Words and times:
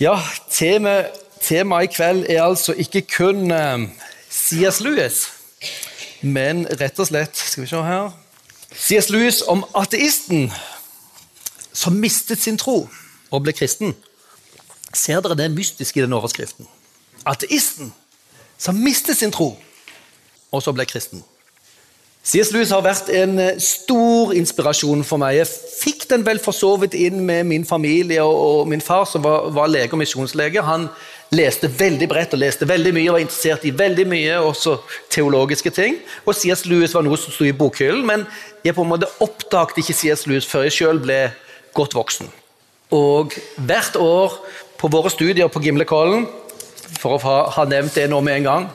Ja, 0.00 0.14
temaet 0.48 1.12
tema 1.44 1.82
i 1.84 1.88
kveld 1.92 2.22
er 2.32 2.38
altså 2.40 2.72
ikke 2.72 3.02
kun 3.04 3.50
um, 3.52 3.82
C.S. 4.32 4.78
Lewis, 4.80 5.26
men 6.22 6.62
rett 6.80 6.96
og 7.00 7.10
slett 7.10 7.36
Skal 7.36 7.66
vi 7.66 7.68
se 7.68 7.82
her 7.84 8.08
C.S. 8.72 9.10
Lewis 9.12 9.42
om 9.44 9.60
ateisten 9.76 10.48
som 11.72 12.00
mistet 12.00 12.40
sin 12.40 12.56
tro 12.56 12.88
og 13.30 13.42
ble 13.44 13.52
kristen. 13.52 13.92
Ser 14.96 15.20
dere 15.20 15.36
det 15.36 15.50
mystiske 15.52 16.00
i 16.00 16.06
den 16.06 16.16
overskriften? 16.16 16.64
Ateisten 17.28 17.92
som 18.56 18.80
mistet 18.80 19.20
sin 19.20 19.36
tro 19.36 19.52
og 20.48 20.64
så 20.64 20.72
ble 20.72 20.88
kristen. 20.88 21.20
C.S. 22.20 22.50
Lewis 22.52 22.68
har 22.74 22.82
vært 22.84 23.08
en 23.16 23.38
eh, 23.40 23.54
stor 23.64 24.34
inspirasjon 24.36 25.00
for 25.08 25.22
meg. 25.22 25.38
Jeg 25.38 25.48
fikk 25.80 26.02
den 26.10 26.24
vel 26.26 26.40
for 26.42 26.52
så 26.52 26.74
vidt 26.82 26.92
inn 26.92 27.22
med 27.24 27.46
min 27.48 27.64
familie 27.64 28.20
og, 28.20 28.36
og 28.36 28.68
min 28.68 28.84
far, 28.84 29.06
som 29.08 29.24
var, 29.24 29.48
var 29.56 29.70
lege 29.72 29.96
og 29.96 30.02
misjonslege. 30.02 30.60
Han 30.66 30.84
leste 31.32 31.70
veldig 31.72 32.08
bredt 32.10 32.36
og 32.36 32.42
leste 32.42 32.68
veldig 32.68 32.92
mye 32.92 33.08
og 33.08 33.16
var 33.16 33.24
interessert 33.24 33.64
i 33.64 33.72
veldig 33.72 34.06
mye, 34.12 34.36
også 34.50 34.76
teologiske 35.16 35.72
ting. 35.72 35.96
Og 36.26 36.36
C.S. 36.36 36.66
Lewis 36.68 36.94
var 36.94 37.08
noe 37.08 37.16
som 37.20 37.32
sto 37.32 37.48
i 37.48 37.56
bokhyllen, 37.56 38.04
men 38.04 38.28
jeg 38.66 38.76
på 38.76 38.84
en 38.84 38.92
måte 38.92 39.08
oppdaget 39.24 39.80
ikke 39.80 39.96
C.S. 40.02 40.28
Lewis 40.28 40.48
før 40.50 40.68
jeg 40.68 40.76
sjøl 40.76 41.00
ble 41.00 41.22
godt 41.72 41.96
voksen. 41.96 42.28
Og 42.92 43.32
hvert 43.56 43.96
år 43.96 44.36
på 44.76 44.92
våre 44.92 45.12
studier 45.12 45.48
på 45.48 45.62
Gimlekollen, 45.64 46.28
for 47.00 47.16
å 47.16 47.44
ha, 47.48 47.64
nevnt 47.70 47.96
det 47.96 48.10
nå 48.10 48.18
med 48.20 48.42
en 48.42 48.48
gang, 48.50 48.72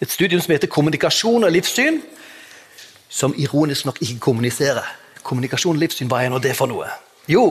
et 0.00 0.08
studium 0.08 0.40
som 0.40 0.54
heter 0.54 0.70
Kommunikasjon 0.72 1.44
og 1.44 1.52
livssyn 1.52 1.98
som 3.08 3.34
ironisk 3.36 3.88
nok 3.88 4.02
ikke 4.02 4.18
kommuniserer. 4.20 4.84
Kommunikasjon 5.22 5.76
og 5.76 5.82
livssyn, 5.82 6.08
hva 6.08 6.22
er 6.24 6.32
nå 6.32 6.40
det 6.42 6.54
for 6.56 6.70
noe? 6.70 6.88
Jo, 7.28 7.50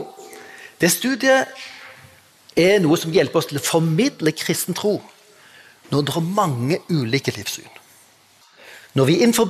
det 0.80 0.90
studiet 0.94 1.50
er 2.58 2.78
noe 2.82 2.98
som 2.98 3.12
hjelper 3.14 3.40
oss 3.40 3.50
til 3.50 3.60
å 3.60 3.64
formidle 3.64 4.34
kristen 4.34 4.74
tro 4.74 4.98
når 5.88 6.04
det 6.04 6.16
er 6.16 6.32
mange 6.36 6.78
ulike 6.90 7.32
livssyn. 7.36 7.68
Når 8.98 9.04
vi 9.04 9.14
er 9.14 9.22
innenfor 9.22 9.44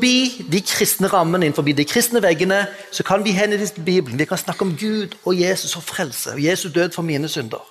de 0.53 0.61
kristne 0.67 1.09
rammene, 1.09 1.47
innenfor 1.47 1.63
de 1.63 1.85
kristne 1.85 2.21
veggene, 2.23 2.67
så 2.93 3.03
kan 3.03 3.25
vi 3.25 3.33
henvise 3.33 3.75
til 3.75 3.87
Bibelen. 3.87 4.19
Vi 4.19 4.27
kan 4.29 4.39
snakke 4.39 4.63
om 4.63 4.77
Gud 4.77 5.15
og 5.25 5.41
Jesus 5.41 5.77
og 5.77 5.83
frelse. 5.83 6.33
og 6.33 6.45
Jesus 6.45 6.73
død 6.73 6.93
for 6.93 7.03
mine 7.03 7.29
synder. 7.29 7.65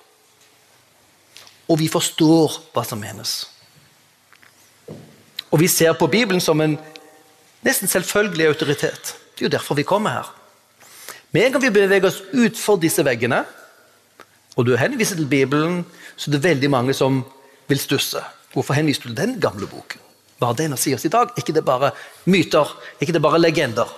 Og 1.68 1.78
vi 1.78 1.88
forstår 1.88 2.58
hva 2.72 2.84
som 2.84 2.98
menes. 2.98 3.50
Og 5.50 5.60
vi 5.60 5.68
ser 5.68 5.92
på 5.92 6.06
Bibelen 6.06 6.40
som 6.40 6.60
en 6.60 6.78
Nesten 7.66 7.90
selvfølgelig 7.90 8.46
autoritet. 8.46 9.14
Det 9.34 9.44
er 9.44 9.48
jo 9.48 9.56
derfor 9.56 9.74
vi 9.74 9.86
kommer 9.86 10.10
her. 10.10 10.34
Med 11.30 11.46
en 11.46 11.52
gang 11.52 11.62
vi 11.62 11.70
beveger 11.74 12.08
oss 12.08 12.22
utfor 12.32 12.78
disse 12.80 13.04
veggene, 13.04 13.42
og 14.56 14.66
du 14.66 14.76
henviser 14.76 15.16
til 15.16 15.28
Bibelen, 15.30 15.84
så 16.16 16.30
det 16.30 16.40
er 16.40 16.48
veldig 16.50 16.70
mange 16.70 16.94
som 16.94 17.20
vil 17.68 17.78
stusse. 17.78 18.22
Hvorfor 18.52 18.74
henviser 18.74 19.02
du 19.04 19.08
til 19.08 19.18
den 19.20 19.36
gamle 19.40 19.68
boken? 19.70 20.00
Hva 20.38 20.50
har 20.50 20.58
den 20.58 20.74
å 20.74 20.78
si 20.78 20.94
oss 20.94 21.06
i 21.06 21.12
dag? 21.12 21.34
Ikke 21.38 21.54
det 21.54 21.64
bare 21.66 21.92
myter? 22.30 22.70
Er 22.96 23.06
ikke 23.06 23.14
det 23.14 23.22
bare 23.22 23.40
legender? 23.42 23.90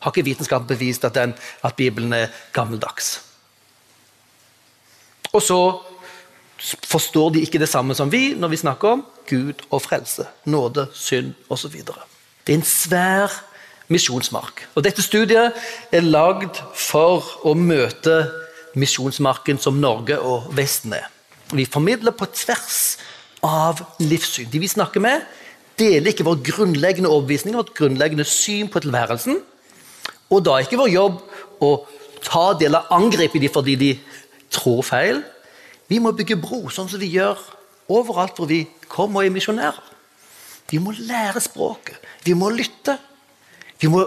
Har 0.00 0.12
ikke 0.12 0.26
vitenskapen 0.26 0.68
bevist 0.68 1.04
at, 1.04 1.14
den, 1.16 1.34
at 1.64 1.76
Bibelen 1.76 2.12
er 2.12 2.32
gammeldags? 2.52 3.18
Og 5.32 5.42
så 5.42 5.60
forstår 6.84 7.34
de 7.34 7.44
ikke 7.44 7.60
det 7.60 7.68
samme 7.68 7.96
som 7.96 8.12
vi 8.12 8.32
når 8.38 8.52
vi 8.52 8.60
snakker 8.60 8.96
om 8.96 9.06
Gud 9.28 9.64
og 9.70 9.82
frelse, 9.82 10.26
nåde, 10.44 10.86
synd 10.92 11.32
osv. 11.52 11.80
Det 12.44 12.52
er 12.52 12.60
en 12.60 12.68
svær 12.68 13.34
misjonsmark. 13.88 14.66
Og 14.74 14.84
Dette 14.84 15.02
studiet 15.04 15.56
er 15.92 16.04
lagd 16.04 16.60
for 16.76 17.24
å 17.44 17.54
møte 17.56 18.24
misjonsmarken 18.76 19.60
som 19.62 19.78
Norge 19.80 20.18
og 20.20 20.50
Vesten 20.56 20.96
er. 20.96 21.08
Vi 21.54 21.66
formidler 21.68 22.14
på 22.16 22.28
tvers 22.32 22.96
av 23.44 23.80
livssyn. 24.00 24.48
De 24.50 24.60
vi 24.60 24.68
snakker 24.68 25.02
med, 25.04 25.24
deler 25.78 26.12
ikke 26.12 26.26
vår 26.26 26.40
grunnleggende 26.46 27.10
overbevisning, 27.10 27.56
vårt 27.56 27.74
grunnleggende 27.76 28.26
syn 28.28 28.70
på 28.72 28.82
tilværelsen. 28.84 29.40
Og 30.32 30.44
da 30.44 30.56
er 30.56 30.66
ikke 30.66 30.80
vår 30.80 30.92
jobb 30.92 31.20
å 31.64 31.70
ta 32.24 32.46
det 32.58 32.68
eller 32.70 32.92
angripe 32.94 33.40
dem 33.40 33.52
fordi 33.52 33.76
de 33.80 33.90
tror 34.54 34.82
feil. 34.86 35.22
Vi 35.88 36.00
må 36.00 36.14
bygge 36.16 36.40
bro, 36.40 36.64
sånn 36.72 36.88
som 36.88 37.00
vi 37.00 37.12
gjør 37.14 37.40
overalt 37.92 38.38
hvor 38.38 38.48
vi 38.48 38.64
kommer 38.88 39.22
og 39.22 39.28
er 39.28 39.34
misjonærer. 39.34 39.93
Vi 40.70 40.80
må 40.82 40.94
lære 40.96 41.42
språket. 41.44 41.98
Vi 42.24 42.34
må 42.38 42.48
lytte. 42.50 42.96
Vi 43.80 43.90
må, 43.92 44.06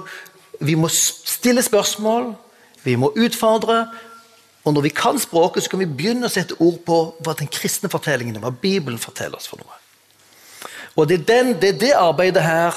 vi 0.60 0.76
må 0.76 0.90
stille 0.92 1.62
spørsmål. 1.64 2.32
Vi 2.84 2.96
må 2.96 3.12
utfordre. 3.16 3.86
Og 4.68 4.74
når 4.76 4.88
vi 4.88 4.94
kan 4.96 5.20
språket, 5.20 5.64
så 5.64 5.72
kan 5.72 5.80
vi 5.80 5.88
begynne 5.88 6.28
å 6.28 6.34
sette 6.34 6.58
ord 6.60 6.82
på 6.88 6.98
hva 7.24 7.36
den 7.40 7.48
kristne 7.52 7.92
fortellingen 7.92 8.42
hva 8.44 8.52
Bibelen 8.52 9.00
forteller 9.00 9.40
oss 9.40 9.48
for 9.48 9.62
noe. 9.62 9.80
Og 10.98 11.08
Det 11.08 11.20
er, 11.20 11.26
den, 11.30 11.54
det, 11.62 11.76
er 11.76 11.80
det 11.80 11.94
arbeidet 11.94 12.44
her 12.44 12.76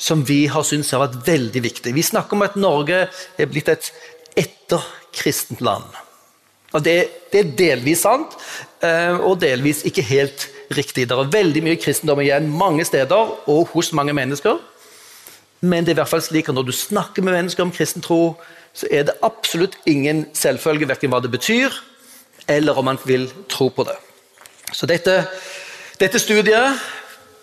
som 0.00 0.24
vi 0.26 0.46
har 0.50 0.64
syntes 0.66 0.90
har 0.92 1.04
vært 1.04 1.20
veldig 1.26 1.62
viktig. 1.62 1.94
Vi 1.94 2.04
snakker 2.04 2.36
om 2.36 2.44
at 2.44 2.56
Norge 2.58 3.04
er 3.38 3.50
blitt 3.50 3.68
et 3.70 3.92
etterkristent 4.40 5.60
land. 5.64 5.86
Og 6.72 6.84
det, 6.84 6.96
det, 7.32 7.40
er 7.40 7.54
delvis 7.58 8.04
sant, 8.06 8.36
eh, 8.86 9.16
og 9.16 9.40
delvis 9.42 9.84
ikke 9.88 10.06
helt 10.06 10.46
riktig. 10.74 11.08
Det 11.08 11.16
er 11.16 11.32
veldig 11.32 11.62
mye 11.66 11.78
kristendom 11.80 12.20
igjen 12.22 12.48
mange 12.50 12.84
steder 12.86 13.34
og 13.50 13.72
hos 13.74 13.92
mange 13.96 14.14
mennesker. 14.16 14.58
Men 15.60 15.84
det 15.84 15.92
er 15.92 15.98
i 15.98 16.00
hvert 16.00 16.12
fall 16.12 16.24
slik 16.24 16.48
at 16.48 16.56
når 16.56 16.68
du 16.70 16.72
snakker 16.72 17.24
med 17.24 17.36
mennesker 17.36 17.66
om 17.66 17.72
kristen 17.74 18.04
tro, 18.04 18.36
så 18.72 18.86
er 18.90 19.08
det 19.08 19.18
absolutt 19.26 19.76
ingen 19.90 20.24
selvfølge 20.36 20.88
verken 20.88 21.12
hva 21.12 21.20
det 21.20 21.32
betyr, 21.32 21.74
eller 22.48 22.78
om 22.78 22.86
man 22.88 23.00
vil 23.04 23.28
tro 23.50 23.68
på 23.68 23.84
det. 23.84 23.98
Så 24.72 24.86
dette, 24.86 25.24
dette 26.00 26.22
studiet 26.22 26.80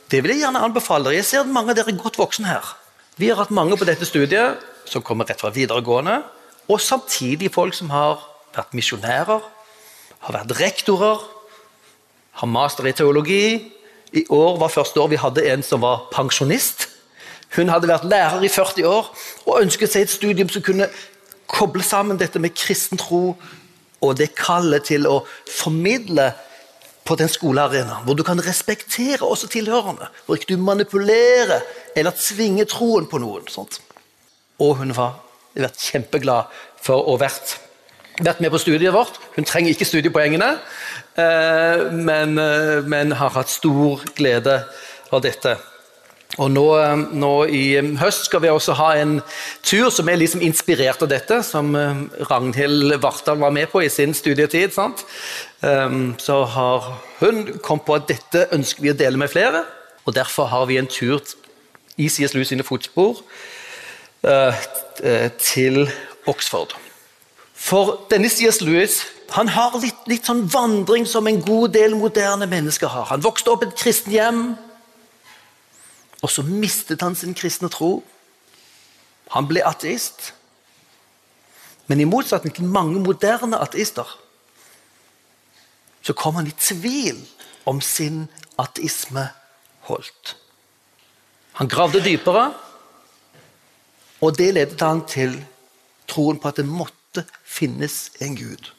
det 0.08 0.22
vil 0.24 0.32
jeg 0.32 0.46
gjerne 0.46 0.64
anbefale 0.64 1.10
dere. 1.10 1.20
Jeg 1.20 1.28
ser 1.28 1.44
at 1.44 1.52
mange 1.52 1.74
av 1.74 1.78
dere 1.78 1.92
er 1.92 2.00
godt 2.00 2.18
voksne 2.20 2.48
her. 2.48 2.64
Vi 3.20 3.28
har 3.28 3.42
hatt 3.42 3.52
mange 3.52 3.76
på 3.78 3.86
dette 3.88 4.08
studiet 4.08 4.64
som 4.88 5.04
kommer 5.04 5.28
rett 5.28 5.42
fra 5.42 5.52
videregående, 5.52 6.22
og 6.72 6.80
samtidig 6.82 7.52
folk 7.52 7.76
som 7.76 7.92
har 7.92 8.22
vært 8.56 8.76
misjonærer, 8.78 9.44
har 10.24 10.36
vært 10.36 10.54
rektorer, 10.62 11.26
har 12.38 12.50
master 12.52 12.88
i 12.88 12.96
teologi. 12.96 13.74
I 14.14 14.24
år 14.30 14.58
var 14.62 14.72
første 14.72 15.02
år 15.02 15.12
vi 15.12 15.20
hadde 15.22 15.46
en 15.52 15.64
som 15.66 15.84
var 15.84 16.08
pensjonist. 16.14 16.88
Hun 17.56 17.70
hadde 17.72 17.90
vært 17.90 18.08
lærer 18.08 18.44
i 18.44 18.52
40 18.52 18.88
år 18.88 19.12
og 19.46 19.62
ønsket 19.62 19.94
seg 19.94 20.06
et 20.06 20.14
studium 20.14 20.50
som 20.52 20.64
kunne 20.66 20.90
koble 21.48 21.84
sammen 21.84 22.20
dette 22.20 22.40
med 22.44 22.56
kristen 22.56 23.00
tro 23.00 23.38
og 24.04 24.18
det 24.20 24.34
kallet 24.38 24.86
til 24.90 25.08
å 25.10 25.22
formidle 25.50 26.32
på 27.08 27.16
den 27.16 27.30
skolearenaen, 27.32 28.04
hvor 28.04 28.18
du 28.20 28.24
kan 28.28 28.42
respektere 28.44 29.24
også 29.24 29.48
tilhørende. 29.48 30.10
Hvor 30.26 30.36
ikke 30.36 30.54
du 30.54 30.62
manipulerer 30.62 31.64
eller 31.96 32.12
tvinger 32.12 32.68
troen 32.68 33.08
på 33.08 33.22
noen. 33.24 33.48
Sånt. 33.48 33.80
Og 34.60 34.76
hun 34.82 34.92
var 34.98 35.16
vært 35.56 35.80
kjempeglad 35.82 36.52
for 36.84 37.08
å 37.08 37.16
vært, 37.22 37.58
vært 38.24 38.42
med 38.42 38.52
på 38.54 38.62
studiet 38.62 38.94
vårt. 38.94 39.18
Hun 39.36 39.46
trenger 39.46 39.74
ikke 39.74 39.88
studiepoengene, 39.88 40.58
eh, 41.18 41.88
men, 41.92 42.38
eh, 42.38 42.82
men 42.84 43.12
har 43.12 43.30
hatt 43.30 43.50
stor 43.50 44.04
glede 44.16 44.64
av 45.12 45.22
dette. 45.22 45.58
Og 46.38 46.52
nå, 46.52 46.78
eh, 46.78 46.96
nå, 46.96 47.46
I 47.50 47.98
høst 47.98 48.26
skal 48.26 48.42
vi 48.42 48.48
også 48.48 48.74
ha 48.74 48.96
en 48.96 49.22
tur 49.64 49.90
som 49.90 50.10
er 50.10 50.18
liksom 50.18 50.42
inspirert 50.42 51.02
av 51.02 51.10
dette, 51.10 51.44
som 51.44 51.74
Ragnhild 52.30 53.00
Vartdal 53.02 53.38
var 53.38 53.52
med 53.52 53.70
på 53.72 53.84
i 53.84 53.90
sin 53.90 54.14
studietid. 54.14 54.74
Sant? 54.74 55.06
Så 55.62 56.46
har 56.46 57.00
hun 57.20 57.60
kommet 57.64 57.86
på 57.86 57.96
at 57.96 58.08
dette 58.08 58.48
ønsker 58.52 58.82
vi 58.82 58.92
å 58.92 58.98
dele 58.98 59.18
med 59.18 59.30
flere. 59.30 59.66
og 60.06 60.14
Derfor 60.14 60.46
har 60.46 60.66
vi 60.66 60.78
en 60.78 60.88
tur 60.88 61.20
i 61.98 62.08
CSLU 62.08 62.44
sine 62.44 62.64
fotspor 62.64 63.18
til 65.40 65.90
Oxford. 66.28 66.87
For 67.68 67.98
denne 68.12 68.30
C.S. 68.32 68.62
Lewis 68.64 69.02
han 69.36 69.50
har 69.52 69.74
litt, 69.82 70.06
litt 70.08 70.28
sånn 70.30 70.46
vandring 70.48 71.04
som 71.10 71.28
en 71.28 71.42
god 71.44 71.74
del 71.76 71.98
moderne 72.00 72.48
mennesker 72.48 72.88
har. 72.88 73.10
Han 73.10 73.26
vokste 73.26 73.52
opp 73.52 73.66
i 73.66 73.68
et 73.68 73.76
kristent 73.76 74.14
hjem. 74.16 74.44
Og 76.24 76.32
så 76.32 76.46
mistet 76.48 77.04
han 77.04 77.18
sin 77.18 77.36
kristne 77.36 77.68
tro. 77.74 78.00
Han 79.36 79.50
ble 79.50 79.66
ateist. 79.68 80.32
Men 81.92 82.00
i 82.00 82.08
motsetning 82.08 82.56
til 82.56 82.72
mange 82.72 83.02
moderne 83.04 83.60
ateister 83.64 84.16
så 86.08 86.16
kom 86.16 86.38
han 86.40 86.48
i 86.48 86.56
tvil 86.56 87.18
om 87.68 87.82
sin 87.84 88.30
ateisme 88.56 89.26
holdt. 89.90 90.38
Han 91.60 91.68
gravde 91.68 92.00
dypere, 92.06 92.46
og 94.24 94.38
det 94.40 94.54
ledet 94.56 94.80
han 94.80 95.02
til 95.10 95.36
troen 96.08 96.40
på 96.40 96.48
at 96.48 96.62
det 96.62 96.68
måtte 96.70 96.97
finnes 97.44 98.12
en 98.22 98.36
gud. 98.38 98.72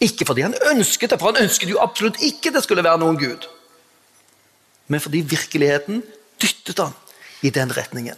Ikke 0.00 0.26
fordi 0.28 0.44
han 0.44 0.56
ønsket 0.70 1.10
det, 1.10 1.18
for 1.20 1.32
han 1.32 1.44
ønsket 1.46 1.72
jo 1.72 1.80
absolutt 1.80 2.20
ikke 2.24 2.52
det 2.52 2.62
skulle 2.64 2.84
være 2.84 3.00
noen 3.00 3.18
gud. 3.20 3.46
Men 4.88 5.00
fordi 5.00 5.24
virkeligheten 5.26 6.02
dyttet 6.42 6.78
han 6.78 6.92
i 7.42 7.50
den 7.50 7.72
retningen. 7.76 8.16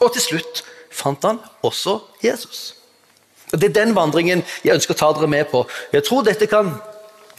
Og 0.00 0.12
til 0.14 0.24
slutt 0.24 0.62
fant 0.92 1.24
han 1.24 1.40
også 1.62 2.00
Jesus. 2.24 2.74
Og 3.52 3.60
Det 3.60 3.68
er 3.68 3.84
den 3.84 3.94
vandringen 3.94 4.42
jeg 4.64 4.74
ønsker 4.74 4.96
å 4.96 4.98
ta 4.98 5.12
dere 5.12 5.28
med 5.28 5.50
på. 5.50 5.66
Jeg 5.92 6.04
tror 6.08 6.24
dette 6.24 6.48
kan 6.48 6.72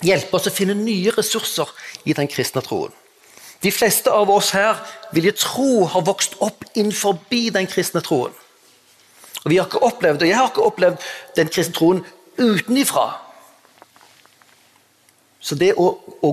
hjelpe 0.05 0.37
oss 0.37 0.47
å 0.47 0.53
finne 0.53 0.75
nye 0.77 1.11
ressurser 1.15 1.69
i 2.05 2.13
den 2.13 2.29
kristne 2.29 2.61
troen. 2.61 2.93
De 3.63 3.71
fleste 3.71 4.11
av 4.11 4.29
oss 4.29 4.51
her 4.51 4.77
vil 5.15 5.29
jeg 5.29 5.39
tro 5.39 5.85
har 5.87 6.03
vokst 6.05 6.35
opp 6.43 6.65
innenfor 6.75 7.17
den 7.31 7.67
kristne 7.67 8.01
troen. 8.03 8.33
Og 9.43 9.51
vi 9.51 9.59
har 9.59 9.67
ikke 9.67 9.83
opplevd, 9.83 10.23
og 10.23 10.27
Jeg 10.27 10.37
har 10.37 10.49
ikke 10.49 10.67
opplevd 10.69 11.05
den 11.35 11.51
kristne 11.51 11.75
troen 11.75 12.03
utenifra. 12.39 13.07
Så 15.43 15.55
det 15.59 15.73
å, 15.75 15.89
å, 16.23 16.29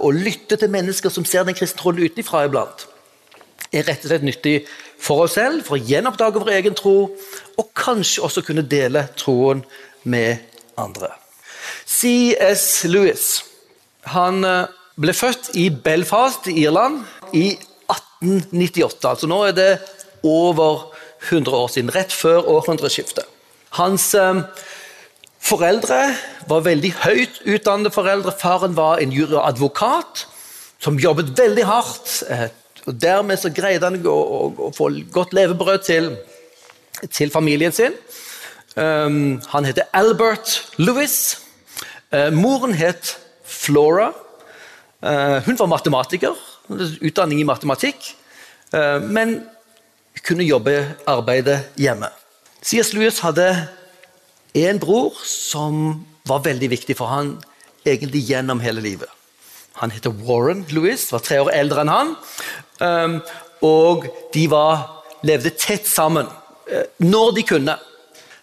å, 0.00 0.10
lytte 0.16 0.56
til 0.56 0.72
mennesker 0.72 1.12
som 1.12 1.26
ser 1.28 1.44
den 1.44 1.56
kristne 1.56 1.82
troen 1.82 2.00
utenifra 2.00 2.46
iblant, 2.48 2.86
er 3.68 3.84
rett 3.84 4.04
og 4.06 4.08
slett 4.08 4.24
nyttig 4.24 4.56
for 5.02 5.26
oss 5.26 5.36
selv, 5.36 5.66
for 5.66 5.76
å 5.76 5.84
gjenoppdage 5.84 6.40
vår 6.40 6.54
egen 6.56 6.78
tro, 6.78 7.10
og 7.60 7.68
kanskje 7.76 8.24
også 8.24 8.44
kunne 8.46 8.64
dele 8.64 9.04
troen 9.20 9.60
med 10.08 10.40
andre. 10.80 11.12
C.S. 11.84 12.86
Lewis 12.88 13.42
han 14.06 14.44
eh, 14.46 14.68
ble 15.02 15.12
født 15.16 15.52
i 15.58 15.68
Belfast 15.70 16.46
i 16.50 16.60
Irland 16.62 17.02
i 17.34 17.50
1898. 17.90 19.08
Altså 19.10 19.28
nå 19.30 19.42
er 19.48 19.56
det 19.56 19.70
over 20.26 20.95
100 21.22 21.56
år 21.56 21.68
siden, 21.72 21.94
rett 21.94 22.12
før 22.12 22.46
århundreskiftet. 22.56 23.24
Hans 23.76 24.14
eh, 24.14 24.42
foreldre 25.42 26.00
var 26.48 26.64
veldig 26.66 26.92
høyt 27.04 27.40
utdannede 27.44 27.92
foreldre. 27.94 28.34
Faren 28.40 28.76
var 28.76 29.02
en 29.02 29.12
juryadvokat 29.14 30.26
som 30.82 31.00
jobbet 31.00 31.34
veldig 31.38 31.66
hardt. 31.66 32.22
Eh, 32.30 32.48
og 32.86 33.00
Dermed 33.02 33.40
så 33.42 33.50
greide 33.50 33.88
han 33.88 33.98
å, 34.06 34.14
å, 34.14 34.40
å 34.68 34.70
få 34.74 34.90
godt 35.12 35.34
levebrød 35.34 35.82
til, 35.86 36.12
til 37.10 37.32
familien 37.34 37.74
sin. 37.74 37.96
Um, 38.76 39.40
han 39.50 39.64
heter 39.64 39.88
Albert 39.96 40.60
Lewis. 40.78 41.40
Uh, 42.12 42.30
moren 42.30 42.76
het 42.76 43.16
Flora. 43.42 44.12
Uh, 45.02 45.42
hun 45.46 45.58
var 45.58 45.70
matematiker, 45.70 46.36
utdanning 47.00 47.40
i 47.40 47.46
matematikk, 47.46 48.14
uh, 48.74 48.98
men 49.02 49.40
kunne 50.26 50.46
jobbe 50.46 50.74
arbeide 51.08 51.60
hjemme. 51.78 52.10
C.S. 52.62 52.92
Lewis 52.96 53.20
hadde 53.22 53.46
en 54.56 54.80
bror 54.82 55.14
som 55.26 56.00
var 56.26 56.42
veldig 56.46 56.70
viktig 56.72 56.96
for 56.98 57.12
han 57.12 57.36
egentlig 57.86 58.24
gjennom 58.26 58.60
hele 58.64 58.82
livet. 58.82 59.10
Han 59.78 59.92
heter 59.92 60.14
Warren 60.26 60.64
Lewis, 60.72 61.10
var 61.12 61.22
tre 61.22 61.38
år 61.44 61.52
eldre 61.54 61.84
enn 61.84 61.92
han. 61.92 62.14
Um, 62.80 63.18
og 63.64 64.08
de 64.34 64.46
var, 64.50 65.04
levde 65.26 65.52
tett 65.54 65.86
sammen 65.88 66.26
når 66.98 67.34
de 67.36 67.44
kunne. 67.46 67.76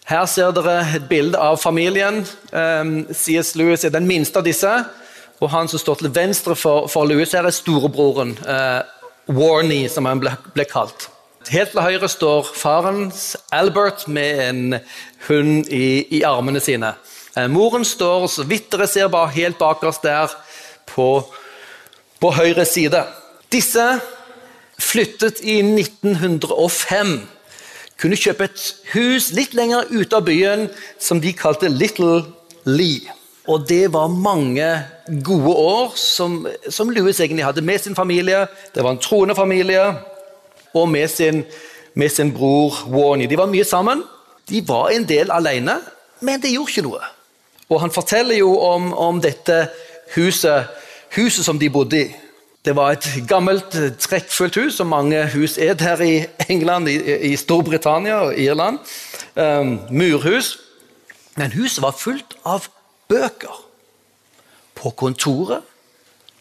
Her 0.04 0.26
ser 0.28 0.52
dere 0.52 0.82
et 0.96 1.08
bilde 1.08 1.40
av 1.40 1.56
familien. 1.60 2.22
Um, 2.52 3.06
C.S. 3.12 3.54
Lewis 3.56 3.84
er 3.84 3.94
den 3.94 4.08
minste 4.08 4.40
av 4.40 4.46
disse. 4.46 4.70
Og 5.40 5.50
han 5.52 5.68
som 5.68 5.80
står 5.80 6.00
til 6.00 6.12
venstre 6.14 6.56
for, 6.56 6.88
for 6.92 7.08
Lewis, 7.08 7.32
her 7.32 7.48
er 7.48 7.54
storebroren. 7.54 8.34
Uh, 8.44 8.84
Warney, 9.32 9.88
som 9.88 10.04
han 10.08 10.20
ble, 10.20 10.34
ble, 10.54 10.66
kalt. 10.68 11.08
Helt 11.52 11.74
til 11.74 11.82
høyre 11.84 12.08
står 12.08 12.46
farens 12.56 13.34
Albert 13.52 14.06
med 14.08 14.38
en 14.46 14.76
hund 15.26 15.66
i, 15.68 16.06
i 16.16 16.22
armene 16.24 16.60
sine. 16.62 16.94
Uh, 17.36 17.44
moren 17.52 17.84
står, 17.84 18.26
så 18.32 18.46
vidt 18.48 18.70
dere 18.72 18.86
ser, 18.88 19.10
bare 19.12 19.32
helt 19.34 19.58
bakerst 19.60 20.06
der 20.06 20.32
på, 20.88 21.08
på 22.20 22.30
høyre 22.32 22.64
side. 22.64 23.02
Disse 23.52 23.84
flyttet 24.80 25.42
i 25.44 25.58
1905 25.60 27.12
kunne 28.00 28.18
kjøpe 28.18 28.48
et 28.48 28.64
hus 28.94 29.28
litt 29.36 29.52
lenger 29.54 29.92
ute 29.92 30.16
av 30.16 30.24
byen 30.24 30.64
som 30.96 31.20
de 31.20 31.34
kalte 31.36 31.68
Little 31.68 32.22
Lee. 32.64 33.04
Og 33.52 33.68
det 33.68 33.92
var 33.92 34.08
mange 34.08 34.70
gode 35.20 35.52
år 35.60 35.92
som, 36.00 36.40
som 36.72 36.88
Louis 36.88 37.20
egentlig 37.20 37.44
hadde 37.44 37.60
med 37.60 37.84
sin 37.84 37.96
familie. 37.96 38.46
Det 38.72 38.80
var 38.80 38.96
en 38.96 39.04
troende 39.04 39.36
familie, 39.36 39.92
og 40.74 40.88
med 40.88 41.08
sin, 41.08 41.44
med 41.94 42.10
sin 42.10 42.32
bror 42.34 42.84
Warnie. 42.90 43.30
De 43.30 43.38
var 43.38 43.50
mye 43.50 43.64
sammen. 43.64 44.02
De 44.48 44.60
var 44.68 44.90
en 44.92 45.06
del 45.08 45.30
alene, 45.32 45.78
men 46.20 46.42
det 46.42 46.52
gjorde 46.52 46.74
ikke 46.74 46.86
noe. 46.88 47.00
Og 47.72 47.80
han 47.80 47.92
forteller 47.94 48.36
jo 48.36 48.52
om, 48.60 48.92
om 48.92 49.20
dette 49.22 49.68
huset, 50.14 50.68
huset 51.16 51.46
som 51.46 51.58
de 51.58 51.70
bodde 51.72 52.02
i. 52.02 52.10
Det 52.64 52.72
var 52.76 52.94
et 52.94 53.06
gammelt, 53.28 53.76
trekkfullt 54.00 54.56
hus, 54.56 54.76
som 54.78 54.88
mange 54.88 55.18
hus 55.34 55.58
er 55.60 55.76
her 55.80 56.00
i 56.00 56.24
England, 56.48 56.88
i, 56.88 56.96
i 57.32 57.36
Storbritannia 57.36 58.22
og 58.24 58.38
Irland. 58.40 58.78
Um, 59.36 59.78
murhus. 59.90 60.58
Men 61.36 61.52
huset 61.52 61.82
var 61.82 61.96
fullt 61.98 62.36
av 62.44 62.68
bøker. 63.08 63.60
På 64.74 64.90
kontoret, 64.96 65.60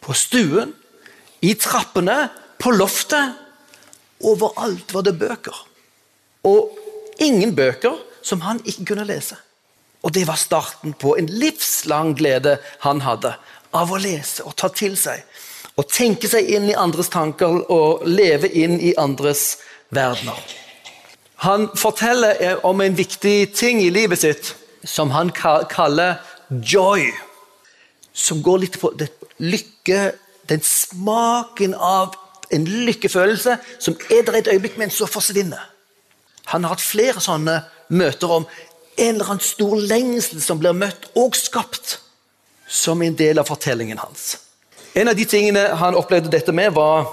på 0.02 0.16
stuen, 0.16 0.72
i 1.44 1.54
trappene, 1.60 2.30
på 2.60 2.72
loftet. 2.72 3.36
Overalt 4.24 4.94
var 4.94 5.06
det 5.06 5.18
bøker. 5.20 5.56
Og 6.44 6.78
ingen 7.20 7.56
bøker 7.56 7.98
som 8.24 8.42
han 8.42 8.62
ikke 8.66 8.86
kunne 8.92 9.08
lese. 9.08 9.36
Og 10.04 10.14
det 10.16 10.28
var 10.28 10.40
starten 10.40 10.94
på 11.00 11.16
en 11.20 11.30
livslang 11.32 12.14
glede 12.18 12.58
han 12.84 13.02
hadde 13.04 13.36
av 13.74 13.92
å 13.92 14.00
lese 14.02 14.44
og 14.46 14.56
ta 14.60 14.70
til 14.70 14.98
seg 15.00 15.24
Og 15.74 15.88
tenke 15.90 16.30
seg 16.30 16.52
inn 16.54 16.68
i 16.70 16.76
andres 16.78 17.08
tanker 17.10 17.64
og 17.74 18.04
leve 18.06 18.46
inn 18.46 18.76
i 18.78 18.92
andres 18.94 19.58
verdener. 19.90 20.38
Han 21.42 21.66
forteller 21.74 22.60
om 22.62 22.82
en 22.86 22.94
viktig 22.94 23.56
ting 23.58 23.82
i 23.82 23.90
livet 23.90 24.22
sitt 24.22 24.52
som 24.86 25.10
han 25.16 25.32
kaller 25.34 26.20
joy. 26.62 27.08
Som 28.14 28.44
går 28.46 28.62
litt 28.62 28.78
på 28.78 28.94
lykke, 29.42 30.14
den 30.46 30.62
smaken 30.62 31.74
av 31.74 32.14
en 32.54 32.68
lykkefølelse 32.88 33.58
som 33.80 33.98
er 34.10 34.24
der 34.28 34.40
et 34.40 34.52
øyeblikk, 34.54 34.78
men 34.78 34.94
så 34.94 35.08
forsvinner. 35.10 35.62
Han 36.52 36.64
har 36.64 36.76
hatt 36.76 36.84
flere 36.84 37.22
sånne 37.24 37.62
møter 37.94 38.32
om 38.40 38.48
en 38.98 39.16
eller 39.16 39.30
annen 39.34 39.44
stor 39.44 39.76
lengsel 39.80 40.42
som 40.44 40.60
blir 40.62 40.76
møtt 40.78 41.10
og 41.18 41.36
skapt 41.38 41.98
som 42.70 43.02
en 43.02 43.16
del 43.18 43.42
av 43.42 43.50
fortellingen 43.50 44.02
hans. 44.02 44.38
En 44.94 45.10
av 45.10 45.18
de 45.18 45.26
tingene 45.26 45.66
han 45.80 45.98
opplevde 45.98 46.32
dette 46.34 46.54
med, 46.54 46.74
var, 46.76 47.08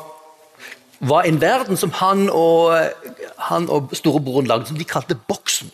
var 0.98 1.28
en 1.28 1.40
verden 1.40 1.80
som 1.80 1.92
han 2.00 2.26
og, 2.28 2.74
han 3.50 3.68
og 3.72 3.94
storebroren 3.96 4.48
lagde, 4.50 4.68
som 4.68 4.78
de 4.78 4.88
kalte 4.88 5.16
Boksen. 5.28 5.70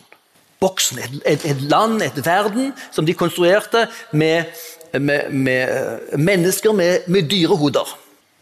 Boksen, 0.63 0.99
et, 1.03 1.17
et, 1.25 1.45
et, 1.45 1.61
land, 1.69 2.01
et 2.01 2.17
verden, 2.25 2.71
som 2.91 3.05
de 3.05 3.13
konstruerte 3.13 3.85
med, 4.11 4.47
med, 4.93 5.29
med 5.29 5.69
eh, 5.69 6.17
mennesker 6.17 6.73
med, 6.73 7.05
med 7.07 7.29
dyrehoder. 7.29 7.91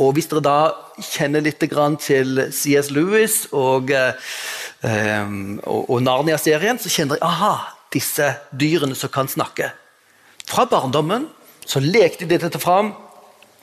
Og 0.01 0.15
hvis 0.15 0.27
dere 0.27 0.43
da 0.43 0.57
kjenner 0.99 1.43
litt 1.43 1.61
til 2.03 2.41
CS 2.51 2.91
Lewis 2.91 3.45
og, 3.55 3.91
eh, 3.91 5.23
og, 5.63 5.89
og 5.89 6.01
Narnia-serien, 6.03 6.79
så 6.79 6.91
kjenner 6.91 7.15
dere 7.15 7.29
aha, 7.29 7.53
disse 7.95 8.33
dyrene 8.51 8.95
som 8.95 9.09
kan 9.09 9.27
snakke. 9.31 9.71
Fra 10.45 10.65
barndommen 10.69 11.29
så 11.65 11.79
lekte 11.79 12.27
de 12.27 12.37
dette 12.37 12.59
fram 12.59 12.91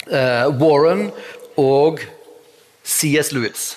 eh, 0.09 0.49
Warren 0.57 1.11
og 1.61 2.01
C.S. 2.83 3.33
Lewis. 3.33 3.77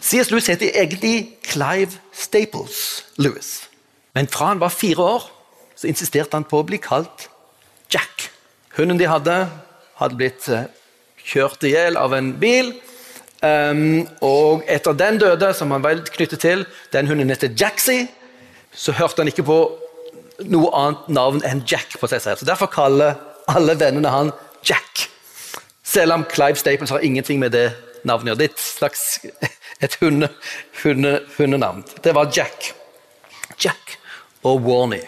C.S. 0.00 0.32
Lewis 0.32 0.48
heter 0.50 0.72
egentlig 0.74 1.36
Clive 1.46 2.00
Staples 2.12 3.04
Lewis. 3.16 3.68
Men 4.14 4.28
fra 4.28 4.50
han 4.50 4.60
var 4.60 4.72
fire 4.74 5.02
år, 5.02 5.28
så 5.76 5.86
insisterte 5.86 6.36
han 6.36 6.48
på 6.48 6.60
å 6.60 6.66
bli 6.66 6.80
kalt 6.82 7.28
Jack. 7.92 8.30
Hunden 8.76 8.98
de 8.98 9.06
hadde, 9.08 9.36
hadde 10.00 10.18
blitt 10.18 10.48
uh, 10.48 10.64
kjørt 11.26 11.64
i 11.66 11.74
hjel 11.74 11.98
av 12.00 12.14
en 12.16 12.32
bil. 12.40 12.74
Um, 13.42 14.04
og 14.22 14.62
etter 14.70 14.94
den 14.94 15.18
døde, 15.18 15.50
som 15.54 15.72
han 15.74 15.82
var 15.82 16.02
knyttet 16.14 16.44
til, 16.44 16.66
den 16.94 17.08
hunden 17.10 17.32
heter 17.32 17.50
Jaxie, 17.58 18.06
så 18.72 18.94
hørte 18.96 19.22
han 19.22 19.30
ikke 19.32 19.46
på 19.46 19.58
noe 20.48 20.70
annet 20.78 21.08
navn 21.12 21.42
enn 21.46 21.64
Jack 21.68 21.98
på 22.00 22.08
seg 22.10 22.22
selv. 22.24 22.40
Så 22.40 22.48
Derfor 22.48 22.70
kaller 22.72 23.18
alle 23.50 23.74
vennene 23.78 24.12
han 24.12 24.30
Jack. 24.66 25.08
Selv 25.82 26.14
om 26.14 26.26
Clive 26.30 26.56
Staples 26.56 26.92
har 26.94 27.04
ingenting 27.04 27.40
med 27.42 27.52
det 27.52 27.72
navnet 28.08 28.34
å 28.34 28.38
er 28.40 28.50
et 28.50 28.62
slags 28.62 29.20
et 29.84 29.96
hunde, 30.00 30.30
hunde, 30.82 31.18
hundenavn. 31.36 31.82
Det 32.02 32.14
var 32.16 32.30
Jack. 32.34 32.72
Jack 33.60 33.98
og 34.46 34.62
Warney. 34.66 35.02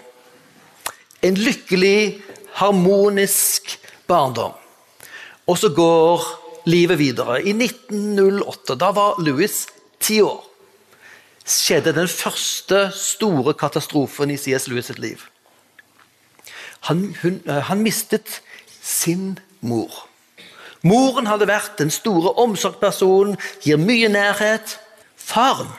En 1.25 1.39
lykkelig, 1.39 2.21
harmonisk 2.59 3.79
barndom. 4.11 4.53
Og 5.47 5.59
så 5.61 5.69
går 5.69 6.25
livet 6.67 6.99
videre. 6.99 7.43
I 7.43 7.53
1908, 7.53 8.77
da 8.81 8.91
var 8.97 9.21
Louis 9.21 9.67
ti 10.01 10.21
år, 10.25 10.41
skjedde 11.45 11.93
den 11.93 12.09
første 12.09 12.89
store 12.97 13.55
katastrofen 13.55 14.33
i 14.33 14.39
C.S. 14.41 14.69
Louis 14.69 14.87
sitt 14.87 14.99
liv. 14.99 15.21
Han, 16.89 17.15
hun, 17.23 17.41
han 17.49 17.85
mistet 17.85 18.41
sin 18.81 19.39
mor. 19.61 20.07
Moren 20.85 21.29
hadde 21.29 21.49
vært 21.49 21.79
den 21.81 21.93
store 21.93 22.35
omsorgspersonen, 22.41 23.39
gir 23.65 23.81
mye 23.81 24.09
nærhet. 24.13 24.79
Faren 25.17 25.73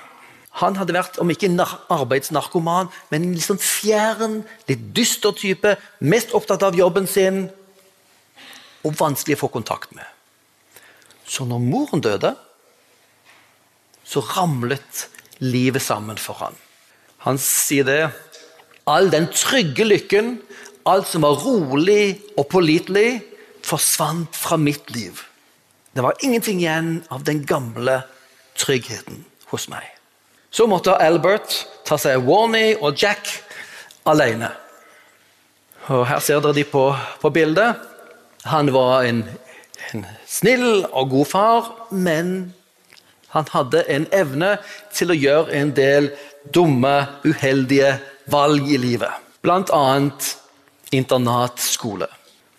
han 0.61 0.77
hadde 0.79 0.95
vært, 0.95 1.17
om 1.19 1.29
ikke 1.29 1.49
arbeidsnarkoman, 1.91 2.87
men 3.11 3.25
en 3.25 3.33
litt 3.35 3.43
sånn 3.43 3.59
fjern, 3.59 4.37
litt 4.69 4.85
dyster 4.95 5.35
type. 5.35 5.73
Mest 5.99 6.31
opptatt 6.37 6.63
av 6.63 6.77
jobben 6.79 7.09
sin, 7.11 7.49
og 8.85 8.97
vanskelig 8.99 9.37
å 9.37 9.45
få 9.45 9.51
kontakt 9.57 9.95
med. 9.97 10.05
Så 11.25 11.45
når 11.49 11.63
moren 11.63 12.03
døde, 12.05 12.35
så 14.05 14.21
ramlet 14.35 15.07
livet 15.41 15.81
sammen 15.81 16.19
for 16.21 16.37
han. 16.43 16.57
Han 17.25 17.39
sier 17.41 17.87
det. 17.87 18.01
All 18.85 19.09
den 19.09 19.25
trygge 19.33 19.87
lykken, 19.87 20.35
alt 20.85 21.09
som 21.09 21.25
var 21.25 21.41
rolig 21.41 22.19
og 22.37 22.45
pålitelig, 22.51 23.23
forsvant 23.65 24.37
fra 24.37 24.59
mitt 24.61 24.91
liv. 24.93 25.23
Det 25.95 26.03
var 26.05 26.19
ingenting 26.21 26.59
igjen 26.61 26.99
av 27.09 27.23
den 27.25 27.41
gamle 27.47 28.03
tryggheten 28.59 29.23
hos 29.49 29.65
meg. 29.71 29.87
Så 30.53 30.67
måtte 30.69 30.93
Albert 31.01 31.63
ta 31.87 31.97
seg 31.99 32.19
av 32.19 32.29
Warney 32.29 32.75
og 32.77 33.01
Jack 33.01 33.31
alene. 34.05 34.51
Og 35.89 36.05
Her 36.07 36.21
ser 36.23 36.43
dere 36.43 36.55
de 36.55 36.63
på, 36.69 36.85
på 37.21 37.31
bildet. 37.33 37.81
Han 38.45 38.69
var 38.73 39.07
en, 39.09 39.23
en 39.93 40.05
snill 40.29 40.85
og 40.91 41.09
god 41.09 41.25
far, 41.25 41.71
men 41.91 42.53
han 43.33 43.47
hadde 43.51 43.81
en 43.91 44.05
evne 44.15 44.55
til 44.95 45.11
å 45.11 45.17
gjøre 45.17 45.55
en 45.59 45.71
del 45.75 46.11
dumme, 46.53 46.93
uheldige 47.25 47.95
valg 48.31 48.69
i 48.69 48.77
livet. 48.79 49.23
Bl.a. 49.45 49.81
internatskole. 50.95 52.07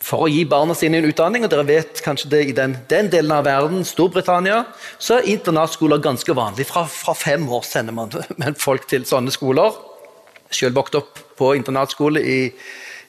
For 0.06 0.26
å 0.26 0.30
gi 0.30 0.44
barna 0.46 0.74
sine 0.78 1.00
en 1.00 1.08
utdanning, 1.08 1.46
og 1.46 1.50
dere 1.50 1.66
vet 1.66 2.02
kanskje 2.04 2.30
det 2.30 2.42
i 2.46 2.54
den, 2.54 2.76
den 2.90 3.08
delen 3.10 3.32
av 3.34 3.46
verden, 3.46 3.82
Storbritannia, 3.86 4.60
så 5.02 5.16
er 5.16 5.30
internatskoler 5.32 6.02
ganske 6.02 6.34
vanlig. 6.36 6.68
Fra, 6.68 6.84
fra 6.86 7.14
fem 7.18 7.46
år 7.50 7.64
sender 7.66 7.96
man 7.96 8.12
folk 8.66 8.86
til 8.90 9.06
sånne 9.08 9.34
skoler. 9.34 9.74
Selv 10.54 10.78
vokst 10.78 10.98
opp 10.98 11.22
på 11.38 11.54
internatskole 11.58 12.22
i, 12.22 12.40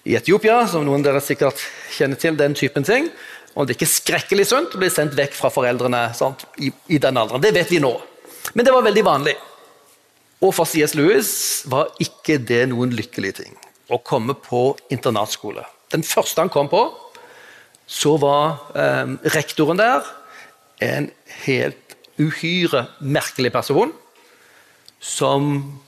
i 0.08 0.16
Etiopia, 0.16 0.62
som 0.72 0.86
noen 0.88 1.02
av 1.04 1.10
dere 1.10 1.24
sikkert 1.24 1.62
kjenner 1.92 2.20
til. 2.20 2.38
den 2.40 2.56
typen 2.56 2.86
ting. 2.88 3.10
Og 3.56 3.66
det 3.66 3.74
er 3.74 3.80
ikke 3.80 3.90
skrekkelig 3.92 4.46
sunt 4.48 4.76
å 4.76 4.80
bli 4.80 4.90
sendt 4.94 5.18
vekk 5.18 5.34
fra 5.36 5.52
foreldrene 5.52 6.14
sant, 6.16 6.46
i, 6.62 6.72
i 6.94 7.00
den 7.02 7.18
alderen. 7.18 7.42
Det 7.44 7.54
vet 7.56 7.72
vi 7.74 7.82
nå. 7.84 7.92
Men 8.54 8.66
det 8.66 8.74
var 8.74 8.86
veldig 8.86 9.04
vanlig. 9.04 9.36
Og 10.38 10.54
for 10.54 10.70
C.S. 10.70 10.94
Lewis 10.96 11.32
var 11.68 11.90
ikke 12.04 12.38
det 12.38 12.68
noen 12.70 12.94
lykkelig 12.96 13.34
ting 13.42 13.58
å 13.90 13.98
komme 14.06 14.36
på 14.38 14.78
internatskole. 14.94 15.64
Den 15.92 16.06
første 16.06 16.44
han 16.44 16.52
kom 16.54 16.70
på, 16.70 16.84
så 17.88 18.18
var 18.22 18.60
eh, 18.78 19.16
rektoren 19.34 19.80
der 19.80 20.06
en 20.84 21.10
helt 21.48 21.96
uhyre 22.20 22.86
merkelig 23.00 23.54
person. 23.56 23.94
Som 25.00 25.80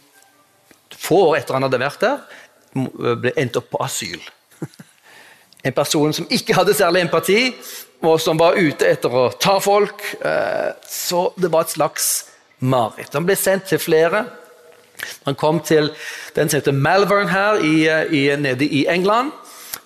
få 0.99 1.21
år 1.29 1.39
etter 1.39 1.57
han 1.57 1.67
hadde 1.67 1.81
vært 1.81 2.03
der, 2.03 2.23
ble 2.73 3.33
endt 3.35 3.57
opp 3.59 3.69
på 3.73 3.83
asyl. 3.83 4.19
En 5.65 5.75
person 5.75 6.13
som 6.15 6.27
ikke 6.31 6.55
hadde 6.55 6.73
særlig 6.77 7.01
empati, 7.03 7.39
og 8.07 8.15
som 8.23 8.37
var 8.39 8.55
ute 8.55 8.87
etter 8.87 9.11
å 9.11 9.25
ta 9.35 9.57
folk. 9.59 10.03
Eh, 10.23 10.69
så 10.87 11.25
det 11.35 11.49
var 11.51 11.65
et 11.65 11.73
slags 11.75 12.05
mareritt. 12.63 13.11
Han 13.11 13.27
ble 13.27 13.35
sendt 13.35 13.67
til 13.67 13.81
flere 13.83 14.23
han 15.23 15.35
kom 15.35 15.59
til 15.63 15.91
den 16.35 16.49
som 16.49 16.59
heter 16.59 16.75
Malvern 16.75 17.29
her 17.31 17.61
i, 17.63 17.75
i, 18.15 18.23
nede 18.39 18.65
i 18.65 18.85
England. 18.89 19.31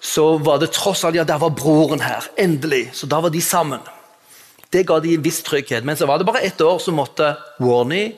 Så 0.03 0.37
var 0.43 0.59
det 0.59 0.73
tross 0.75 1.03
alt, 1.03 1.15
ja, 1.15 1.23
der 1.27 1.39
var 1.39 1.53
broren 1.55 2.03
her. 2.03 2.25
Endelig. 2.39 2.89
Så 2.93 3.07
da 3.07 3.21
var 3.23 3.31
de 3.33 3.41
sammen. 3.41 3.83
Det 4.73 4.85
ga 4.89 4.99
de 4.99 5.13
en 5.15 5.23
viss 5.23 5.41
trygghet. 5.45 5.85
Men 5.85 5.97
så 5.99 6.07
var 6.09 6.19
det 6.19 6.27
bare 6.27 6.43
ett 6.43 6.61
år, 6.61 6.79
så 6.79 6.91
måtte 6.91 7.35
Warney 7.59 8.11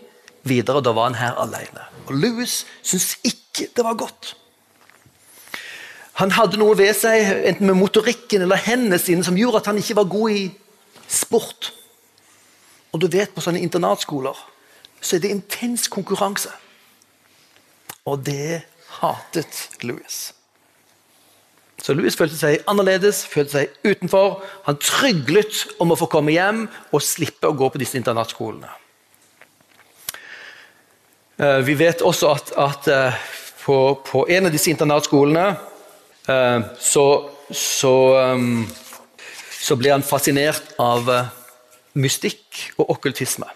videre. 0.47 0.81
Da 0.81 0.95
var 0.95 1.11
han 1.11 1.19
her 1.19 1.37
alene. 1.41 1.89
Og 2.07 2.15
Louis 2.17 2.63
syntes 2.81 3.17
ikke 3.25 3.69
det 3.75 3.85
var 3.85 3.97
godt. 3.99 4.33
Han 6.19 6.31
hadde 6.31 6.59
noe 6.61 6.77
ved 6.79 6.93
seg, 6.95 7.25
enten 7.49 7.67
med 7.67 7.79
motorikken 7.79 8.45
eller 8.45 8.61
hendene 8.63 8.99
sine, 9.01 9.23
som 9.25 9.35
gjorde 9.35 9.63
at 9.63 9.71
han 9.71 9.79
ikke 9.81 9.97
var 9.99 10.11
god 10.11 10.35
i 10.35 10.43
sport. 11.11 11.73
Og 12.95 13.01
du 13.03 13.09
vet, 13.11 13.33
på 13.35 13.43
sånne 13.43 13.63
internatskoler 13.63 14.37
så 15.05 15.17
er 15.17 15.25
det 15.25 15.33
intens 15.35 15.89
konkurranse. 15.91 16.49
Og 18.07 18.23
det 18.25 18.63
hatet 19.01 19.83
Louis. 19.83 20.31
Så 21.81 21.93
Louis 21.93 22.15
følte 22.17 22.37
seg 22.39 22.63
annerledes, 22.71 23.25
følte 23.29 23.59
seg 23.59 23.75
utenfor. 23.85 24.39
Han 24.65 24.79
tryglet 24.81 25.65
om 25.83 25.91
å 25.93 25.99
få 25.99 26.07
komme 26.09 26.33
hjem 26.33 26.65
og 26.95 27.03
slippe 27.03 27.51
å 27.51 27.57
gå 27.57 27.69
på 27.69 27.81
disse 27.81 27.99
internatskolene. 27.99 28.71
Eh, 31.37 31.59
vi 31.67 31.75
vet 31.77 32.01
også 32.01 32.31
at, 32.31 32.51
at 32.55 32.89
eh, 32.89 33.23
på, 33.65 33.77
på, 34.07 34.23
en 34.31 34.47
av 34.47 34.55
disse 34.55 34.71
internatskolene 34.71 35.49
så, 36.25 37.05
så, 37.53 37.95
så 39.61 39.77
ble 39.77 39.91
han 39.93 40.05
fascinert 40.05 40.73
av 40.81 41.11
mystikk 41.95 42.63
og 42.79 42.95
okkultisme. 42.95 43.47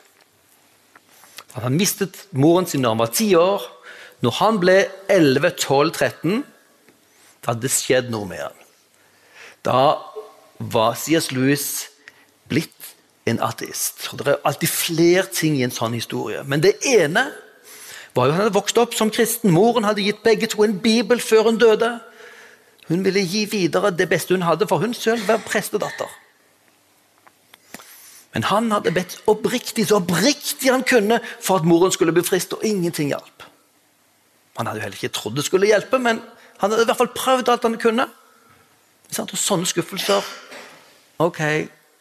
Han 1.57 1.75
mistet 1.75 2.27
moren 2.31 2.67
sin 2.69 2.85
da 2.85 2.93
han 2.93 3.01
var 3.01 3.11
ti 3.15 3.31
år. 3.35 3.65
Når 4.23 4.35
han 4.37 4.59
ble 4.61 4.77
11-12-13, 5.09 6.41
da 7.39 7.53
hadde 7.53 7.65
det 7.65 7.73
skjedd 7.73 8.09
noe 8.13 8.27
med 8.29 8.43
han. 8.43 8.57
Da 9.65 9.81
var 10.59 10.97
C.S. 10.99 11.31
Lewis 11.31 11.67
blitt 12.51 12.93
en 13.29 13.39
ateist. 13.43 14.09
Og 14.11 14.19
det 14.19 14.33
er 14.33 14.43
alltid 14.47 14.71
flere 14.71 15.25
ting 15.31 15.57
i 15.59 15.63
en 15.65 15.73
sånn 15.73 15.95
historie. 15.95 16.43
Men 16.43 16.63
det 16.63 16.75
ene 16.87 17.29
var 18.15 18.27
jo 18.27 18.33
at 18.33 18.37
han 18.37 18.45
hadde 18.45 18.57
vokst 18.57 18.79
opp 18.81 18.95
som 18.97 19.11
kristen. 19.13 19.53
Moren 19.55 19.87
hadde 19.87 20.03
gitt 20.03 20.23
begge 20.25 20.49
to 20.51 20.65
en 20.65 20.77
bibel 20.83 21.21
før 21.23 21.49
hun 21.49 21.59
døde. 21.61 21.95
Hun 22.89 23.05
ville 23.05 23.21
gi 23.21 23.45
videre 23.45 23.91
det 23.93 24.09
beste 24.09 24.33
hun 24.33 24.47
hadde, 24.47 24.67
for 24.67 24.81
hun 24.81 24.93
selv 24.97 25.27
var 25.27 25.43
prestedatter. 25.45 26.09
Men 28.33 28.45
han 28.49 28.71
hadde 28.71 28.93
bedt 28.93 29.19
oppriktig, 29.29 29.87
så 29.87 29.99
oppriktig 30.01 30.71
han 30.71 30.83
kunne 30.83 31.19
for 31.41 31.61
at 31.61 31.67
moren 31.69 31.93
skulle 31.93 32.13
bli 32.13 32.25
frist, 32.25 32.53
og 32.53 32.65
ingenting 32.65 33.13
hjalp. 33.13 33.45
Han 34.57 34.67
hadde 34.67 34.81
jo 34.81 34.87
heller 34.87 34.97
ikke 34.97 35.13
trodd 35.15 35.37
det 35.37 35.45
skulle 35.45 35.69
hjelpe, 35.69 36.01
men 36.01 36.21
han 36.59 36.71
hadde 36.73 36.83
i 36.83 36.89
hvert 36.89 36.99
fall 36.99 37.13
prøvd 37.15 37.49
alt 37.49 37.65
han 37.65 37.77
kunne. 37.79 38.09
Og 39.09 39.37
sånne 39.37 39.69
skuffelser 39.69 40.25
Ok, 41.19 41.39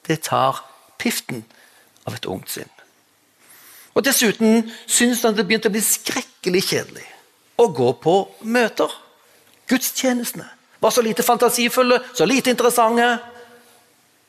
det 0.06 0.20
tar 0.28 0.60
piften 1.00 1.40
av 2.06 2.14
et 2.14 2.26
ungt 2.30 2.50
sinn. 2.52 2.70
Og 3.96 4.04
Dessuten 4.06 4.68
syntes 4.86 5.24
han 5.26 5.34
det 5.34 5.46
begynte 5.48 5.72
å 5.72 5.74
bli 5.74 5.82
skrekkelig 5.82 6.62
kjedelig 6.68 7.06
å 7.58 7.66
gå 7.74 7.88
på 7.98 8.14
møter. 8.46 8.92
Gudstjenestene 9.66 10.46
var 10.80 10.90
så 10.90 11.02
lite 11.02 11.22
fantasifulle, 11.22 12.00
så 12.14 12.24
lite 12.24 12.50
interessante. 12.50 13.18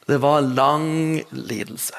Det 0.08 0.18
var 0.22 0.42
lang 0.42 1.22
lidelse. 1.32 1.94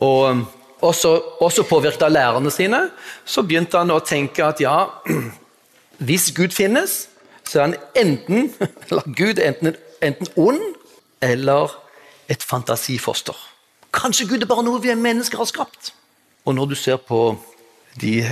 Og 0.00 0.44
også, 0.80 1.12
også 1.40 1.62
påvirket 1.68 2.02
av 2.02 2.12
lærerne 2.12 2.50
sine, 2.52 2.80
så 3.24 3.42
begynte 3.42 3.80
han 3.80 3.92
å 3.92 4.00
tenke 4.04 4.44
at 4.44 4.60
ja, 4.60 4.86
hvis 6.08 6.30
Gud 6.36 6.56
finnes, 6.56 7.06
så 7.44 7.58
er 7.58 7.66
han 7.68 7.78
enten 7.96 8.52
Gud 9.20 9.40
enten, 9.42 9.76
enten 10.02 10.28
ond 10.36 10.62
eller 11.20 11.72
et 12.30 12.42
fantasifoster. 12.42 13.36
Kanskje 13.92 14.28
Gud 14.30 14.44
er 14.44 14.48
bare 14.48 14.64
noe 14.64 14.80
vi 14.80 14.94
mennesker 14.94 15.40
har 15.40 15.48
skapt. 15.50 15.92
Og 16.46 16.54
når 16.54 16.70
du 16.70 16.76
ser 16.78 17.00
på 17.02 17.34
de, 17.98 18.22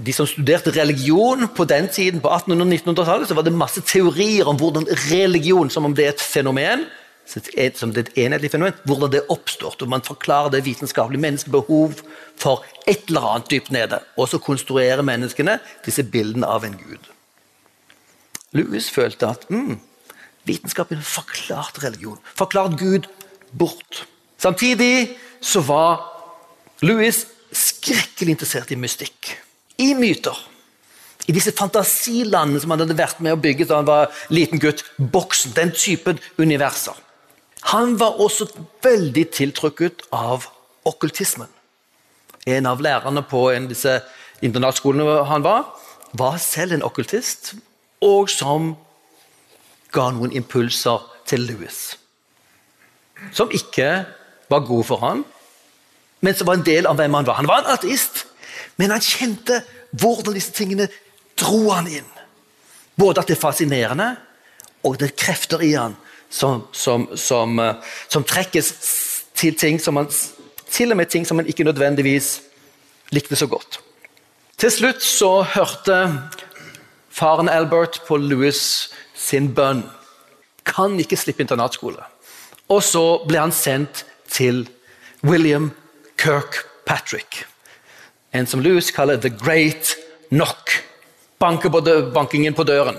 de, 0.00 0.12
som 0.12 0.26
studerte 0.26 0.72
religion 0.72 1.48
på 1.56 1.64
den 1.68 1.88
tiden, 1.88 2.20
på 2.20 2.28
1800- 2.32 2.64
og 2.64 2.72
1900-tallet, 2.72 3.28
så 3.28 3.36
var 3.36 3.44
det 3.44 3.52
masse 3.52 3.82
teorier 3.84 4.48
om 4.48 4.56
hvordan 4.56 4.88
religion, 5.10 5.70
som 5.70 5.84
om 5.84 5.94
det 5.94 6.06
er 6.06 6.14
et 6.14 6.24
fenomen, 6.24 6.86
som 7.30 7.92
det 7.92 8.00
er 8.00 8.08
et 8.08 8.18
enhetlig 8.24 8.50
fenomen, 8.50 8.74
hvordan 8.88 9.12
det 9.12 9.22
oppstår. 9.30 9.76
og 9.80 9.88
Man 9.88 10.02
forklarer 10.02 10.50
det 10.50 10.64
vitenskapelige 10.64 11.20
Menneskets 11.20 11.52
behov 11.52 11.92
for 12.40 12.64
et 12.88 13.06
eller 13.08 13.28
annet 13.34 13.50
dypt 13.50 13.70
nede. 13.70 14.00
Og 14.16 14.28
så 14.28 14.38
konstruerer 14.38 15.02
menneskene 15.02 15.58
disse 15.84 16.02
bildene 16.02 16.48
av 16.48 16.64
en 16.64 16.74
gud. 16.80 17.10
Louis 18.56 18.90
følte 18.90 19.28
at 19.28 19.44
mm, 19.50 19.76
vitenskapen 20.48 21.02
forklarte 21.02 21.84
religion. 21.84 22.18
forklarte 22.34 22.76
Gud 22.76 23.06
bort. 23.52 24.06
Samtidig 24.38 25.18
så 25.40 25.60
var 25.60 26.00
Louis 26.82 27.26
skrekkelig 27.80 28.36
interessert 28.36 28.72
i 28.72 28.78
mystikk. 28.78 29.34
I 29.80 29.94
myter. 29.96 30.36
I 31.28 31.34
disse 31.36 31.52
fantasilandene 31.56 32.60
som 32.60 32.72
han 32.74 32.82
hadde 32.82 32.96
vært 32.98 33.20
med 33.24 33.36
å 33.36 33.40
bygge 33.40 33.68
da 33.68 33.80
han 33.80 33.88
var 33.88 34.10
liten 34.32 34.60
gutt. 34.60 34.84
Boksen, 34.98 35.54
den 35.56 35.72
typen 35.72 36.20
universer. 36.40 36.96
Han 37.72 37.98
var 38.00 38.20
også 38.20 38.48
veldig 38.82 39.26
tiltrukket 39.36 40.06
av 40.16 40.48
okkultismen. 40.88 41.48
En 42.48 42.66
av 42.66 42.80
lærerne 42.80 43.22
på 43.28 43.50
en 43.52 43.68
av 43.68 43.72
disse 43.72 43.98
internatskolene 44.44 45.24
han 45.28 45.44
var, 45.44 45.66
var 46.16 46.38
selv 46.40 46.72
en 46.74 46.84
okkultist, 46.86 47.52
og 48.00 48.30
som 48.32 48.72
ga 49.92 50.08
noen 50.14 50.32
impulser 50.32 51.04
til 51.28 51.44
Louis. 51.50 51.80
Som 53.36 53.52
ikke 53.52 53.90
var 54.50 54.64
gode 54.64 54.88
for 54.88 55.04
han, 55.04 55.22
men 56.20 56.36
som 56.36 56.48
var 56.48 56.58
en 56.58 56.66
del 56.66 56.86
av 56.86 56.98
hvem 57.00 57.14
han 57.14 57.28
var. 57.28 57.40
Han 57.40 57.48
var 57.48 57.62
en 57.62 57.74
ateist, 57.74 58.24
men 58.76 58.92
han 58.92 59.04
kjente 59.04 59.62
hvordan 60.00 60.36
disse 60.36 60.52
tingene 60.56 60.88
dro 61.40 61.70
han 61.70 61.88
inn. 61.90 62.08
Både 63.00 63.22
at 63.22 63.30
det 63.30 63.38
er 63.38 63.42
fascinerende, 63.42 64.12
og 64.84 64.98
det 65.00 65.10
er 65.10 65.18
krefter 65.18 65.62
i 65.64 65.74
han 65.74 65.96
som, 66.30 66.62
som, 66.72 67.08
som, 67.18 67.58
eh, 67.58 67.74
som 68.08 68.24
trekkes 68.24 68.72
til 69.36 69.56
ting 69.58 69.80
som 69.82 69.98
han 69.98 70.08
til 70.70 70.92
og 70.94 71.00
med 71.00 71.10
ting 71.10 71.26
som 71.26 71.40
han 71.40 71.48
ikke 71.50 71.66
nødvendigvis 71.66 72.40
likte 73.10 73.36
så 73.36 73.48
godt. 73.50 73.80
Til 74.60 74.70
slutt 74.70 75.02
så 75.02 75.40
hørte 75.42 75.96
faren 77.10 77.48
Albert 77.48 78.02
på 78.06 78.16
Louis 78.16 78.92
sin 79.16 79.50
bønn. 79.54 79.82
Kan 80.64 80.98
ikke 81.00 81.18
slippe 81.18 81.42
internatskole. 81.42 82.04
Og 82.70 82.84
så 82.86 83.02
ble 83.26 83.40
han 83.40 83.52
sendt 83.52 84.04
til 84.30 84.68
William 85.26 85.72
Kirkpatrick. 86.20 87.44
En 88.32 88.46
som 88.46 88.60
Louis 88.60 88.90
kaller 88.90 89.16
The 89.16 89.30
Great 89.32 89.96
Knock. 90.28 90.82
Banker 91.38 91.72
på 91.72 91.80
bankingen 92.14 92.54
på 92.54 92.64
døren. 92.64 92.98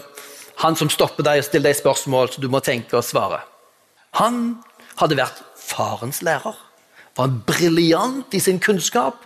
Han 0.62 0.75
som 0.75 0.90
stopper 0.90 1.25
deg 1.25 1.42
og 1.42 1.46
stiller 1.46 1.70
deg 1.70 1.80
spørsmål 1.80 2.34
så 2.34 2.42
du 2.42 2.50
må 2.50 2.62
tenke 2.66 2.98
og 2.98 3.06
svare. 3.06 3.44
Han 4.18 4.58
hadde 5.00 5.20
vært 5.22 5.44
farens 5.58 6.22
lærer. 6.25 6.58
Var 7.18 7.38
briljant 7.48 8.34
i 8.34 8.42
sin 8.42 8.60
kunnskap. 8.60 9.22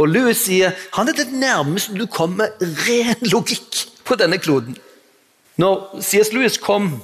Og 0.00 0.08
Louis 0.08 0.38
sier 0.38 0.76
han 0.96 1.08
er 1.08 1.16
det 1.16 1.32
nærmeste 1.32 1.96
du 1.96 2.06
kommer 2.10 2.52
ren 2.60 3.28
logikk 3.32 3.86
på 4.04 4.16
denne 4.20 4.38
kloden. 4.42 4.76
Når 5.60 6.00
C.S. 6.00 6.32
Lewis 6.32 6.56
kom 6.60 7.02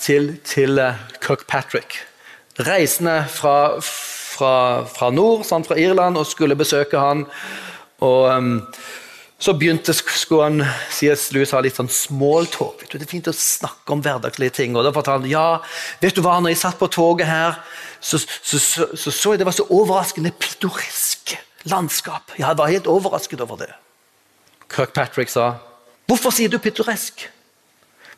til, 0.00 0.32
til 0.44 0.80
eh, 0.80 0.96
Kirkpatrick, 1.20 1.98
reisende 2.64 3.26
fra, 3.28 3.76
fra, 4.40 4.54
fra 4.88 5.10
nord, 5.14 5.44
sant, 5.48 5.68
fra 5.68 5.78
Irland, 5.78 6.18
og 6.18 6.28
skulle 6.28 6.58
besøke 6.58 7.00
han. 7.00 7.26
Og 8.00 8.30
um, 8.32 8.56
Så 9.40 9.54
begynte 9.56 9.94
skulle 9.96 10.44
han 10.44 10.64
C.S. 10.92 11.30
Lewis 11.32 11.54
ha 11.56 11.62
litt 11.64 11.78
sånn 11.78 11.88
smalltalk. 11.88 12.82
Det 12.84 13.00
er 13.00 13.08
fint 13.08 13.30
å 13.30 13.32
snakke 13.32 13.94
om 13.94 14.02
hverdagslige 14.04 14.52
ting. 14.58 14.74
og 14.76 14.84
Da 14.84 14.92
fortalte 14.92 15.24
han 15.24 15.32
ja, 15.32 15.62
vet 16.02 16.16
du 16.16 16.20
hva, 16.24 16.38
når 16.40 16.52
jeg 16.52 16.60
satt 16.60 16.80
på 16.80 16.90
toget 16.92 17.28
her, 17.28 17.56
så 18.00 18.20
så, 18.20 18.58
så, 18.58 18.90
så, 18.92 19.12
så 19.12 19.32
jeg 19.32 19.40
det 19.40 19.48
var 19.48 19.56
så 19.56 19.64
overraskende 19.72 20.32
pittoresk 20.36 21.36
landskap. 21.68 22.36
Jeg 22.36 22.56
var 22.56 22.68
helt 22.72 22.88
overrasket 22.88 23.40
over 23.40 23.64
det. 23.64 23.72
Kirkpatrick 24.70 25.32
sa 25.32 25.54
hvorfor 26.10 26.34
sier 26.34 26.50
du 26.50 26.58
pittoresk? 26.58 27.28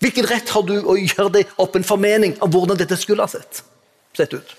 Hvilken 0.03 0.27
rett 0.27 0.51
har 0.51 0.65
du 0.67 0.75
å 0.81 0.97
gjøre 0.99 1.31
deg 1.37 1.51
opp 1.63 1.77
en 1.79 1.87
formening 1.87 2.35
om 2.43 2.51
hvordan 2.51 2.79
dette 2.81 2.97
skulle 2.99 3.23
ha 3.23 3.31
sett, 3.31 3.61
sett 4.17 4.33
ut? 4.35 4.55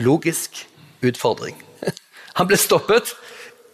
Logisk 0.00 0.62
utfordring. 1.02 1.56
Han 2.38 2.48
ble 2.48 2.58
stoppet. 2.60 3.14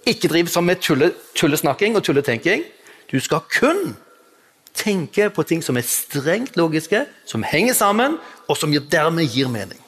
Ikke 0.09 0.29
driv 0.29 0.51
som 0.53 0.67
med 0.69 0.83
tulle, 0.85 1.13
tullesnakking 1.37 1.97
og 1.97 2.05
tulletenking. 2.05 2.65
Du 3.11 3.21
skal 3.21 3.45
kun 3.53 3.95
tenke 4.75 5.31
på 5.31 5.45
ting 5.47 5.63
som 5.65 5.79
er 5.79 5.87
strengt 5.87 6.59
logiske, 6.59 7.05
som 7.27 7.47
henger 7.47 7.77
sammen, 7.79 8.19
og 8.49 8.59
som 8.59 8.75
dermed 8.91 9.31
gir 9.31 9.49
mening. 9.49 9.79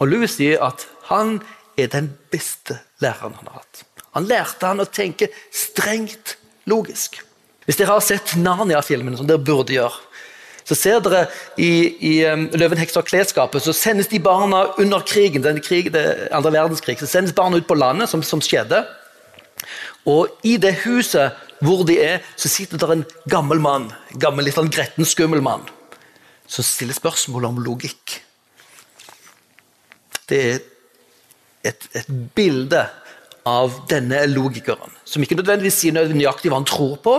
Og 0.00 0.08
Louis 0.08 0.32
sier 0.32 0.62
at 0.64 0.86
han 1.10 1.40
er 1.76 1.90
den 1.92 2.12
beste 2.32 2.78
læreren 3.02 3.34
han 3.36 3.50
har 3.50 3.60
hatt. 3.62 3.84
Han 4.14 4.28
lærte 4.30 4.70
han 4.70 4.82
å 4.82 4.88
tenke 4.88 5.28
strengt 5.52 6.36
logisk. 6.70 7.18
Hvis 7.66 7.80
dere 7.80 7.96
har 7.96 8.04
sett 8.04 8.36
Narnia-filmen, 8.38 9.16
som 9.18 9.28
dere 9.28 9.42
burde 9.42 9.74
gjøre, 9.74 9.96
så 10.64 10.76
ser 10.78 11.00
dere 11.04 11.26
i, 11.60 11.70
i 12.00 12.12
um, 12.24 12.46
'Løven, 12.52 12.80
heksa 12.80 13.02
og 13.02 13.08
klesskapet' 13.08 13.64
så 13.66 13.74
sendes 13.76 14.08
de 14.08 14.20
barna 14.22 14.64
under 14.80 15.04
krigen, 15.04 15.44
den 15.44 15.60
krig, 15.60 15.92
det 15.92 16.28
andre 16.32 16.54
verdenskrig, 16.54 16.96
så 16.98 17.08
sendes 17.10 17.36
barna 17.36 17.60
ut 17.60 17.68
på 17.68 17.76
landet, 17.76 18.08
som, 18.08 18.22
som 18.22 18.40
skjedde. 18.40 18.80
Og 20.08 20.32
i 20.44 20.56
det 20.60 20.74
huset 20.84 21.36
hvor 21.64 21.84
de 21.88 21.98
er, 22.00 22.24
så 22.36 22.48
sitter 22.48 22.80
der 22.80 22.92
en 22.92 23.06
gammel 23.30 23.60
mann, 23.60 23.90
gammel, 24.20 24.44
litt 24.44 24.56
sånn 24.56 24.72
gretten, 24.72 25.06
skummel 25.08 25.44
mann, 25.44 25.64
som 26.48 26.64
stiller 26.64 26.96
spørsmål 26.96 27.48
om 27.48 27.62
logikk. 27.64 28.18
Det 30.28 30.40
er 30.40 30.58
et, 31.64 31.88
et 31.92 32.10
bilde 32.36 32.82
av 33.48 33.80
denne 33.88 34.24
logikeren, 34.32 34.92
som 35.04 35.24
ikke 35.24 35.36
nødvendigvis 35.36 35.82
sier 35.84 35.96
nøyaktig 35.96 36.52
hva 36.52 36.60
han 36.60 36.68
tror 36.68 36.96
på, 37.04 37.16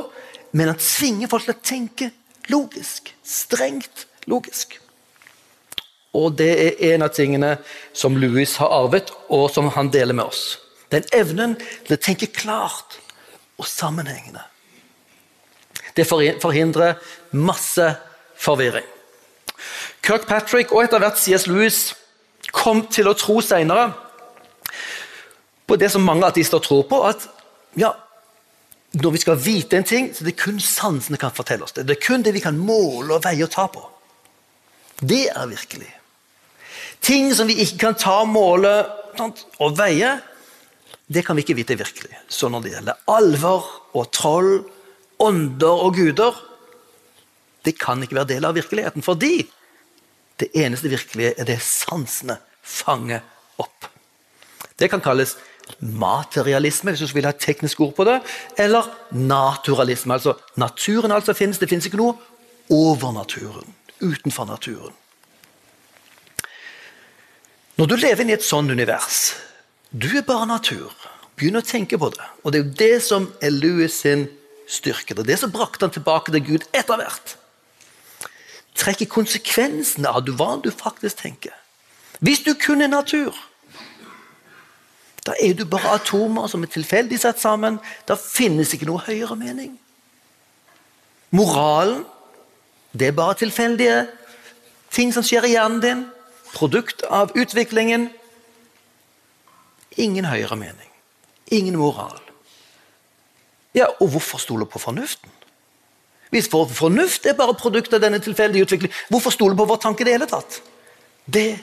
men 0.57 0.71
han 0.71 0.81
tvinger 0.81 1.29
folk 1.29 1.45
til 1.45 1.53
å 1.53 1.65
tenke 1.65 2.13
logisk. 2.51 3.13
Strengt 3.23 4.07
logisk. 4.29 4.79
Og 6.15 6.37
det 6.39 6.51
er 6.53 6.93
en 6.93 7.03
av 7.05 7.11
tingene 7.15 7.55
som 7.93 8.15
Louis 8.17 8.55
har 8.61 8.71
arvet, 8.71 9.11
og 9.29 9.49
som 9.51 9.67
han 9.75 9.91
deler 9.91 10.15
med 10.15 10.29
oss. 10.31 10.59
Den 10.91 11.03
evnen 11.13 11.57
til 11.57 11.97
å 11.97 12.01
tenke 12.01 12.31
klart 12.31 12.99
og 13.59 13.67
sammenhengende. 13.67 14.43
Det 15.95 16.05
forhindrer 16.07 16.99
masse 17.31 17.87
forvirring. 18.39 18.87
Kirkpatrick 20.05 20.71
og 20.75 20.83
etter 20.83 21.01
hvert 21.01 21.19
C.S. 21.19 21.47
Lewis 21.47 21.79
kom 22.53 22.83
til 22.91 23.09
å 23.09 23.15
tro 23.17 23.39
senere 23.43 23.89
på 25.65 25.77
det 25.81 25.89
som 25.91 26.03
mange 26.05 26.27
ateister 26.27 26.61
tror 26.61 26.83
på, 26.89 26.99
at 27.07 27.25
ja, 27.79 27.95
når 28.95 29.11
vi 29.11 29.21
skal 29.21 29.39
vite 29.41 29.77
en 29.77 29.87
ting, 29.87 30.07
så 30.15 30.23
det 30.23 30.35
er 30.35 30.43
kun 30.45 30.59
sansene 30.63 31.19
kan 31.19 31.33
fortelle 31.35 31.65
oss 31.67 31.75
det. 31.75 31.83
Det 31.89 31.97
er 31.97 32.05
kun 32.05 32.23
det 32.23 32.31
vi 32.35 32.43
kan 32.43 32.57
måle 32.59 33.17
og 33.17 33.25
veie 33.25 33.43
og 33.43 33.51
ta 33.51 33.67
på. 33.71 33.83
Det 35.01 35.25
er 35.33 35.49
virkelig. 35.51 35.89
Ting 37.03 37.33
som 37.35 37.49
vi 37.49 37.57
ikke 37.65 37.81
kan 37.89 37.97
ta, 37.99 38.21
måle 38.27 38.71
og 39.63 39.75
veie, 39.77 40.15
det 41.11 41.25
kan 41.25 41.37
vi 41.37 41.43
ikke 41.43 41.57
vite 41.59 41.77
virkelig. 41.77 42.15
Så 42.31 42.49
når 42.49 42.63
det 42.63 42.73
gjelder 42.73 43.03
alvor 43.11 43.67
og 43.93 44.09
troll, 44.15 44.53
ånder 45.21 45.83
og 45.85 45.99
guder, 45.99 46.39
det 47.65 47.75
kan 47.81 48.01
ikke 48.03 48.17
være 48.17 48.31
del 48.35 48.47
av 48.47 48.55
virkeligheten. 48.57 49.03
Fordi 49.05 49.43
det 50.41 50.51
eneste 50.55 50.91
virkelige 50.91 51.35
er 51.39 51.47
det 51.47 51.59
sansene 51.63 52.39
fanger 52.63 53.23
opp. 53.61 53.87
Det 54.75 54.89
kan 54.91 55.03
kalles 55.03 55.35
materialisme, 55.79 56.91
hvis 56.91 57.01
du 57.01 57.15
vil 57.17 57.25
ha 57.27 57.33
et 57.33 57.41
teknisk 57.41 57.81
ord 57.81 57.95
på 57.97 58.05
det, 58.07 58.19
eller 58.57 58.87
naturalisme. 59.11 60.13
altså 60.13 60.35
Naturen 60.55 61.11
altså 61.11 61.33
finnes, 61.33 61.59
det 61.59 61.69
finnes 61.69 61.85
ikke 61.85 62.01
noe 62.01 62.15
over 62.69 63.11
naturen, 63.13 63.73
utenfor 64.01 64.45
naturen. 64.45 64.93
Når 67.75 67.85
du 67.91 67.95
lever 67.95 68.23
inn 68.23 68.31
i 68.31 68.37
et 68.37 68.45
sånt 68.45 68.71
univers, 68.71 69.35
du 69.91 70.07
er 70.15 70.23
bare 70.27 70.47
natur. 70.47 70.93
Begynn 71.35 71.59
å 71.59 71.65
tenke 71.65 71.99
på 71.99 72.09
det. 72.13 72.23
Og 72.43 72.53
det 72.53 72.59
er 72.59 72.63
jo 72.63 72.75
det 72.79 73.03
som 73.03 73.25
er 73.43 73.51
Louis 73.51 73.91
sin 73.91 74.29
styrke. 74.71 75.13
Det 75.13 75.25
er 75.25 75.33
det 75.33 75.41
som 75.41 75.51
brakte 75.51 75.83
han 75.83 75.91
tilbake 75.91 76.31
til 76.31 76.45
Gud 76.45 76.67
etter 76.71 76.99
hvert. 76.99 77.35
Trekke 78.75 79.07
konsekvensene 79.11 80.07
av 80.07 80.27
hva 80.39 80.55
du 80.63 80.71
faktisk 80.71 81.19
tenker. 81.23 81.51
Hvis 82.23 82.43
du 82.47 82.53
kun 82.55 82.83
er 82.83 82.91
natur, 82.91 83.35
da 85.25 85.33
er 85.41 85.55
du 85.57 85.65
bare 85.65 85.95
atomer 85.97 86.47
som 86.51 86.63
er 86.63 86.69
tilfeldig 86.69 87.17
satt 87.19 87.41
sammen. 87.41 87.79
Da 88.05 88.17
finnes 88.19 88.73
ikke 88.75 88.85
noe 88.89 89.01
høyere 89.07 89.37
mening. 89.39 89.71
Moralen, 91.33 92.03
det 92.93 93.09
er 93.09 93.17
bare 93.17 93.37
tilfeldige 93.39 94.05
ting 94.93 95.13
som 95.13 95.25
skjer 95.25 95.47
i 95.47 95.55
hjernen 95.55 95.81
din. 95.83 96.03
Produkt 96.53 97.03
av 97.09 97.33
utviklingen. 97.35 98.11
Ingen 99.97 100.27
høyere 100.29 100.55
mening. 100.59 100.91
Ingen 101.51 101.77
moral. 101.79 102.21
Ja, 103.75 103.89
Og 103.99 104.07
hvorfor 104.13 104.37
stole 104.37 104.65
på 104.65 104.79
fornuften? 104.79 105.29
Hvis 106.29 106.47
vår 106.51 106.67
fornuft 106.67 107.25
er 107.25 107.33
bare 107.33 107.53
produkt 107.53 107.93
av 107.93 108.01
denne 108.01 108.19
tilfeldige 108.19 108.63
utviklingen, 108.63 108.95
hvorfor 109.09 109.31
stole 109.31 109.55
på 109.55 109.65
vår 109.65 109.77
tanke 109.83 110.03
i 110.03 110.05
det 110.05 110.15
hele 110.15 110.27
tatt? 110.27 110.61
Det 111.25 111.59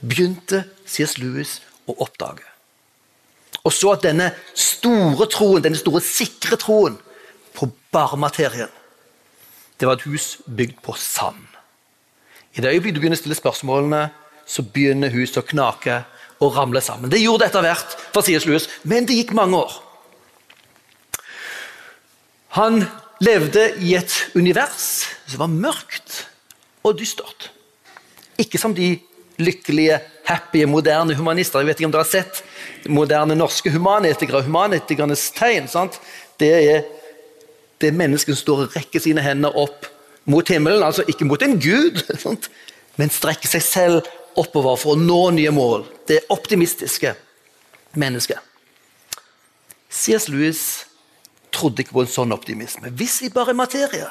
begynte 0.00 0.64
C.S. 0.86 1.18
Lewis 1.18 1.60
å 1.88 1.96
oppdage. 2.04 2.53
Og 3.64 3.72
så 3.72 3.94
at 3.94 4.04
denne 4.04 4.30
store 4.54 5.28
troen, 5.32 5.62
denne 5.64 5.80
store 5.80 6.02
sikre 6.04 6.58
troen 6.60 6.98
på 7.56 7.70
bare 7.94 8.18
materien, 8.20 8.72
det 9.80 9.88
var 9.88 9.98
et 9.98 10.06
hus 10.06 10.38
bygd 10.46 10.82
på 10.84 10.94
sand. 10.98 11.40
I 12.54 12.62
det 12.62 12.70
øyeblikket 12.70 12.98
du 12.98 13.00
begynner 13.02 13.18
å 13.18 13.22
stille 13.22 13.38
spørsmålene, 13.38 14.02
så 14.46 14.62
begynner 14.62 15.14
huset 15.14 15.40
å 15.40 15.46
knake 15.48 16.02
og 16.44 16.54
ramle 16.54 16.82
sammen. 16.84 17.10
Det 17.10 17.22
gjorde 17.22 17.44
det 17.44 17.50
etter 17.50 17.64
hvert, 17.64 17.96
for. 18.12 18.28
Lewis, 18.28 18.68
men 18.84 19.08
det 19.08 19.16
gikk 19.16 19.32
mange 19.34 19.58
år. 19.58 19.74
Han 22.60 22.84
levde 23.24 23.66
i 23.82 23.96
et 23.98 24.12
univers 24.36 25.08
som 25.26 25.40
var 25.42 25.50
mørkt 25.50 26.20
og 26.84 26.98
dystert. 27.00 27.50
Ikke 28.38 28.60
som 28.60 28.74
de 28.76 28.98
lykkelige, 29.40 30.00
happy, 30.24 30.64
moderne 30.70 31.16
humanister. 31.16 31.60
Jeg 31.60 31.70
vet 31.70 31.80
ikke 31.80 31.88
om 31.90 31.94
dere 31.94 32.04
har 32.04 32.10
sett 32.10 32.42
moderne 32.90 33.36
norske 33.38 33.72
humanetikere. 33.74 34.44
Humanetikernes 34.46 35.30
tegn 35.36 35.68
sant? 35.70 36.00
det 36.42 36.50
er 36.50 36.80
det 37.82 37.92
mennesket 37.94 38.34
som 38.34 38.40
står 38.40 38.62
og 38.64 38.76
rekker 38.76 39.02
sine 39.02 39.22
hender 39.22 39.54
opp 39.58 39.86
mot 40.30 40.48
himmelen. 40.48 40.82
Altså 40.82 41.04
ikke 41.08 41.26
mot 41.28 41.42
en 41.42 41.58
gud, 41.60 42.00
sant? 42.24 42.50
men 42.96 43.10
strekker 43.10 43.50
seg 43.50 43.64
selv 43.66 44.10
oppover 44.38 44.78
for 44.80 44.94
å 44.94 45.00
nå 45.00 45.20
nye 45.36 45.52
mål. 45.54 45.86
Det 46.08 46.24
optimistiske 46.32 47.14
mennesket. 47.98 48.38
C.S. 49.94 50.26
Lewis 50.30 50.62
trodde 51.54 51.84
ikke 51.84 51.94
på 51.94 52.02
en 52.02 52.10
sånn 52.10 52.34
optimisme. 52.34 52.90
Hvis 52.98 53.20
vi 53.22 53.30
bare 53.34 53.54
er 53.54 53.58
materie, 53.58 54.10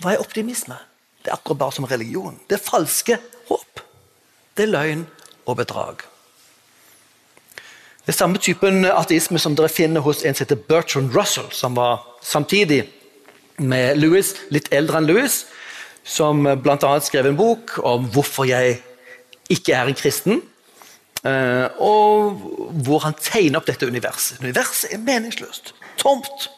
hva 0.00 0.14
er 0.14 0.22
optimisme? 0.22 0.78
Det 1.24 1.32
er 1.32 1.38
akkurat 1.38 1.58
bare 1.58 1.72
som 1.72 1.86
religion. 1.88 2.36
Det 2.48 2.58
er 2.58 2.64
falske 2.64 3.16
håp. 3.48 3.80
Det 4.54 4.66
er 4.66 4.74
løgn 4.74 5.06
og 5.48 5.56
bedrag. 5.56 6.04
Det 8.04 8.12
er 8.12 8.18
samme 8.18 8.38
typen 8.38 8.84
ateisme 8.84 9.40
som 9.40 9.56
dere 9.56 9.72
finner 9.72 10.04
hos 10.04 10.20
en 10.22 10.36
som 10.36 10.44
heter 10.44 10.60
Bertrand 10.68 11.14
Russell, 11.16 11.48
som 11.56 11.76
var 11.78 12.04
samtidig 12.20 12.82
med 13.56 13.96
Louis, 13.96 14.34
litt 14.52 14.68
eldre 14.74 15.00
enn 15.00 15.08
Louis, 15.08 15.38
som 16.04 16.44
bl.a. 16.44 16.90
skrev 17.00 17.30
en 17.30 17.38
bok 17.38 17.78
om 17.80 18.10
hvorfor 18.12 18.44
jeg 18.44 18.82
ikke 19.48 19.72
er 19.72 19.88
en 19.88 19.96
kristen. 19.96 20.42
Eh, 21.24 21.66
og 21.80 22.42
hvor 22.84 23.06
han 23.06 23.16
tegner 23.16 23.62
opp 23.62 23.70
dette 23.70 23.88
universet. 23.88 24.42
Universet 24.44 24.92
er 24.92 25.00
meningsløst. 25.00 25.72
Tomt. 25.96 26.50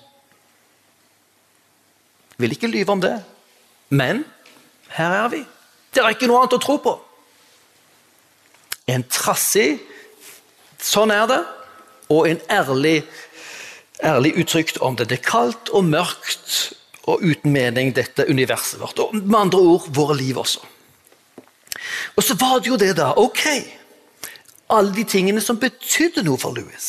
Vil 2.42 2.56
ikke 2.56 2.72
lyve 2.72 2.96
om 2.96 3.04
det. 3.04 3.20
Men 3.94 4.24
her 4.94 5.18
er 5.24 5.28
vi. 5.32 5.42
Det 5.94 6.02
er 6.02 6.14
ikke 6.14 6.28
noe 6.28 6.44
annet 6.44 6.56
å 6.58 6.62
tro 6.62 6.78
på. 6.82 6.94
En 8.86 9.02
trassig 9.10 9.80
Sånn 10.82 11.10
er 11.10 11.26
det. 11.30 11.40
Og 12.12 12.28
en 12.30 12.40
ærlig, 12.52 13.00
ærlig 14.04 14.34
uttrykt 14.42 14.78
om 14.84 14.96
det. 14.98 15.08
Det 15.10 15.20
er 15.20 15.26
kaldt 15.26 15.72
og 15.74 15.88
mørkt 15.88 16.76
og 17.06 17.22
uten 17.22 17.52
mening, 17.54 17.92
dette 17.94 18.26
universet 18.28 18.80
vårt. 18.82 19.00
Og 19.02 19.14
med 19.16 19.38
andre 19.38 19.62
ord 19.62 19.88
våre 19.94 20.16
liv 20.18 20.38
også. 20.38 20.62
Og 22.16 22.24
så 22.24 22.34
var 22.38 22.60
det 22.60 22.70
jo 22.70 22.78
det, 22.80 22.92
da. 22.98 23.12
Ok. 23.16 23.44
Alle 24.74 24.94
de 24.94 25.04
tingene 25.06 25.42
som 25.42 25.58
betydde 25.58 26.24
noe 26.26 26.38
for 26.40 26.56
Louis. 26.56 26.88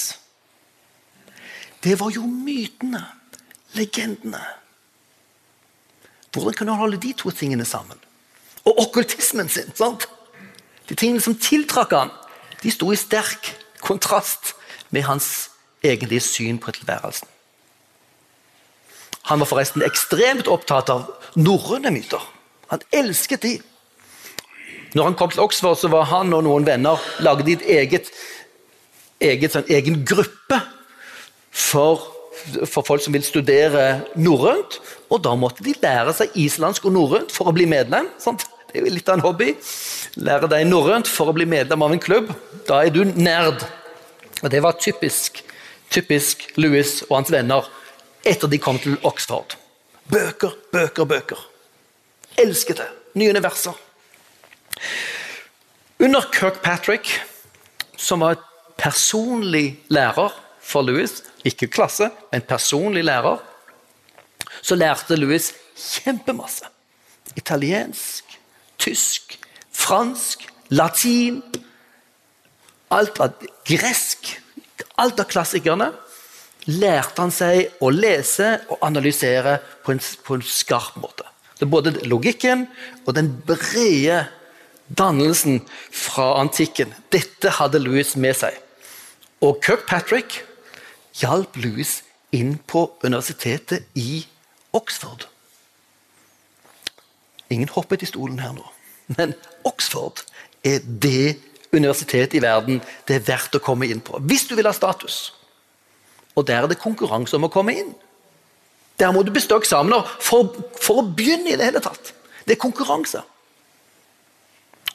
Det 1.83 1.97
var 1.99 2.13
jo 2.13 2.25
mytene. 2.25 3.03
Legendene. 3.77 4.41
Hvordan 6.37 6.53
kan 6.53 6.67
han 6.67 6.77
holde 6.77 6.99
de 7.01 7.13
to 7.17 7.31
tingene 7.31 7.65
sammen? 7.65 7.97
Og 8.65 8.79
okkultismen 8.87 9.49
sin. 9.49 9.71
sant? 9.75 10.07
De 10.89 10.95
tingene 10.95 11.21
som 11.21 11.35
tiltrakk 11.35 11.91
han, 11.91 12.11
de 12.63 12.71
sto 12.71 12.91
i 12.91 12.99
sterk 12.99 13.51
kontrast 13.83 14.53
med 14.89 15.03
hans 15.03 15.49
egentlige 15.83 16.21
syn 16.21 16.59
på 16.59 16.71
tilværelsen. 16.71 17.27
Han 19.27 19.39
var 19.39 19.49
forresten 19.49 19.83
ekstremt 19.83 20.47
opptatt 20.47 20.89
av 20.89 21.09
norrøne 21.35 21.91
myter. 21.91 22.21
Han 22.71 22.83
elsket 22.95 23.43
de. 23.43 23.57
Når 24.95 25.03
han 25.03 25.17
kom 25.19 25.31
til 25.31 25.43
Oxford, 25.43 25.75
så 25.75 25.91
var 25.91 26.07
han 26.07 26.31
og 26.33 26.45
noen 26.47 26.65
venner 26.67 27.01
lagde 27.19 27.51
et 27.51 27.65
eget, 27.67 28.11
eget 29.19 29.53
sånn, 29.53 29.67
egen 29.67 30.05
gruppe 30.07 30.61
for, 31.51 32.07
for, 32.63 32.85
folk 32.87 33.03
som 33.03 33.15
vil 33.15 33.25
studere 33.25 34.07
norrønt. 34.15 34.79
Og 35.07 35.21
da 35.23 35.33
måtte 35.39 35.63
de 35.63 35.75
lære 35.81 36.13
seg 36.15 36.35
islandsk 36.39 36.87
og 36.89 36.95
norrønt 36.95 37.33
for 37.33 37.49
å 37.49 37.55
bli 37.55 37.67
medlem. 37.69 38.09
Sant? 38.21 38.45
Det 38.67 38.81
er 38.81 38.83
jo 38.83 38.95
litt 38.97 39.07
av 39.07 39.19
en 39.19 39.23
hobby. 39.23 39.53
Lære 40.19 40.49
deg 40.51 40.67
norrønt 40.67 41.07
for 41.07 41.31
å 41.31 41.35
bli 41.35 41.47
medlem 41.47 41.85
av 41.85 41.93
en 41.95 42.03
klubb. 42.03 42.33
Da 42.67 42.81
er 42.83 42.91
du 42.91 43.03
nerd. 43.15 43.63
Og 44.43 44.49
Det 44.51 44.61
var 44.63 44.75
typisk, 44.81 45.41
typisk 45.89 46.49
Louis 46.59 46.99
og 47.07 47.21
hans 47.21 47.31
venner 47.31 47.69
etter 48.27 48.51
de 48.51 48.59
kom 48.59 48.79
til 48.83 48.97
Oxford. 49.07 49.55
Bøker, 50.11 50.53
bøker, 50.73 51.07
bøker. 51.07 51.39
Elsket 52.37 52.81
det. 52.81 52.89
Nye 53.17 53.31
universer. 53.31 53.75
Under 56.03 56.27
Kirkpatrick, 56.33 57.09
som 57.97 58.21
var 58.21 58.35
et 58.35 58.43
personlig 58.77 59.79
lærer 59.89 60.35
for 60.61 60.85
Louis, 60.85 61.23
ikke 61.47 61.71
klasse, 61.71 62.11
men 62.31 62.43
personlig 62.45 63.05
lærer, 63.07 63.39
så 64.61 64.75
lærte 64.75 65.17
Louis 65.19 65.51
kjempemasse. 65.77 66.67
Italiensk, 67.37 68.37
tysk, 68.81 69.37
fransk, 69.71 70.47
latin 70.69 71.41
Alt 72.87 73.17
av 73.19 73.41
gresk, 73.67 74.29
alt 74.95 75.19
av 75.19 75.27
klassikerne 75.27 75.89
lærte 76.71 77.19
han 77.19 77.33
seg 77.35 77.81
å 77.83 77.89
lese 77.91 78.53
og 78.71 78.79
analysere 78.87 79.57
på 79.83 79.91
en, 79.91 79.99
på 79.99 80.37
en 80.37 80.45
skarp 80.47 80.95
måte. 81.03 81.27
Det 81.57 81.65
er 81.65 81.71
både 81.73 81.93
logikken 82.07 82.63
og 83.05 83.15
den 83.17 83.33
brede 83.47 84.21
dannelsen 84.87 85.61
fra 85.91 86.37
antikken. 86.39 86.93
Dette 87.11 87.51
hadde 87.57 87.81
Louis 87.83 88.15
med 88.15 88.37
seg. 88.39 88.55
Og 89.43 89.59
Kirkpatrick 89.65 90.41
hjalp 91.19 91.59
Louis 91.59 91.97
inn 92.35 92.55
på 92.69 92.87
universitetet 93.03 93.87
i 93.99 94.21
Oxford. 94.75 95.27
Ingen 97.49 97.69
hoppet 97.71 98.03
i 98.03 98.09
stolen 98.09 98.39
her 98.43 98.51
nå, 98.55 98.65
men 99.15 99.33
Oxford 99.67 100.25
er 100.67 100.83
det 100.83 101.37
universitetet 101.71 102.37
i 102.37 102.43
verden 102.43 102.81
det 103.07 103.19
er 103.19 103.27
verdt 103.27 103.55
å 103.55 103.63
komme 103.63 103.87
inn 103.87 104.03
på. 104.03 104.19
Hvis 104.27 104.47
du 104.49 104.55
vil 104.57 104.67
ha 104.67 104.75
status. 104.75 105.33
Og 106.37 106.45
der 106.47 106.63
er 106.63 106.69
det 106.69 106.81
konkurranse 106.81 107.37
om 107.37 107.47
å 107.47 107.53
komme 107.53 107.73
inn. 107.75 107.95
Der 108.99 109.11
må 109.13 109.23
du 109.23 109.31
bestå 109.33 109.59
eksamener 109.61 110.05
for, 110.19 110.53
for, 110.81 111.01
å 111.01 111.09
begynne 111.17 111.53
i 111.53 111.57
det 111.57 111.69
hele 111.69 111.81
tatt. 111.83 112.13
Det 112.45 112.55
er 112.55 112.61
konkurranse. 112.61 113.21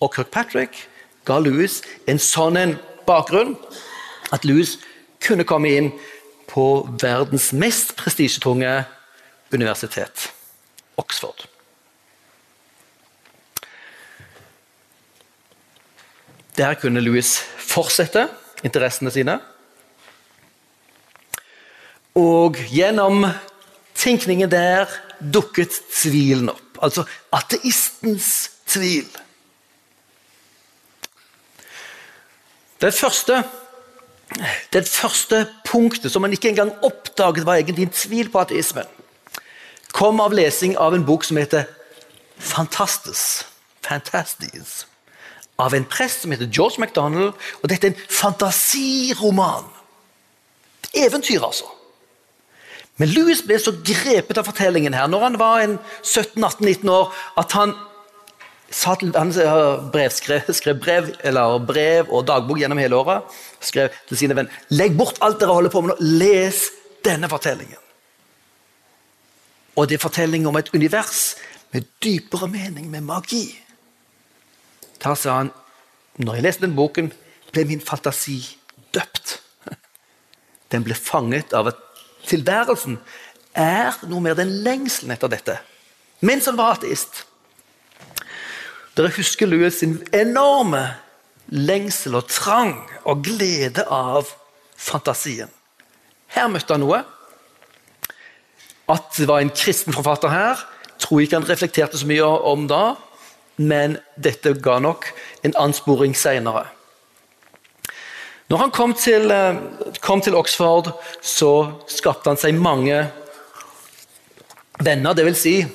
Og 0.02 0.14
Kirkpatrick 0.14 0.87
ga 1.26 1.38
Louis 1.38 1.80
en 2.11 2.18
sånn 2.22 2.58
en 2.58 2.76
bakgrunn 3.06 3.54
at 4.35 4.46
Louis 4.48 4.76
kunne 5.22 5.46
komme 5.46 5.70
inn 5.70 5.92
på 6.50 6.66
verdens 7.00 7.52
mest 7.54 7.94
prestisjetunge 7.98 8.82
universitet, 9.53 10.33
Oxford. 10.97 11.47
Der 16.57 16.75
kunne 16.75 17.01
Louis 17.01 17.38
fortsette 17.57 18.29
interessene 18.65 19.11
sine. 19.11 19.38
Og 22.15 22.59
gjennom 22.69 23.25
tenkningen 23.97 24.51
der 24.53 24.91
dukket 25.23 25.79
tvilen 25.95 26.51
opp. 26.53 26.81
Altså 26.83 27.07
ateistens 27.33 28.51
tvil. 28.69 29.09
Det 32.83 32.91
første, 32.95 33.45
det 34.73 34.88
første 34.88 35.45
punktet 35.65 36.12
som 36.12 36.25
man 36.25 36.33
ikke 36.35 36.51
engang 36.51 36.73
oppdaget 36.83 37.47
var 37.47 37.61
egentlig 37.61 37.87
en 37.87 37.95
tvil 37.95 38.31
på 38.33 38.43
ateismen, 38.43 38.88
kom 39.92 40.20
av 40.20 40.35
lesing 40.37 40.76
av 40.76 40.94
en 40.94 41.05
bok 41.07 41.24
som 41.24 41.40
heter 41.40 41.68
Fantastis. 42.38 43.44
Fantastis 43.85 44.87
av 45.62 45.74
en 45.74 45.85
prest 45.85 46.22
som 46.22 46.33
heter 46.33 46.50
George 46.50 46.81
MacDonald. 46.81 47.33
og 47.62 47.70
Dette 47.70 47.87
er 47.87 47.94
en 47.94 48.02
fantasiroman. 48.09 49.68
Eventyr, 50.94 51.44
altså. 51.44 51.68
Men 53.00 53.12
Louis 53.14 53.40
ble 53.46 53.57
så 53.61 53.72
grepet 53.85 54.38
av 54.38 54.46
fortellingen 54.46 54.94
her 54.94 55.09
når 55.09 55.24
han 55.26 55.38
var 55.40 55.62
17-18-19 55.64 56.90
år, 56.92 57.14
at 57.40 57.55
han, 57.57 57.72
til, 58.72 59.14
han 59.16 59.33
brevskrev, 59.94 60.52
skrev 60.52 60.81
brev, 60.81 61.12
eller 61.24 61.62
brev 61.68 62.12
og 62.12 62.26
dagbok 62.28 62.61
gjennom 62.61 62.81
hele 62.83 62.98
året. 62.98 63.38
Skrev 63.64 63.94
til 64.11 64.20
sine 64.20 64.37
venner 64.37 64.76
legg 64.76 64.98
bort 64.98 65.20
alt 65.24 65.40
dere 65.40 65.57
holder 65.57 65.72
på 65.72 65.85
med 65.85 65.94
nå, 65.94 66.12
les 66.20 66.66
denne 67.07 67.31
fortellingen. 67.33 67.81
Og 69.76 69.88
det 69.88 69.96
er 69.96 70.04
fortelling 70.04 70.46
om 70.46 70.56
et 70.56 70.70
univers 70.74 71.35
med 71.72 71.88
dypere 72.04 72.48
mening, 72.48 72.90
med 72.90 73.00
magi. 73.08 73.46
Da 75.02 75.14
sa 75.18 75.38
han 75.40 75.52
når 76.20 76.35
jeg 76.37 76.44
leste 76.44 76.66
den 76.66 76.76
boken, 76.76 77.08
ble 77.52 77.64
min 77.68 77.80
fantasi 77.80 78.38
døpt. 78.92 79.38
Den 80.72 80.85
ble 80.85 80.96
fanget 80.96 81.52
av 81.56 81.70
at 81.72 81.80
tilværelsen 82.28 82.98
er 83.56 83.96
noe 84.08 84.24
mer 84.24 84.37
den 84.37 84.52
lengselen 84.64 85.12
etter 85.14 85.32
dette. 85.32 85.56
Mens 86.20 86.46
han 86.48 86.58
var 86.61 86.76
ateist. 86.76 87.24
Dere 88.96 89.12
husker 89.16 89.48
Louis 89.48 89.80
sin 89.80 89.98
enorme 90.12 90.85
lengsel 91.52 92.16
og 92.20 92.28
trang 92.28 92.76
og 93.08 93.24
glede 93.24 93.85
av 93.88 94.28
fantasien. 94.76 95.50
Her 96.32 96.48
møtte 96.52 96.76
han 96.76 96.85
noe. 96.85 97.02
At 98.90 99.14
det 99.18 99.29
var 99.29 99.42
en 99.42 99.53
kristen 99.55 99.95
forfatter 99.95 100.33
her, 100.33 100.66
tror 100.99 101.21
jeg 101.21 101.29
ikke 101.29 101.40
han 101.40 101.49
reflekterte 101.49 101.99
så 101.99 102.09
mye 102.09 102.27
om 102.27 102.66
da 102.71 102.85
men 103.57 103.99
dette 104.16 104.55
ga 104.64 104.79
nok 104.81 105.09
en 105.47 105.55
ansporing 105.61 106.14
seinere. 106.16 106.66
Når 108.51 108.59
han 108.59 108.71
kom 108.71 108.95
til, 108.95 109.31
eh, 109.31 109.57
kom 110.01 110.21
til, 110.21 110.35
Oxford, 110.35 110.92
så 111.23 111.73
skapte 111.87 112.29
han 112.29 112.37
seg 112.37 112.55
mange 112.55 113.11
venner. 114.79 115.14
Dvs. 115.14 115.38
Si, 115.38 115.66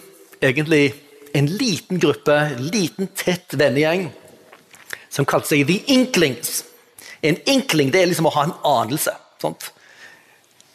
egentlig 0.41 0.93
en 1.33 1.47
liten 1.47 1.99
gruppe, 1.99 2.33
en 2.33 2.69
liten, 2.69 3.09
tett 3.15 3.53
vennegjeng, 3.53 4.11
som 5.09 5.25
kalte 5.25 5.47
seg 5.47 5.67
The 5.67 5.83
Inklings. 5.87 6.63
En 7.23 7.37
inkling 7.45 7.91
det 7.91 8.01
er 8.01 8.07
liksom 8.07 8.27
å 8.27 8.35
ha 8.35 8.43
en 8.43 8.57
anelse. 8.63 9.15
Sant? 9.41 9.71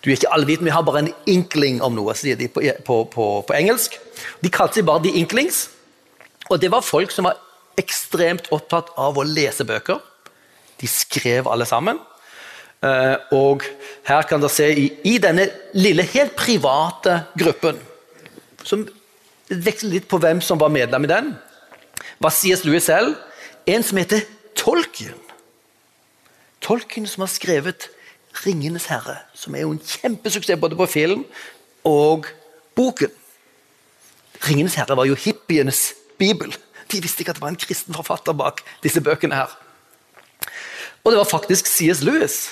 Du 0.02 0.10
er 0.10 0.16
ikke 0.16 0.32
allvitende, 0.34 0.66
vi 0.66 0.74
har 0.74 0.82
bare 0.82 1.04
en 1.04 1.12
inkling 1.30 1.78
om 1.82 1.94
noe, 1.94 2.14
sier 2.18 2.38
de 2.38 2.48
på, 2.50 2.62
på, 2.86 2.96
på, 3.12 3.26
på 3.46 3.54
engelsk. 3.54 3.94
De 4.42 4.50
kalte 4.50 4.80
seg 4.80 4.88
bare 4.88 5.04
The 5.04 5.14
Inklings. 5.20 5.68
Og 6.50 6.58
det 6.60 6.72
var 6.72 6.82
folk 6.82 7.14
som 7.14 7.28
var 7.28 7.38
ekstremt 7.78 8.50
opptatt 8.52 8.90
av 8.98 9.18
å 9.18 9.26
lese 9.26 9.64
bøker. 9.66 10.00
De 10.82 10.90
skrev 10.90 11.46
alle 11.48 11.68
sammen. 11.70 12.00
Eh, 12.82 13.14
og 13.38 13.62
her 14.08 14.26
kan 14.26 14.42
dere 14.42 14.50
se 14.50 14.66
i, 14.74 14.88
i 15.06 15.14
denne 15.22 15.46
lille, 15.78 16.02
helt 16.10 16.34
private 16.34 17.20
gruppen, 17.38 17.78
som 18.66 18.82
veksler 19.46 20.00
litt 20.00 20.10
på 20.10 20.18
hvem 20.22 20.42
som 20.42 20.58
var 20.58 20.72
medlem 20.74 21.06
i 21.06 21.12
den, 21.12 21.32
var 22.22 22.34
C.S. 22.34 22.64
Lewis 22.66 22.88
selv 22.90 23.14
en 23.70 23.86
som 23.86 24.00
heter 24.02 24.26
Tolkien. 24.58 25.14
Tolkien 26.62 27.06
som 27.06 27.22
har 27.22 27.30
skrevet 27.30 27.86
'Ringenes 28.32 28.86
herre', 28.88 29.18
som 29.34 29.54
er 29.54 29.60
jo 29.66 29.72
en 29.72 29.82
kjempesuksess 29.82 30.60
både 30.60 30.76
på 30.76 30.86
film 30.86 31.24
og 31.84 32.26
boken. 32.74 33.10
'Ringenes 34.40 34.74
herre' 34.74 34.96
var 34.96 35.04
jo 35.04 35.14
hippienes 35.14 35.92
bibel. 36.18 36.56
De 36.92 37.00
visste 37.00 37.22
ikke 37.22 37.30
at 37.30 37.36
det 37.36 37.42
var 37.42 37.52
en 37.52 37.60
kristen 37.60 37.94
forfatter 37.94 38.32
bak 38.32 38.62
disse 38.82 39.00
bøkene. 39.00 39.34
her. 39.34 39.58
Og 41.04 41.12
det 41.12 41.18
var 41.18 41.24
faktisk 41.24 41.66
C.S. 41.66 42.02
Lewis 42.02 42.50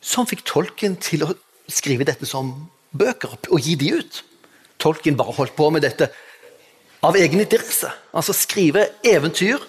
som 0.00 0.26
fikk 0.26 0.44
tolken 0.46 0.96
til 0.96 1.24
å 1.24 1.34
skrive 1.68 2.06
dette 2.06 2.26
som 2.26 2.68
bøker 2.96 3.36
og 3.50 3.60
gi 3.60 3.74
de 3.74 3.92
ut. 3.98 4.22
Tolken 4.78 5.16
bare 5.16 5.34
holdt 5.36 5.56
på 5.56 5.70
med 5.70 5.82
dette 5.82 6.10
av 7.06 7.16
egen 7.16 7.40
interesse. 7.40 7.90
Altså 8.12 8.34
skrive 8.36 8.88
eventyr 9.04 9.62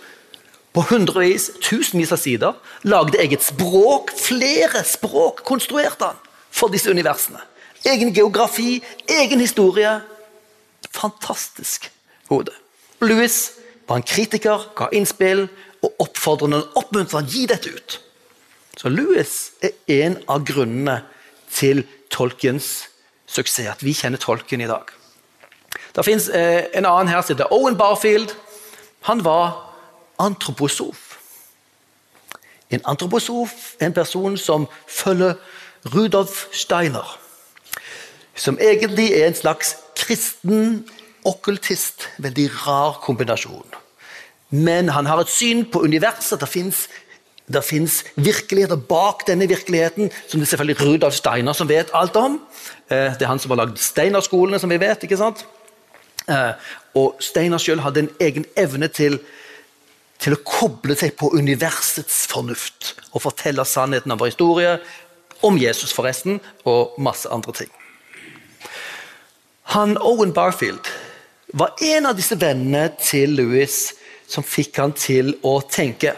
på 0.77 0.83
hundrevis, 0.91 1.49
tusenvis 1.61 2.11
av 2.13 2.19
sider. 2.21 2.57
Lagde 2.85 3.17
eget 3.23 3.41
språk. 3.41 4.11
Flere 4.13 4.83
språk 4.85 5.41
konstruerte 5.47 6.11
han 6.11 6.19
for 6.53 6.69
disse 6.69 6.93
universene. 6.93 7.41
Egen 7.87 8.13
geografi, 8.13 8.77
egen 9.09 9.41
historie. 9.41 9.95
Fantastisk 10.93 11.89
hode. 12.29 12.53
Louis 13.01 13.39
var 13.89 13.97
en 13.97 14.05
kritiker, 14.05 14.69
ga 14.77 14.91
innspill 14.93 15.47
og 15.81 16.05
oppfordrende 16.05 16.61
oppmuntret 16.77 17.29
gi 17.33 17.47
dette 17.49 17.73
ut. 17.73 17.99
Så 18.77 18.93
Louis 18.93 19.33
er 19.65 19.73
en 19.97 20.19
av 20.29 20.45
grunnene 20.45 20.99
til 21.53 21.87
Tolkiens 22.13 22.87
suksess, 23.25 23.71
at 23.73 23.81
vi 23.81 23.97
kjenner 23.97 24.21
Tolkien 24.21 24.61
i 24.61 24.69
dag. 24.69 24.93
Det 25.95 26.05
fins 26.05 26.29
eh, 26.29 26.67
en 26.77 26.85
annen 26.85 27.09
her 27.09 27.23
som 27.23 27.33
heter 27.33 27.49
Owen 27.53 27.77
Barfield. 27.79 28.35
Han 29.09 29.25
var 29.25 29.66
antroposof. 30.19 31.17
En 32.69 32.81
antroposof 32.85 33.75
er 33.79 33.85
en 33.85 33.93
person 33.93 34.37
som 34.37 34.67
følger 34.87 35.33
Rudolf 35.95 36.47
Steiner. 36.51 37.19
Som 38.35 38.57
egentlig 38.61 39.11
er 39.13 39.27
en 39.27 39.35
slags 39.35 39.75
kristen 39.95 40.85
okkultist. 41.25 42.09
Veldig 42.17 42.49
rar 42.67 42.99
kombinasjon. 43.01 43.65
Men 44.49 44.89
han 44.89 45.05
har 45.05 45.19
et 45.19 45.31
syn 45.31 45.65
på 45.71 45.81
universet. 45.83 46.39
Det 46.39 46.49
fins 46.49 46.87
det 47.47 47.63
fins 47.63 48.01
virkeligheter 48.19 48.75
bak 48.75 49.21
denne 49.27 49.47
virkeligheten, 49.47 50.09
som 50.27 50.39
det 50.39 50.47
er 50.47 50.49
selvfølgelig 50.49 50.81
Rudolf 50.81 51.13
Steiner 51.15 51.53
som 51.55 51.69
vet 51.69 51.93
alt 51.95 52.15
om. 52.19 52.41
Eh, 52.91 53.13
det 53.15 53.23
er 53.23 53.31
han 53.31 53.39
som 53.39 53.53
har 53.53 53.61
lagd 53.61 53.77
Steinerskolene, 53.79 54.59
som 54.59 54.69
vi 54.69 54.79
vet. 54.79 55.03
ikke 55.03 55.17
sant? 55.17 55.45
Eh, 56.27 56.51
og 56.95 57.15
Steiner 57.23 57.57
sjøl 57.57 57.79
hadde 57.79 58.03
en 58.03 58.09
egen 58.19 58.45
evne 58.59 58.87
til, 58.87 59.19
til 60.21 60.35
å 60.35 60.43
koble 60.45 60.95
seg 60.97 61.15
på 61.19 61.29
universets 61.37 62.25
fornuft 62.31 62.95
og 63.11 63.23
fortelle 63.27 63.65
sannheten 63.67 64.13
av 64.13 64.21
vår 64.21 64.31
historie, 64.33 64.77
om 65.45 65.57
Jesus 65.61 65.93
forresten, 65.93 66.39
og 66.65 66.95
masse 66.97 67.29
andre 67.29 67.53
ting. 67.53 67.69
Han 69.75 69.97
Owen 70.01 70.33
Barfield 70.33 70.89
var 71.53 71.75
en 71.83 72.09
av 72.09 72.17
disse 72.17 72.37
vennene 72.39 72.89
til 73.01 73.35
Louis 73.37 73.75
som 74.27 74.43
fikk 74.43 74.79
han 74.81 74.95
til 74.97 75.35
å 75.45 75.59
tenke. 75.69 76.15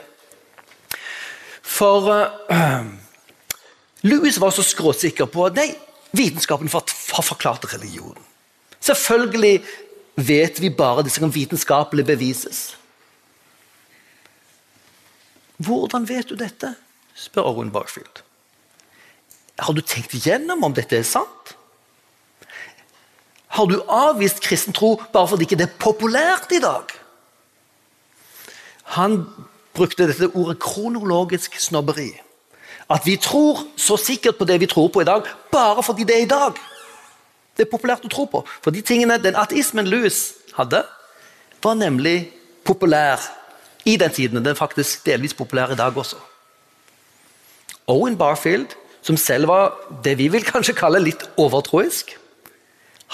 For 1.65 2.07
uh, 2.55 2.87
Louis 4.07 4.39
var 4.39 4.55
så 4.55 4.63
skråsikker 4.65 5.29
på 5.29 5.49
at 5.49 5.59
vitenskapen 6.15 6.71
har 6.71 7.25
forklart 7.25 7.67
religionen. 7.73 8.23
Selvfølgelig 8.79 9.59
vet 10.15 10.61
vi 10.61 10.69
bare 10.69 11.03
det 11.03 11.11
som 11.11 11.27
kan 11.27 11.35
vitenskapelig 11.35 12.05
bevises. 12.07 12.61
Hvordan 15.59 16.07
vet 16.07 16.29
du 16.29 16.37
dette? 16.39 16.73
spør 17.19 17.49
Owen 17.51 17.71
Barfield. 17.71 18.21
Har 19.59 19.75
du 19.75 19.81
tenkt 19.83 20.13
igjennom 20.15 20.63
om 20.63 20.75
dette 20.75 20.95
er 20.95 21.07
sant? 21.07 21.55
Har 23.57 23.67
du 23.67 23.81
avvist 23.91 24.39
kristen 24.45 24.75
tro 24.75 24.93
bare 25.11 25.27
fordi 25.27 25.43
det 25.49 25.57
ikke 25.57 25.65
er 25.65 25.79
populært 25.83 26.53
i 26.55 26.61
dag? 26.63 26.93
Han 28.95 29.25
brukte 29.75 30.07
dette 30.07 30.31
ordet 30.31 30.61
kronologisk 30.63 31.59
snobberi. 31.59 32.13
At 32.89 33.05
vi 33.05 33.17
tror 33.21 33.65
så 33.77 33.97
sikkert 33.99 34.39
på 34.39 34.47
det 34.49 34.61
vi 34.63 34.69
tror 34.69 34.87
på 34.93 35.03
i 35.03 35.07
dag, 35.07 35.27
bare 35.51 35.83
fordi 35.83 36.07
det 36.07 36.15
er 36.15 36.23
i 36.23 36.29
dag. 36.29 36.55
Det 37.57 37.67
er 37.67 37.71
populært 37.71 38.05
å 38.07 38.11
tro 38.11 38.25
på. 38.31 38.45
For 38.63 38.71
de 38.71 38.81
tingene, 38.81 39.19
Den 39.19 39.35
ateismen 39.35 39.87
Louis 39.87 40.33
hadde, 40.55 40.85
var 41.61 41.75
nemlig 41.75 42.31
populær 42.63 43.19
i 43.85 43.95
den 43.97 44.11
tiden. 44.11 44.39
Den 44.39 44.53
er 44.53 44.59
faktisk 44.59 45.05
delvis 45.05 45.33
populær 45.33 45.71
i 45.71 45.79
dag 45.79 45.97
også. 45.97 46.17
Owen 47.89 48.17
Barfield, 48.17 48.75
som 49.01 49.17
selv 49.17 49.47
var 49.47 49.77
det 50.03 50.17
vi 50.19 50.27
vil 50.27 50.45
kanskje 50.45 50.77
kalle 50.77 51.01
litt 51.01 51.23
overtroisk, 51.37 52.15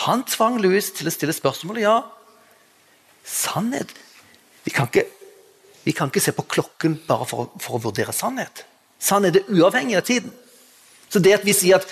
han 0.06 0.25
tvang 0.28 0.60
Louis 0.60 0.89
til 0.91 1.08
å 1.08 1.13
stille 1.13 1.36
spørsmålet 1.36 1.86
ja, 1.86 1.99
sannhet 3.25 3.93
Vi 4.65 4.73
kan 4.73 4.89
ikke, 4.89 5.06
vi 5.86 5.93
kan 5.95 6.10
ikke 6.10 6.23
se 6.23 6.34
på 6.36 6.43
klokken 6.49 6.97
bare 7.08 7.28
for, 7.30 7.51
for 7.62 7.78
å 7.78 7.84
vurdere 7.84 8.13
sannhet. 8.13 8.63
Sannhet 8.99 9.38
er 9.38 9.51
uavhengig 9.54 9.99
av 9.99 10.08
tiden. 10.08 10.34
Så 11.10 11.21
det 11.21 11.36
at 11.38 11.45
vi 11.45 11.54
sier 11.54 11.78
at 11.78 11.91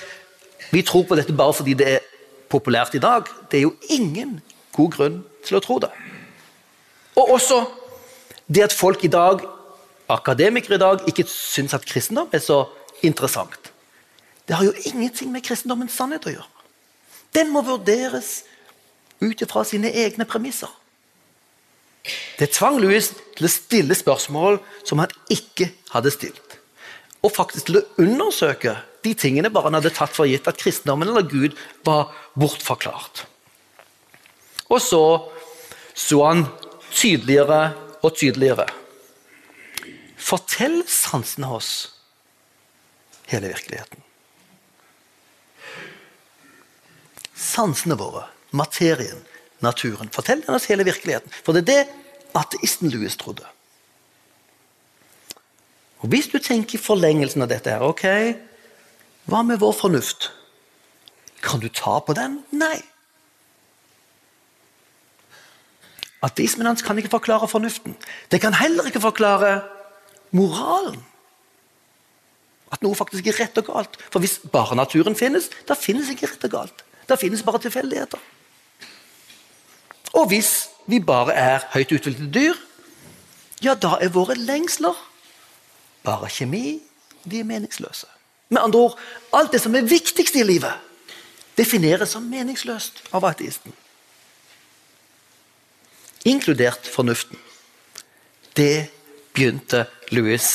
vi 0.73 0.81
tror 0.81 1.05
på 1.05 1.15
dette 1.15 1.35
bare 1.37 1.53
fordi 1.53 1.75
det 1.77 1.89
er 1.91 2.07
populært 2.49 2.97
i 2.97 3.01
dag, 3.03 3.29
det 3.51 3.59
er 3.59 3.67
jo 3.67 3.75
ingen 3.93 4.39
god 4.73 4.97
grunn 4.97 5.19
til 5.45 5.59
å 5.59 5.61
tro 5.61 5.77
det. 5.83 5.91
Og 7.13 7.35
også 7.37 7.61
det 8.53 8.67
at 8.67 8.75
folk 8.75 9.03
i 9.03 9.11
dag, 9.11 9.41
akademikere 10.11 10.77
i 10.77 10.83
dag, 10.83 11.03
ikke 11.09 11.25
syns 11.29 11.73
at 11.73 11.85
kristendom 11.87 12.29
er 12.33 12.43
så 12.43 12.65
interessant. 13.03 13.71
Det 14.47 14.55
har 14.55 14.67
jo 14.67 14.73
ingenting 14.85 15.31
med 15.31 15.43
kristendommens 15.45 15.95
sannhet 15.95 16.27
å 16.27 16.33
gjøre. 16.35 16.49
Den 17.33 17.49
må 17.53 17.63
vurderes 17.65 18.43
ut 19.23 19.41
ifra 19.41 19.63
sine 19.65 19.89
egne 20.03 20.27
premisser. 20.29 20.69
Det 22.37 22.51
tvang 22.51 22.81
Louis 22.83 23.07
til 23.37 23.47
å 23.47 23.51
stille 23.51 23.95
spørsmål 23.95 24.59
som 24.83 24.99
han 24.99 25.13
ikke 25.31 25.69
hadde 25.93 26.11
stilt. 26.11 26.57
Og 27.23 27.31
faktisk 27.31 27.69
til 27.69 27.79
å 27.79 27.85
undersøke 28.03 28.75
de 29.03 29.13
tingene 29.15 29.51
bare 29.51 29.69
han 29.69 29.77
hadde 29.79 29.93
tatt 29.95 30.11
for 30.15 30.27
gitt 30.27 30.47
at 30.49 30.59
kristendommen 30.59 31.07
eller 31.07 31.23
Gud 31.27 31.55
var 31.87 32.11
bortforklart. 32.35 33.23
Og 34.67 34.81
så 34.83 35.03
så 35.93 36.19
han 36.25 36.47
tydeligere 36.89 37.75
og 38.03 38.15
tydeligere. 38.19 38.67
Fortell 40.19 40.81
sansene 40.87 41.49
oss 41.55 41.71
hele 43.31 43.49
virkeligheten. 43.51 44.03
Sansene 47.33 47.97
våre, 47.99 48.27
materien, 48.51 49.19
naturen. 49.63 50.11
Fortell 50.13 50.43
oss 50.51 50.69
hele 50.71 50.85
virkeligheten. 50.87 51.31
For 51.43 51.55
det 51.55 51.63
er 51.63 51.71
det 51.71 52.37
ateisten 52.37 52.91
Louis 52.93 53.15
trodde. 53.17 53.45
Og 56.03 56.09
Hvis 56.11 56.27
du 56.27 56.39
tenker 56.39 56.75
i 56.75 56.83
forlengelsen 56.83 57.45
av 57.45 57.51
dette 57.51 57.71
her, 57.71 57.83
ok, 57.83 58.05
hva 59.31 59.43
med 59.47 59.61
vår 59.61 59.75
fornuft? 59.77 60.31
Kan 61.43 61.61
du 61.63 61.69
ta 61.71 61.99
på 62.03 62.15
den? 62.15 62.41
Nei. 62.51 62.81
Ateismen 66.23 66.69
hans 66.69 66.81
kan 66.81 66.97
ikke 66.97 67.11
forklare 67.11 67.47
fornuften. 67.51 67.97
Det 68.31 68.39
kan 68.41 68.55
heller 68.55 68.87
ikke 68.87 69.01
forklare 69.03 69.61
moralen. 70.31 71.01
At 72.71 72.81
noe 72.81 72.95
faktisk 72.97 73.27
er 73.27 73.37
rett 73.37 73.59
og 73.59 73.67
galt. 73.69 73.97
For 74.09 74.23
hvis 74.23 74.39
bare 74.51 74.77
naturen 74.79 75.17
finnes, 75.19 75.49
da 75.67 75.75
finnes 75.77 76.09
ikke 76.09 76.31
rett 76.31 76.47
og 76.47 76.55
galt. 76.55 76.85
Da 77.09 77.19
finnes 77.19 77.43
bare 77.43 77.59
tilfeldigheter. 77.61 78.21
Og 80.13 80.29
hvis 80.31 80.69
vi 80.87 81.01
bare 81.03 81.35
er 81.35 81.67
høyt 81.73 81.91
utviklede 81.91 82.31
dyr, 82.31 82.57
ja, 83.63 83.75
da 83.75 83.97
er 84.01 84.11
våre 84.13 84.35
lengsler 84.39 84.97
bare 86.03 86.31
kjemi. 86.31 86.81
De 87.23 87.39
er 87.39 87.47
meningsløse. 87.47 88.07
Med 88.49 88.61
andre 88.61 88.79
ord, 88.79 88.97
alt 89.33 89.51
det 89.51 89.61
som 89.63 89.75
er 89.75 89.87
viktigst 89.87 90.35
i 90.35 90.43
livet, 90.43 90.73
defineres 91.57 92.11
som 92.15 92.25
meningsløst 92.27 92.99
av 93.15 93.23
ateisten. 93.25 93.73
Inkludert 96.23 96.87
fornuften. 96.87 97.39
Det 98.55 98.87
begynte 99.33 99.85
Louis 100.13 100.45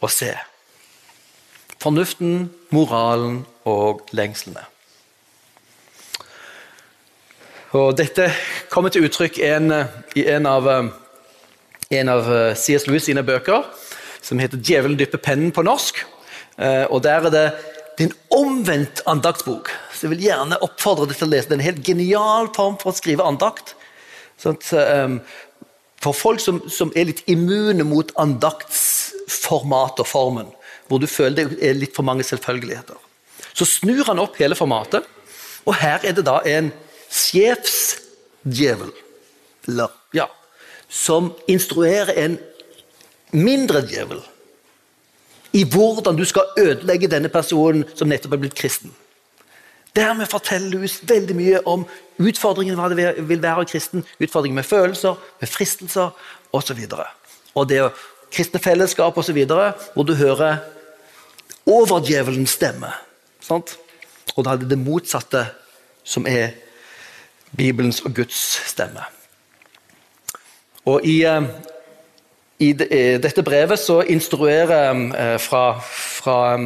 å 0.00 0.08
se. 0.08 0.32
Fornuften, 1.80 2.50
moralen 2.72 3.42
og 3.68 4.06
lengslene. 4.16 4.62
Og 7.76 7.92
Dette 7.98 8.30
kommer 8.70 8.90
til 8.90 9.04
uttrykk 9.06 9.38
en, 9.46 9.72
i 10.18 10.24
en 10.26 10.48
av, 10.48 10.66
en 11.90 12.10
av 12.10 12.30
eh, 12.34 12.56
C.S. 12.58 12.88
Lewis 12.88 13.06
sine 13.06 13.22
bøker, 13.22 13.68
som 14.20 14.40
heter 14.42 14.58
'Djevelen 14.58 14.98
dypper 14.98 15.22
pennen' 15.22 15.54
på 15.54 15.62
norsk. 15.62 16.00
Eh, 16.58 16.86
og 16.90 17.02
Der 17.02 17.28
er 17.28 17.30
det, 17.30 17.52
en 18.00 18.12
omvendt 18.32 19.02
andaktsbok. 19.06 19.68
Så 19.92 20.06
Jeg 20.06 20.10
vil 20.10 20.24
gjerne 20.30 20.58
oppfordre 20.64 21.06
deg 21.06 21.18
til 21.18 21.28
å 21.28 21.30
lese 21.30 21.48
Det 21.48 21.52
er 21.52 21.60
en 21.60 21.68
helt 21.68 21.84
genial 21.84 22.48
form 22.56 22.78
for 22.80 22.90
å 22.90 22.96
skrive 22.96 23.26
andakt. 23.28 23.74
Sånn 24.40 24.56
um, 24.80 25.20
for 26.00 26.16
folk 26.16 26.40
som, 26.40 26.62
som, 26.72 26.92
er 26.96 27.10
litt 27.10 27.22
immune 27.28 27.84
mot 27.84 28.12
andaktsformat 28.20 30.00
og 30.00 30.08
formen, 30.08 30.48
hvor 30.88 30.98
du 31.02 31.06
føler 31.10 31.50
det 31.50 31.60
er 31.60 31.76
litt 31.76 31.96
for 31.96 32.06
mange 32.08 32.24
selvfølgeligheter, 32.24 32.96
så 33.52 33.64
snur 33.68 34.06
han 34.08 34.22
opp 34.22 34.38
hele 34.40 34.56
formatet. 34.56 35.04
Og 35.68 35.76
her 35.76 36.00
er 36.06 36.16
det 36.16 36.24
da 36.24 36.38
en 36.48 36.70
sjefsdjevel 37.12 38.94
ja, 40.16 40.26
som 40.88 41.34
instruerer 41.50 42.16
en 42.24 42.38
mindre 43.36 43.84
djevel 43.84 44.22
i 45.52 45.64
hvordan 45.66 46.16
du 46.16 46.24
skal 46.24 46.48
ødelegge 46.58 47.10
denne 47.10 47.28
personen 47.28 47.84
som 47.94 48.08
nettopp 48.08 48.38
er 48.38 48.42
blitt 48.46 48.56
kristen. 48.58 48.94
Dermed 49.96 50.26
forteller 50.30 50.70
Louis 50.70 51.00
veldig 51.02 51.34
mye 51.34 51.60
om 51.66 51.84
utfordringen 52.22 52.78
hva 52.78 52.90
det 52.92 53.08
vil 53.26 53.42
være 53.42 53.64
å 53.64 53.68
kristen, 53.68 54.04
utfordringen 54.22 54.60
med 54.60 54.68
følelser, 54.68 55.18
med 55.40 55.50
fristelser 55.50 56.12
osv. 56.54 56.82
Og, 56.94 57.06
og 57.54 57.68
det 57.70 57.82
kristne 58.30 58.62
fellesskap 58.62 59.18
osv., 59.18 59.40
hvor 59.94 60.06
du 60.06 60.14
hører 60.14 60.60
overdjevelens 61.66 62.54
stemme. 62.58 62.92
Sant? 63.42 63.76
Og 64.36 64.44
da 64.44 64.54
er 64.54 64.62
det 64.62 64.70
det 64.70 64.78
motsatte 64.78 65.44
som 66.06 66.26
er 66.26 66.54
Bibelens 67.56 68.00
og 68.06 68.14
Guds 68.14 68.38
stemme. 68.70 69.02
Og 70.88 71.04
i, 71.04 71.22
eh, 71.26 71.42
i 72.58 72.70
eh, 72.70 73.18
dette 73.20 73.42
brevet 73.42 73.78
så 73.78 74.00
instruerer 74.02 74.94
eh, 74.94 75.38
fra, 75.38 75.80
fra 76.22 76.56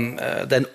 den 0.50 0.66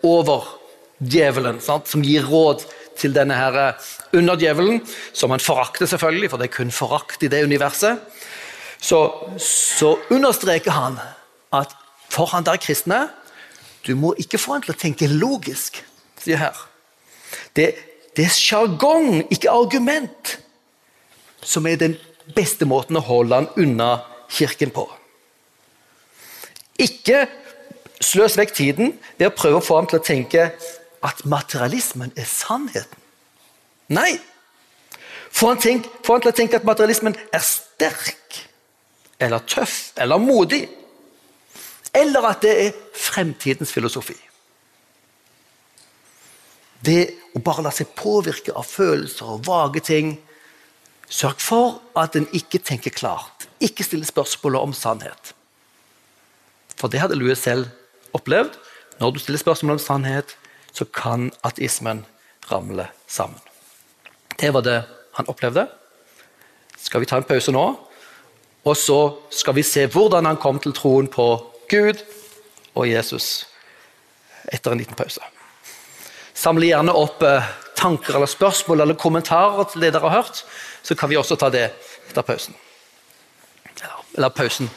overdjevelen, 1.00 1.60
som 1.62 2.04
gir 2.04 2.26
råd 2.28 2.66
til 2.98 3.14
denne 3.16 3.36
her 3.36 3.76
underdjevelen, 4.14 4.82
som 5.14 5.32
han 5.32 5.40
forakter, 5.40 5.86
selvfølgelig, 5.86 6.30
for 6.30 6.38
det 6.38 6.50
er 6.50 6.58
kun 6.58 6.72
forakt 6.72 7.24
i 7.24 7.28
det 7.28 7.44
universet, 7.44 8.00
så, 8.82 9.12
så 9.38 9.98
understreker 10.10 10.72
han 10.72 11.00
at 11.54 11.76
for 12.10 12.26
han 12.26 12.46
der 12.46 12.58
kristne 12.58 13.10
Du 13.86 13.96
må 13.96 14.14
ikke 14.20 14.38
få 14.38 14.54
han 14.54 14.62
til 14.62 14.74
å 14.74 14.78
tenke 14.78 15.08
logisk, 15.08 15.78
sier 16.20 16.38
her. 16.38 16.56
Det, 17.56 17.76
det 18.16 18.26
er 18.26 18.34
sjargong, 18.36 19.24
ikke 19.32 19.50
argument, 19.50 20.34
som 21.42 21.66
er 21.66 21.80
den 21.80 21.96
beste 22.36 22.68
måten 22.68 23.00
å 23.00 23.06
holde 23.08 23.40
han 23.40 23.48
unna 23.56 24.02
kirken 24.30 24.74
på. 24.76 24.84
Ikke 26.76 27.24
sløs 28.04 28.36
vekk 28.38 28.52
tiden 28.54 28.92
ved 29.16 29.30
å 29.30 29.36
prøve 29.36 29.62
å 29.62 29.64
få 29.64 29.80
ham 29.80 29.88
til 29.88 30.02
å 30.02 30.04
tenke 30.04 30.50
at 31.06 31.24
materialismen 31.26 32.14
er 32.18 32.28
sannheten. 32.28 33.06
Nei! 33.94 34.20
Få 35.30 35.54
han, 35.54 35.60
han 35.62 36.24
til 36.24 36.32
å 36.32 36.36
tenke 36.36 36.58
at 36.58 36.66
materialismen 36.68 37.18
er 37.34 37.44
sterk 37.46 38.40
eller 39.22 39.44
tøff 39.48 39.92
eller 40.00 40.22
modig. 40.22 40.64
Eller 41.94 42.26
at 42.30 42.42
det 42.46 42.56
er 42.66 42.80
fremtidens 42.98 43.72
filosofi. 43.74 44.18
Det 46.80 47.02
å 47.36 47.42
bare 47.44 47.66
la 47.66 47.72
seg 47.76 47.92
påvirke 47.98 48.56
av 48.56 48.68
følelser 48.68 49.36
og 49.36 49.46
vage 49.48 49.84
ting 49.86 50.18
Sørg 51.10 51.42
for 51.42 51.80
at 51.98 52.14
en 52.14 52.28
ikke 52.38 52.60
tenker 52.62 52.94
klart. 52.94 53.48
Ikke 53.58 53.82
stille 53.82 54.06
spørsmålet 54.06 54.62
om 54.62 54.76
sannhet. 54.78 55.32
For 56.78 56.88
det 56.88 57.02
hadde 57.02 57.18
Louis 57.18 57.40
selv 57.42 57.66
opplevd. 58.14 58.54
Når 59.02 59.16
du 59.16 59.20
stiller 59.24 59.42
spørsmål 59.42 59.80
om 59.80 59.82
sannhet, 59.82 60.36
så 60.71 60.86
kan 60.86 61.32
ateismen 61.41 62.05
ramle 62.51 62.88
sammen. 63.08 63.39
Det 64.39 64.53
var 64.53 64.63
det 64.63 64.82
han 65.13 65.27
opplevde. 65.27 65.67
Skal 66.79 67.03
vi 67.03 67.10
ta 67.10 67.19
en 67.19 67.27
pause 67.27 67.51
nå? 67.51 67.65
Og 68.63 68.77
så 68.77 68.99
skal 69.34 69.55
vi 69.55 69.63
se 69.63 69.86
hvordan 69.88 70.25
han 70.25 70.39
kom 70.39 70.60
til 70.60 70.75
troen 70.75 71.08
på 71.12 71.27
Gud 71.69 72.01
og 72.75 72.88
Jesus 72.88 73.47
etter 74.51 74.71
en 74.71 74.82
liten 74.82 74.97
pause. 74.97 75.21
Samle 76.34 76.69
gjerne 76.69 76.95
opp 76.95 77.23
eh, 77.27 77.45
tanker 77.75 78.15
eller 78.15 78.29
spørsmål 78.32 78.86
eller 78.86 78.99
kommentarer 78.99 79.67
til 79.69 79.84
det 79.84 79.93
dere 79.93 80.08
har 80.08 80.21
hørt 80.23 80.43
så 80.84 80.95
kan 80.95 81.12
vi 81.12 81.17
også 81.19 81.36
ta 81.36 81.49
det 81.53 81.69
etter 82.10 82.25
pausen. 82.25 82.55
Eller 84.15 84.29
pausen 84.34 84.69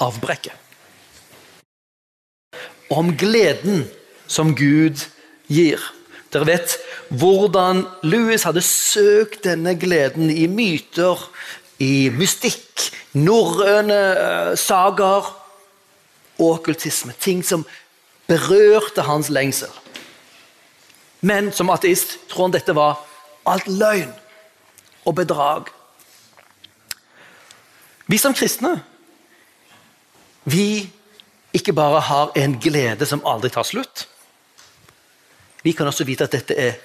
avbrekket. 0.00 0.52
Om 2.88 3.12
gleden 3.16 3.84
som 4.26 4.54
Gud 4.56 5.02
gir. 5.48 5.82
Dere 6.32 6.46
vet 6.46 6.76
hvordan 7.08 7.86
Louis 8.04 8.44
hadde 8.44 8.62
søkt 8.64 9.44
denne 9.48 9.74
gleden 9.80 10.30
i 10.30 10.46
myter, 10.46 11.20
i 11.80 12.08
mystikk, 12.12 12.90
norrøne 13.16 14.00
sager, 14.56 14.56
sagaer 14.60 15.34
og 16.38 16.58
okkultisme. 16.58 17.12
Ting 17.20 17.44
som 17.44 17.66
berørte 18.28 19.02
hans 19.02 19.30
lengsel. 19.30 19.70
Men 21.20 21.50
som 21.52 21.70
ateist 21.74 22.18
tror 22.30 22.46
han 22.46 22.54
dette 22.54 22.74
var 22.76 23.00
alt 23.48 23.66
løgn 23.66 24.12
og 25.08 25.16
bedrag. 25.18 25.72
Vi 28.08 28.18
som 28.20 28.36
kristne 28.36 28.78
vi 30.48 30.88
ikke 31.52 31.74
bare 31.76 32.00
har 32.00 32.30
en 32.38 32.54
glede 32.60 33.04
som 33.08 33.24
aldri 33.26 33.50
tar 33.52 33.66
slutt. 33.68 34.06
Vi 35.62 35.72
kan 35.72 35.86
også 35.86 36.04
vite 36.04 36.24
at 36.24 36.32
dette 36.32 36.54
er 36.54 36.78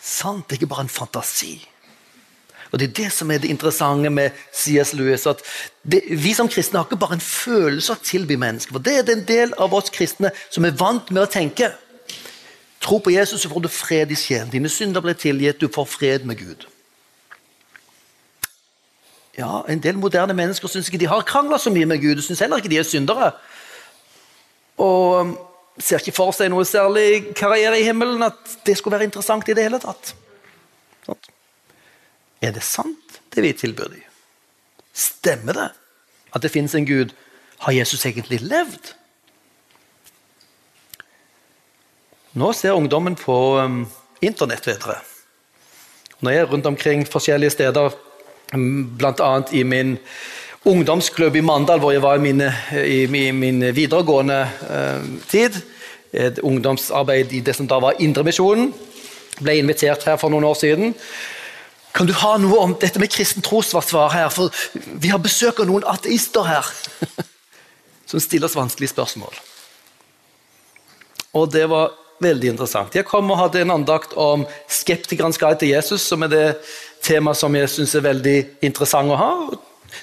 sant, 0.00 0.46
det 0.48 0.56
er 0.56 0.60
ikke 0.60 0.74
bare 0.74 0.86
en 0.86 0.88
fantasi. 0.88 1.68
Og 2.70 2.78
Det 2.78 2.88
er 2.88 2.92
det 3.04 3.12
som 3.12 3.30
er 3.30 3.38
det 3.38 3.50
interessante 3.50 4.10
med 4.10 4.30
C.S. 4.52 4.92
Lewis. 4.94 5.26
at 5.26 5.42
det, 5.82 6.02
Vi 6.10 6.34
som 6.34 6.48
kristne 6.48 6.78
har 6.78 6.84
ikke 6.84 6.96
bare 6.96 7.14
en 7.14 7.20
følelse 7.20 7.92
av 7.92 7.98
å 7.98 8.04
tilby 8.04 8.34
mennesker. 8.34 8.72
for 8.72 8.78
Det 8.78 8.98
er 8.98 9.12
en 9.12 9.24
del 9.24 9.54
av 9.58 9.74
oss 9.74 9.90
kristne 9.90 10.30
som 10.50 10.64
er 10.64 10.70
vant 10.70 11.10
med 11.10 11.22
å 11.22 11.30
tenke. 11.30 11.72
Tro 12.80 12.98
på 12.98 13.10
Jesus, 13.10 13.40
så 13.40 13.48
får 13.48 13.60
du 13.60 13.68
fred 13.68 14.10
i 14.10 14.14
sjelen. 14.14 14.50
Dine 14.50 14.68
synder 14.68 15.00
blir 15.00 15.14
tilgitt, 15.14 15.60
du 15.60 15.68
får 15.68 15.86
fred 15.86 16.24
med 16.24 16.38
Gud. 16.38 16.66
Ja, 19.38 19.62
En 19.68 19.80
del 19.80 19.98
moderne 19.98 20.34
mennesker 20.34 20.68
syns 20.68 20.88
ikke 20.88 20.98
de 20.98 21.06
har 21.06 21.22
krangla 21.22 21.58
så 21.58 21.70
mye 21.70 21.86
med 21.86 22.00
Gud. 22.00 22.16
De 22.16 22.22
syns 22.22 22.40
heller 22.40 22.56
ikke 22.56 22.68
de 22.68 22.78
er 22.78 22.82
syndere. 22.82 23.32
Og 24.76 25.49
ser 25.78 26.02
ikke 26.02 26.16
for 26.16 26.34
seg 26.36 26.50
noe 26.52 26.66
særlig 26.68 27.34
karriere 27.38 27.78
i 27.80 27.86
himmelen, 27.86 28.22
at 28.26 28.56
det 28.66 28.76
skulle 28.78 28.98
være 28.98 29.08
interessant 29.08 29.48
i 29.48 29.56
det 29.56 29.66
hele 29.68 29.80
tatt. 29.82 30.14
Sånn. 31.06 31.20
Er 32.40 32.54
det 32.56 32.64
sant, 32.64 33.20
det 33.34 33.44
vi 33.44 33.52
tilbyr 33.56 33.92
dem? 33.92 34.06
Stemmer 34.96 35.56
det 35.56 35.68
at 36.30 36.42
det 36.42 36.52
finnes 36.52 36.74
en 36.74 36.88
Gud? 36.88 37.14
Har 37.60 37.76
Jesus 37.76 38.06
egentlig 38.08 38.40
levd? 38.42 38.94
Nå 42.40 42.52
ser 42.54 42.78
ungdommen 42.78 43.16
på 43.18 43.36
um, 43.58 43.82
internett, 44.22 44.66
vet 44.66 44.80
dere. 44.84 45.00
Når 46.20 46.32
jeg 46.32 46.44
er 46.44 46.50
rundt 46.52 46.68
omkring 46.68 47.04
forskjellige 47.08 47.56
steder 47.56 47.96
Bl.a. 48.52 49.30
i 49.52 49.62
min 49.64 49.98
ungdomsklubb 50.64 51.36
i 51.36 51.40
Mandal, 51.44 51.80
hvor 51.80 51.92
jeg 51.94 52.02
var 52.02 52.18
i, 52.18 52.24
mine, 52.24 52.50
i 52.84 53.06
min 53.32 53.62
videregående 53.74 54.40
eh, 54.68 55.04
tid. 55.30 55.56
Et 56.12 56.38
ungdomsarbeid 56.42 57.32
i 57.32 57.40
det 57.40 57.54
som 57.56 57.68
da 57.70 57.78
var 57.80 58.00
Indremisjonen. 58.02 58.72
Ble 59.40 59.56
invitert 59.60 60.04
her 60.04 60.18
for 60.20 60.32
noen 60.32 60.44
år 60.44 60.58
siden. 60.58 60.94
Kan 61.96 62.06
du 62.06 62.12
ha 62.14 62.36
noe 62.38 62.58
om 62.62 62.74
dette 62.78 63.00
med 63.02 63.10
kristen 63.10 63.42
trosforsvar 63.42 64.12
her? 64.14 64.28
For 64.34 64.52
vi 64.74 65.10
har 65.10 65.22
besøk 65.22 65.62
av 65.62 65.70
noen 65.70 65.86
ateister 65.88 66.46
her 66.46 66.68
som 68.10 68.20
stiller 68.20 68.50
oss 68.50 68.58
vanskelige 68.58 68.92
spørsmål. 68.92 69.32
Og 71.38 71.50
det 71.54 71.64
var 71.70 71.94
veldig 72.20 72.52
interessant. 72.52 72.94
Jeg 72.94 73.08
kom 73.08 73.30
og 73.32 73.40
hadde 73.40 73.62
en 73.64 73.74
andakt 73.78 74.12
om 74.18 74.44
skeptikernes 74.68 75.40
guide 75.40 75.62
til 75.62 75.72
Jesus, 75.72 76.04
som 76.04 76.26
er 76.26 76.30
det 76.34 76.46
tema 77.06 77.32
som 77.38 77.54
jeg 77.56 77.70
syns 77.72 77.96
er 77.96 78.04
veldig 78.10 78.38
interessant 78.66 79.14
å 79.14 79.18
ha. 79.18 79.32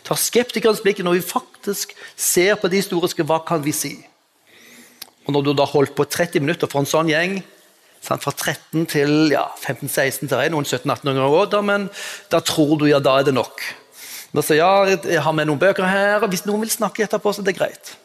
Ta 0.07 0.17
skeptikernes 0.19 0.83
blikk 0.85 1.03
når 1.05 1.19
vi 1.19 1.25
faktisk 1.25 1.93
ser 2.15 2.57
på 2.59 2.69
de 2.71 2.81
historiske. 2.81 3.25
Hva 3.27 3.41
kan 3.45 3.63
vi 3.65 3.75
si? 3.75 3.93
Og 5.27 5.33
Når 5.35 5.43
du 5.43 5.53
da 5.53 5.65
holdt 5.67 5.95
på 5.95 6.05
30 6.07 6.39
minutter 6.39 6.69
for 6.71 6.79
en 6.79 6.89
sånn 6.89 7.11
gjeng, 7.11 7.41
fra 8.07 8.31
13 8.31 8.85
til 8.87 9.33
ja, 9.33 9.43
15-16 9.59 10.29
til 10.31 10.51
noen 10.53 10.67
17-18 10.67 11.17
år, 11.25 11.49
da, 11.51 11.61
men 11.65 11.89
da 12.31 12.39
tror 12.39 12.77
du 12.79 12.85
ja, 12.87 13.01
da 13.03 13.17
er 13.19 13.27
det 13.27 13.33
nok. 13.35 13.63
Da 14.31 14.43
sier 14.45 14.61
ja, 14.61 14.97
jeg 15.03 15.23
har 15.23 15.35
med 15.35 15.49
noen 15.49 15.59
bøker 15.59 15.87
her, 15.87 16.21
og 16.21 16.31
hvis 16.31 16.45
noen 16.47 16.63
vil 16.63 16.71
snakke 16.71 17.03
etterpå, 17.03 17.33
så 17.33 17.43
er 17.43 17.49
det 17.49 17.57
greit. 17.57 17.95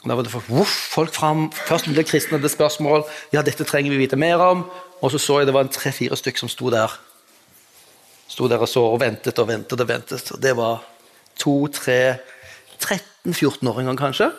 Da 0.00 0.16
var 0.16 0.24
det 0.24 0.32
folk, 0.32 0.48
folk 0.66 1.12
fram, 1.12 1.50
Først 1.68 1.90
ble 1.92 2.04
kristne 2.08 2.40
det 2.40 2.50
spørsmål 2.50 3.04
ja, 3.34 3.42
dette 3.44 3.66
trenger 3.68 3.92
vi 3.92 4.00
vite 4.00 4.16
mer 4.16 4.40
om. 4.40 4.64
Og 5.04 5.12
så 5.12 5.20
så 5.20 5.40
jeg 5.40 5.50
det 5.50 5.56
var 5.56 5.68
tre-fire 5.68 6.16
stykker 6.16 6.40
som 6.40 6.52
sto 6.52 6.72
der 6.72 6.92
sto 8.30 8.48
der 8.48 8.62
og 8.62 8.70
så 8.70 8.82
og 8.86 9.00
ventet 9.02 9.38
og 9.42 9.48
ventet 9.50 9.80
og 9.80 9.88
ventet. 9.88 10.32
og 10.32 10.42
Det 10.42 10.54
var 10.56 10.84
to, 11.38 11.66
tre, 11.74 12.18
13-14-åringer 12.80 13.98
kanskje. 13.98 14.30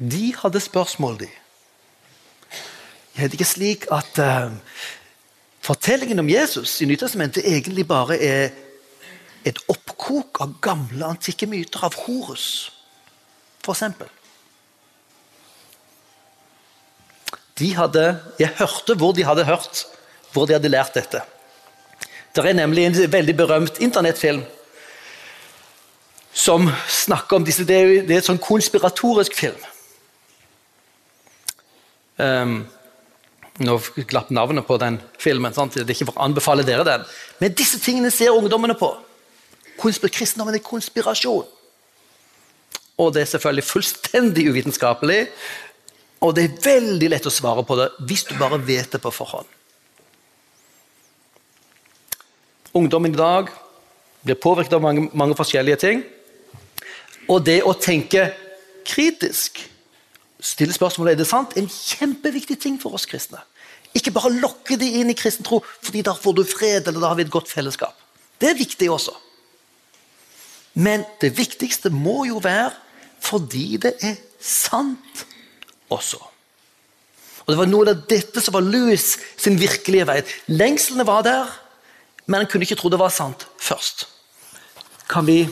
De 0.00 0.34
hadde 0.36 0.60
spørsmål, 0.60 1.18
de. 1.24 1.28
Er 3.16 3.28
det 3.28 3.36
ikke 3.36 3.48
slik 3.48 3.86
at 3.92 4.20
uh, 4.22 4.52
fortellingen 5.60 6.22
om 6.22 6.28
Jesus 6.30 6.78
i 6.80 6.88
Nytestamentet 6.88 7.44
egentlig 7.44 7.86
bare 7.88 8.16
er 8.16 8.52
et 9.44 9.58
oppkok 9.68 10.40
av 10.44 10.54
gamle, 10.62 11.04
antikke 11.04 11.48
myter 11.48 11.84
av 11.84 11.96
Horus, 12.04 12.70
f.eks.? 13.64 13.82
De 17.60 17.74
hadde, 17.76 18.04
jeg 18.40 18.56
hørte 18.56 18.96
hvor 18.96 19.12
de 19.12 19.26
hadde 19.28 19.44
hørt, 19.44 19.84
hvor 20.32 20.48
de 20.48 20.56
hadde 20.56 20.72
lært 20.72 20.96
dette. 20.96 21.20
Det 22.34 22.46
er 22.46 22.54
nemlig 22.54 22.86
en 22.86 23.12
veldig 23.12 23.36
berømt 23.36 23.80
internettfilm 23.82 24.42
som 26.32 26.68
snakker 26.88 27.40
om 27.40 27.44
disse 27.44 27.64
Det 27.66 27.76
er, 27.76 27.94
det 28.06 28.20
et 28.20 28.28
sånn 28.28 28.38
konspiratorisk 28.38 29.34
film. 29.34 29.58
Um, 32.20 32.60
nå 33.60 33.76
glapp 34.08 34.30
navnet 34.30 34.66
på 34.66 34.78
den 34.80 35.00
filmen. 35.18 35.54
Sant? 35.56 35.74
Det 35.74 35.84
er 35.84 35.96
ikke 35.96 36.12
for 36.12 36.20
å 36.20 36.28
anbefale 36.28 36.64
dere 36.64 36.86
den. 36.86 37.06
Men 37.42 37.56
disse 37.56 37.80
tingene 37.82 38.12
ser 38.14 38.36
ungdommene 38.36 38.78
på. 38.78 38.92
Kristendommen 39.80 40.54
er 40.54 40.64
konspirasjon. 40.64 41.48
Og 43.00 43.14
det 43.14 43.24
er 43.24 43.32
selvfølgelig 43.32 43.66
fullstendig 43.66 44.46
uvitenskapelig. 44.52 45.22
Og 46.20 46.34
det 46.36 46.44
er 46.46 46.58
veldig 46.64 47.08
lett 47.10 47.26
å 47.26 47.32
svare 47.32 47.64
på 47.66 47.76
det 47.80 47.88
hvis 48.06 48.26
du 48.28 48.36
bare 48.38 48.60
vet 48.60 48.92
det 48.92 49.00
på 49.02 49.12
forhånd. 49.14 49.48
Ungdommen 52.76 53.12
i 53.14 53.18
dag 53.18 53.50
blir 54.22 54.38
påvirket 54.38 54.76
av 54.76 54.82
mange, 54.84 55.08
mange 55.16 55.36
forskjellige 55.38 55.80
ting. 55.82 56.02
Og 57.30 57.42
det 57.46 57.60
å 57.66 57.74
tenke 57.78 58.28
kritisk, 58.86 59.58
stille 60.40 60.74
spørsmålet 60.74 61.14
er 61.14 61.22
det 61.22 61.28
sant, 61.28 61.54
er 61.54 61.64
en 61.64 61.72
kjempeviktig 61.72 62.58
ting 62.62 62.78
for 62.80 62.94
oss 62.96 63.08
kristne. 63.10 63.42
Ikke 63.96 64.12
bare 64.14 64.30
lokke 64.36 64.78
de 64.78 64.86
inn 65.00 65.10
i 65.10 65.18
kristen 65.18 65.46
tro, 65.46 65.60
fordi 65.82 66.04
da 66.06 66.14
får 66.14 66.36
du 66.38 66.44
fred 66.46 66.86
eller 66.86 67.02
da 67.02 67.10
har 67.10 67.18
vi 67.18 67.26
et 67.26 67.32
godt 67.32 67.50
fellesskap. 67.50 67.96
Det 68.38 68.52
er 68.52 68.58
viktig 68.58 68.86
også. 68.90 69.16
Men 70.78 71.02
det 71.20 71.32
viktigste 71.38 71.90
må 71.90 72.22
jo 72.28 72.38
være 72.42 72.70
fordi 73.20 73.76
det 73.82 73.96
er 74.06 74.14
sant 74.40 75.24
også. 75.92 76.20
Og 77.42 77.50
Det 77.50 77.58
var 77.58 77.68
noe 77.68 77.90
av 77.90 78.04
dette 78.08 78.40
som 78.40 78.54
var 78.54 78.62
Louis 78.62 79.02
sin 79.36 79.58
virkelige 79.58 80.06
vei. 80.06 80.20
Lengslene 80.46 81.04
var 81.08 81.24
der, 81.26 81.50
men 82.30 82.44
han 82.44 82.46
kunne 82.46 82.62
ikke 82.62 82.78
tro 82.78 82.88
det 82.92 83.00
var 83.00 83.10
sant 83.10 83.48
først. 83.58 84.06
Kan 85.10 85.26
vi 85.26 85.48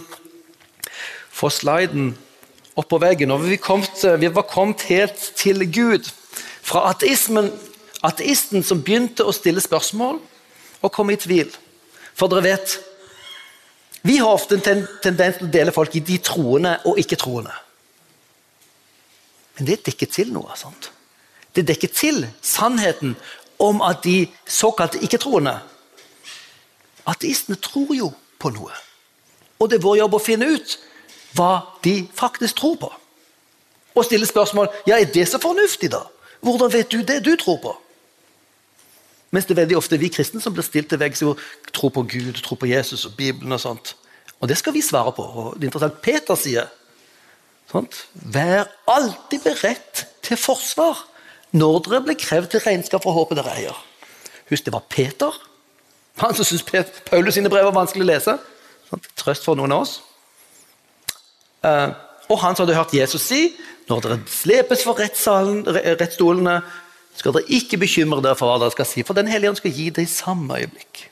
få 1.35 1.51
sliden 1.51 2.13
opp 2.79 2.87
på 2.93 3.01
veggen? 3.03 3.33
Og 3.35 3.43
vi, 3.49 3.57
kommet, 3.59 4.05
vi 4.23 4.31
var 4.31 4.47
kommet 4.47 4.85
helt 4.87 5.19
til 5.37 5.65
Gud. 5.75 6.07
Fra 6.63 6.85
ateismen, 6.93 7.51
ateisten 8.07 8.63
som 8.63 8.85
begynte 8.85 9.27
å 9.27 9.35
stille 9.35 9.63
spørsmål 9.65 10.21
og 10.79 10.93
komme 10.95 11.17
i 11.17 11.19
tvil. 11.19 11.51
For 12.15 12.31
dere 12.31 12.45
vet, 12.47 12.77
vi 14.07 14.21
har 14.23 14.31
ofte 14.31 14.55
en 14.55 14.85
tendens 15.03 15.41
til 15.41 15.49
å 15.49 15.55
dele 15.57 15.75
folk 15.75 15.97
i 15.99 16.05
de 16.07 16.21
troende 16.23 16.77
og 16.87 17.01
ikke-troende. 17.03 17.57
Men 19.59 19.67
det 19.67 19.81
dekker 19.89 20.13
til 20.15 20.31
noe. 20.31 20.55
sant? 20.55 20.93
Det 21.51 21.67
dekker 21.67 21.91
til 21.91 22.23
sannheten 22.39 23.17
om 23.59 23.83
at 23.83 24.05
de 24.07 24.29
såkalte 24.47 25.03
ikke-troende 25.03 25.57
Ateistene 27.09 27.57
tror 27.63 27.95
jo 27.97 28.13
på 28.39 28.53
noe. 28.55 28.75
Og 29.59 29.71
det 29.71 29.79
er 29.79 29.85
vår 29.85 29.99
jobb 30.03 30.17
å 30.19 30.23
finne 30.23 30.49
ut 30.55 30.77
hva 31.37 31.53
de 31.85 32.03
faktisk 32.17 32.61
tror 32.61 32.79
på. 32.83 32.91
Og 33.99 34.07
stille 34.07 34.29
spørsmål 34.29 34.69
ja, 34.87 34.99
er 34.99 35.11
det 35.13 35.27
så 35.29 35.41
fornuftig, 35.43 35.91
da? 35.93 36.05
Hvordan 36.45 36.73
vet 36.73 36.91
du 36.93 37.03
det 37.03 37.23
du 37.27 37.35
tror 37.41 37.59
på? 37.63 37.73
Mens 39.35 39.45
det 39.45 39.57
er 39.57 39.63
veldig 39.65 39.77
ofte 39.77 39.99
vi 40.01 40.09
kristne 40.13 40.41
som 40.41 40.55
blir 40.57 40.65
stilt 40.65 40.89
til 40.93 41.01
veggs 41.01 41.25
og 41.27 41.41
tror 41.75 41.93
på 41.93 42.05
Gud, 42.09 42.39
tror 42.45 42.61
på 42.61 42.71
Jesus 42.71 43.05
og 43.09 43.17
Bibelen. 43.19 43.53
og 43.53 43.61
sånt. 43.61 43.97
Og 44.41 44.49
det 44.49 44.57
skal 44.59 44.73
vi 44.73 44.85
svare 44.85 45.13
på. 45.13 45.23
Og 45.23 45.57
det 45.57 45.67
er 45.67 45.73
interessant, 45.73 46.01
Peter 46.03 46.39
sier 46.39 46.71
sånt, 47.71 48.07
Vær 48.15 48.71
alltid 48.89 49.45
beredt 49.45 50.07
til 50.23 50.37
forsvar 50.41 51.05
når 51.51 51.83
dere 51.85 52.05
blir 52.05 52.21
krevd 52.21 52.53
til 52.53 52.65
regnskap 52.65 53.03
for 53.03 53.17
håpet 53.17 53.41
dere 53.41 53.57
eier. 53.57 53.85
Husk, 54.49 54.65
det 54.65 54.73
var 54.73 54.87
Peter 54.89 55.35
han 56.19 56.35
som 56.35 56.45
syns 56.45 56.65
Paulus 57.09 57.37
sine 57.37 57.51
brev 57.53 57.69
var 57.69 57.77
vanskelig 57.77 58.07
å 58.07 58.11
lese. 58.11 58.37
Trøst 59.21 59.47
for 59.47 59.59
noen 59.59 59.75
av 59.77 59.85
oss. 59.85 59.99
Uh, 61.63 61.91
og 62.29 62.41
han 62.43 62.57
som 62.57 62.65
hadde 62.65 62.77
hørt 62.79 62.95
Jesus 62.95 63.25
si 63.27 63.43
når 63.89 64.03
dere 64.05 64.19
slepes 64.29 64.83
for 64.85 65.01
rettsstolene, 65.01 66.59
skal 67.19 67.35
dere 67.35 67.57
ikke 67.57 67.81
bekymre 67.81 68.21
dere 68.23 68.37
for 68.39 68.51
hva 68.51 68.59
dere 68.61 68.75
skal 68.75 68.87
si, 68.87 69.03
for 69.03 69.17
Den 69.17 69.31
hellige 69.31 69.55
ånd 69.55 69.61
skal 69.61 69.73
gi 69.75 69.89
det 69.95 70.05
i 70.05 70.11
samme 70.13 70.59
øyeblikk. 70.61 71.07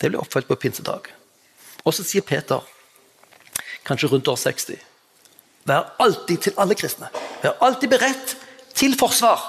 Det 0.00 0.10
ble 0.10 0.18
oppfylt 0.18 0.50
på 0.50 0.58
pinsedag. 0.58 1.06
Og 1.84 1.94
så 1.94 2.04
sier 2.04 2.26
Peter, 2.26 2.66
kanskje 3.86 4.10
rundt 4.10 4.28
år 4.28 4.40
60, 4.40 4.82
vær 5.70 5.94
alltid 6.02 6.48
til 6.48 6.58
alle 6.60 6.76
kristne. 6.76 7.08
Vær 7.44 7.62
alltid 7.64 7.94
beredt 7.94 8.36
til 8.74 8.98
forsvar 8.98 9.40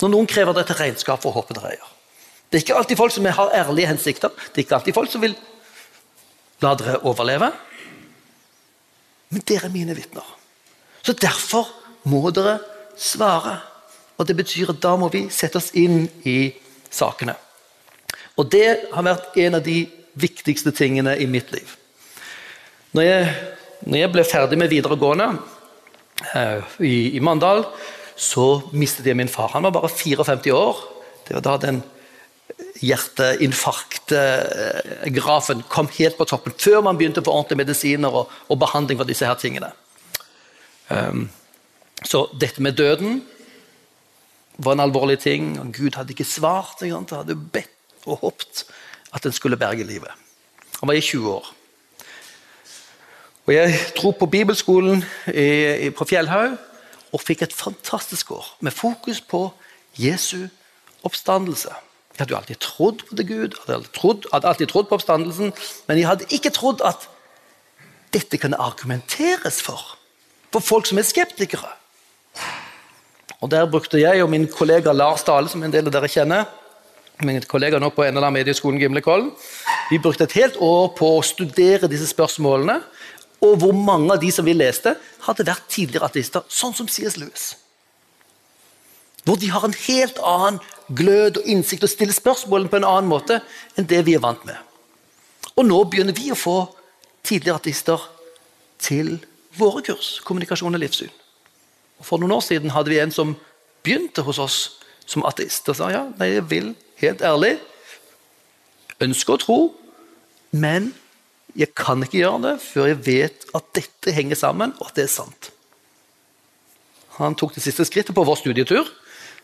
når 0.00 0.12
noen 0.12 0.28
krever 0.28 0.56
dere 0.56 0.68
til 0.68 0.80
regnskap 0.80 1.22
for 1.22 1.36
håpet 1.36 1.60
dere 1.60 1.74
eier. 1.76 1.88
Det 2.50 2.58
er 2.58 2.64
ikke 2.64 2.78
alltid 2.80 2.98
folk 2.98 3.14
som 3.14 3.26
har 3.30 3.52
ærlige 3.54 3.86
hensikter. 3.86 4.28
Det 4.28 4.58
er 4.58 4.64
ikke 4.64 4.74
alltid 4.80 4.94
folk 4.94 5.10
som 5.12 5.22
vil 5.22 5.36
la 6.60 6.74
dere 6.74 6.98
overleve. 7.06 7.52
Men 9.30 9.44
dere 9.46 9.68
er 9.68 9.74
mine 9.74 9.94
vitner. 9.94 10.26
Så 11.06 11.14
derfor 11.14 11.68
må 12.10 12.30
dere 12.34 12.58
svare. 12.98 13.60
Og 14.18 14.26
Det 14.26 14.36
betyr 14.36 14.74
at 14.74 14.82
da 14.82 14.96
må 15.00 15.08
vi 15.08 15.28
sette 15.32 15.56
oss 15.56 15.70
inn 15.78 16.08
i 16.28 16.52
sakene. 16.90 17.36
Og 18.36 18.50
det 18.50 18.90
har 18.92 19.06
vært 19.06 19.38
en 19.38 19.56
av 19.56 19.62
de 19.64 19.84
viktigste 20.18 20.72
tingene 20.76 21.14
i 21.16 21.28
mitt 21.30 21.52
liv. 21.54 21.76
Når 22.92 23.06
jeg, 23.06 23.30
når 23.86 23.98
jeg 24.02 24.12
ble 24.12 24.26
ferdig 24.26 24.58
med 24.58 24.72
videregående 24.72 25.28
eh, 26.34 26.60
i, 26.82 27.16
i 27.16 27.22
Mandal, 27.22 27.62
så 28.16 28.60
mistet 28.76 29.06
jeg 29.06 29.16
min 29.16 29.30
far. 29.30 29.54
Han 29.54 29.62
var 29.62 29.76
bare 29.78 29.88
54 29.88 30.52
år. 30.52 30.84
Det 31.28 31.38
var 31.38 31.46
da 31.46 31.56
den 31.62 31.82
hjerteinfarktgrafen 32.80 35.62
kom 35.68 35.88
helt 35.98 36.16
på 36.16 36.24
toppen, 36.24 36.52
før 36.56 36.80
man 36.86 36.98
begynte 36.98 37.22
på 37.22 37.32
ordentlige 37.32 37.64
medisiner 37.64 38.08
og, 38.08 38.30
og 38.48 38.58
behandling 38.60 39.00
for 39.00 39.06
disse 39.08 39.26
her 39.26 39.34
tingene. 39.40 39.70
Um, 40.90 41.30
så 42.04 42.28
dette 42.40 42.62
med 42.62 42.72
døden 42.72 43.24
var 44.58 44.72
en 44.72 44.80
alvorlig 44.80 45.18
ting. 45.18 45.60
og 45.60 45.66
Gud 45.76 45.90
hadde 45.96 46.12
ikke 46.12 46.24
svart. 46.24 46.76
Han 46.80 47.06
hadde 47.10 47.36
bedt 47.36 47.70
og 48.06 48.16
håpet 48.24 48.64
at 49.14 49.26
en 49.26 49.32
skulle 49.32 49.56
berge 49.56 49.84
livet. 49.84 50.10
Han 50.80 50.88
var 50.88 50.94
i 50.94 51.00
20 51.00 51.30
år. 51.30 51.54
Og 53.46 53.54
Jeg 53.54 53.78
dro 53.96 54.10
på 54.10 54.26
bibelskolen 54.26 55.04
i, 55.26 55.86
i, 55.86 55.90
på 55.90 56.04
Fjellhaug 56.04 56.56
og 57.12 57.20
fikk 57.20 57.42
et 57.42 57.52
fantastisk 57.52 58.30
år 58.30 58.56
med 58.60 58.70
fokus 58.70 59.20
på 59.20 59.50
Jesu 59.98 60.46
oppstandelse. 61.02 61.68
Jeg 62.20 62.26
hadde 62.26 62.34
jo 62.34 62.38
alltid 62.38 62.58
trodd 62.60 63.02
på 63.08 63.16
det 63.16 63.24
Gud, 63.30 63.54
hadde 63.64 63.86
trodd, 63.96 64.26
hadde 64.28 64.48
alltid 64.50 64.68
trodd 64.68 64.88
på 64.90 64.96
oppstandelsen, 64.98 65.54
men 65.88 65.96
jeg 65.96 66.04
hadde 66.04 66.26
ikke 66.36 66.50
trodd 66.52 66.82
at 66.84 67.06
dette 68.12 68.36
kunne 68.42 68.58
argumenteres 68.60 69.62
for. 69.64 69.80
For 70.52 70.60
folk 70.60 70.84
som 70.90 71.00
er 71.00 71.06
skeptikere. 71.08 71.70
Og 73.40 73.48
Der 73.50 73.64
brukte 73.70 73.96
jeg 73.96 74.20
og 74.22 74.28
min 74.28 74.44
kollega 74.52 74.92
Lars 74.92 75.24
Dale, 75.24 75.48
som 75.48 75.62
en 75.64 75.72
del 75.72 75.88
av 75.88 75.94
dere 75.96 76.12
kjenner, 76.12 76.44
min 77.24 77.40
kollega 77.48 77.80
nå 77.80 77.88
på 77.88 78.04
NLA 78.04 78.30
Medieskolen 78.36 78.80
Gimlekollen, 78.80 79.32
vi 79.88 79.98
brukte 79.98 80.28
et 80.28 80.36
helt 80.36 80.60
år 80.60 80.92
på 81.00 81.14
å 81.16 81.24
studere 81.24 81.88
disse 81.88 82.10
spørsmålene. 82.12 82.82
Og 83.40 83.56
hvor 83.62 83.72
mange 83.72 84.12
av 84.12 84.20
de 84.20 84.28
som 84.28 84.44
vi 84.44 84.52
leste, 84.52 84.92
hadde 85.24 85.48
vært 85.48 85.64
tidligere 85.72 86.12
ateister, 86.12 86.44
sånn 86.52 86.76
som 86.76 86.88
C.S. 86.88 87.16
Lewis. 87.16 87.54
Hvor 89.30 89.38
de 89.38 89.50
har 89.54 89.62
en 89.62 89.76
helt 89.86 90.16
annen 90.26 90.56
glød 90.90 91.36
og 91.38 91.44
innsikt 91.46 91.84
og 91.86 91.90
stiller 91.92 92.16
spørsmålene 92.16 92.70
på 92.72 92.80
en 92.80 92.86
annen 92.88 93.06
måte 93.06 93.36
enn 93.78 93.86
det 93.86 94.00
vi 94.08 94.16
er 94.18 94.24
vant 94.24 94.42
med. 94.42 94.56
Og 95.54 95.68
nå 95.68 95.76
begynner 95.86 96.16
vi 96.16 96.32
å 96.34 96.38
få 96.38 96.64
tidligere 97.22 97.60
artister 97.60 98.08
til 98.82 99.20
våre 99.54 99.84
kurs, 99.86 100.16
kommunikasjon 100.26 100.74
og 100.74 100.82
livssyn. 100.82 101.12
Og 102.02 102.08
For 102.08 102.18
noen 102.18 102.34
år 102.34 102.42
siden 102.42 102.74
hadde 102.74 102.90
vi 102.90 102.98
en 102.98 103.14
som 103.14 103.36
begynte 103.86 104.24
hos 104.26 104.40
oss 104.42 104.58
som 105.06 105.22
ateist. 105.28 105.68
Og 105.70 105.78
sa 105.78 105.92
ja, 105.94 106.08
nei, 106.18 106.32
jeg 106.34 106.48
vil 106.50 106.72
helt 107.04 107.22
ærlig 107.22 107.52
ønske 108.98 109.36
å 109.36 109.40
tro, 109.46 109.60
men 110.50 110.90
jeg 111.54 111.70
kan 111.78 112.02
ikke 112.02 112.18
gjøre 112.18 112.42
det 112.48 112.56
før 112.64 112.90
jeg 112.90 113.02
vet 113.06 113.46
at 113.54 113.70
dette 113.78 114.18
henger 114.18 114.42
sammen, 114.42 114.74
og 114.82 114.90
at 114.90 114.98
det 114.98 115.06
er 115.06 115.14
sant. 115.14 115.52
Han 117.20 117.38
tok 117.38 117.54
det 117.54 117.62
siste 117.62 117.86
skrittet 117.86 118.16
på 118.16 118.26
vår 118.26 118.42
studietur. 118.42 118.90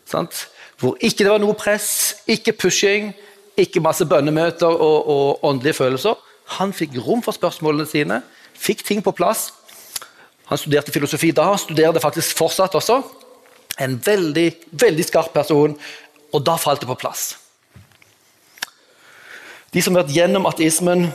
Sant? 0.07 0.47
Hvor 0.79 0.95
ikke 1.01 1.25
det 1.25 1.31
var 1.33 1.41
noe 1.41 1.57
press, 1.57 2.21
ikke 2.29 2.53
pushing, 2.55 3.11
ikke 3.57 3.81
masse 3.81 4.05
bønnemøter 4.05 4.69
og, 4.69 5.09
og 5.09 5.45
åndelige 5.45 5.79
følelser. 5.81 6.17
Han 6.57 6.73
fikk 6.73 6.95
rom 7.03 7.23
for 7.25 7.35
spørsmålene 7.35 7.87
sine, 7.89 8.21
fikk 8.55 8.85
ting 8.87 9.03
på 9.03 9.11
plass. 9.17 9.49
Han 10.47 10.59
studerte 10.61 10.93
filosofi 10.95 11.33
da, 11.35 11.49
studerer 11.59 11.95
det 11.95 12.03
faktisk 12.03 12.37
fortsatt 12.37 12.77
også. 12.77 13.01
En 13.83 13.97
veldig, 14.05 14.47
veldig 14.71 15.05
skarp 15.05 15.33
person, 15.35 15.75
og 16.33 16.45
da 16.45 16.55
falt 16.61 16.81
det 16.81 16.89
på 16.89 16.99
plass. 17.01 17.33
De 19.73 19.83
som 19.83 19.95
har 19.95 20.05
vært 20.05 20.15
gjennom 20.15 20.47
ateismen, 20.47 21.09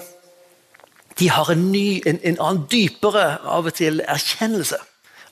de 1.19 1.29
har 1.33 1.49
en 1.53 1.65
ny, 1.73 2.03
en, 2.07 2.19
en 2.23 2.39
annen 2.41 2.67
dypere 2.71 3.25
av 3.41 3.69
og 3.69 3.77
til 3.77 4.03
erkjennelse 4.05 4.79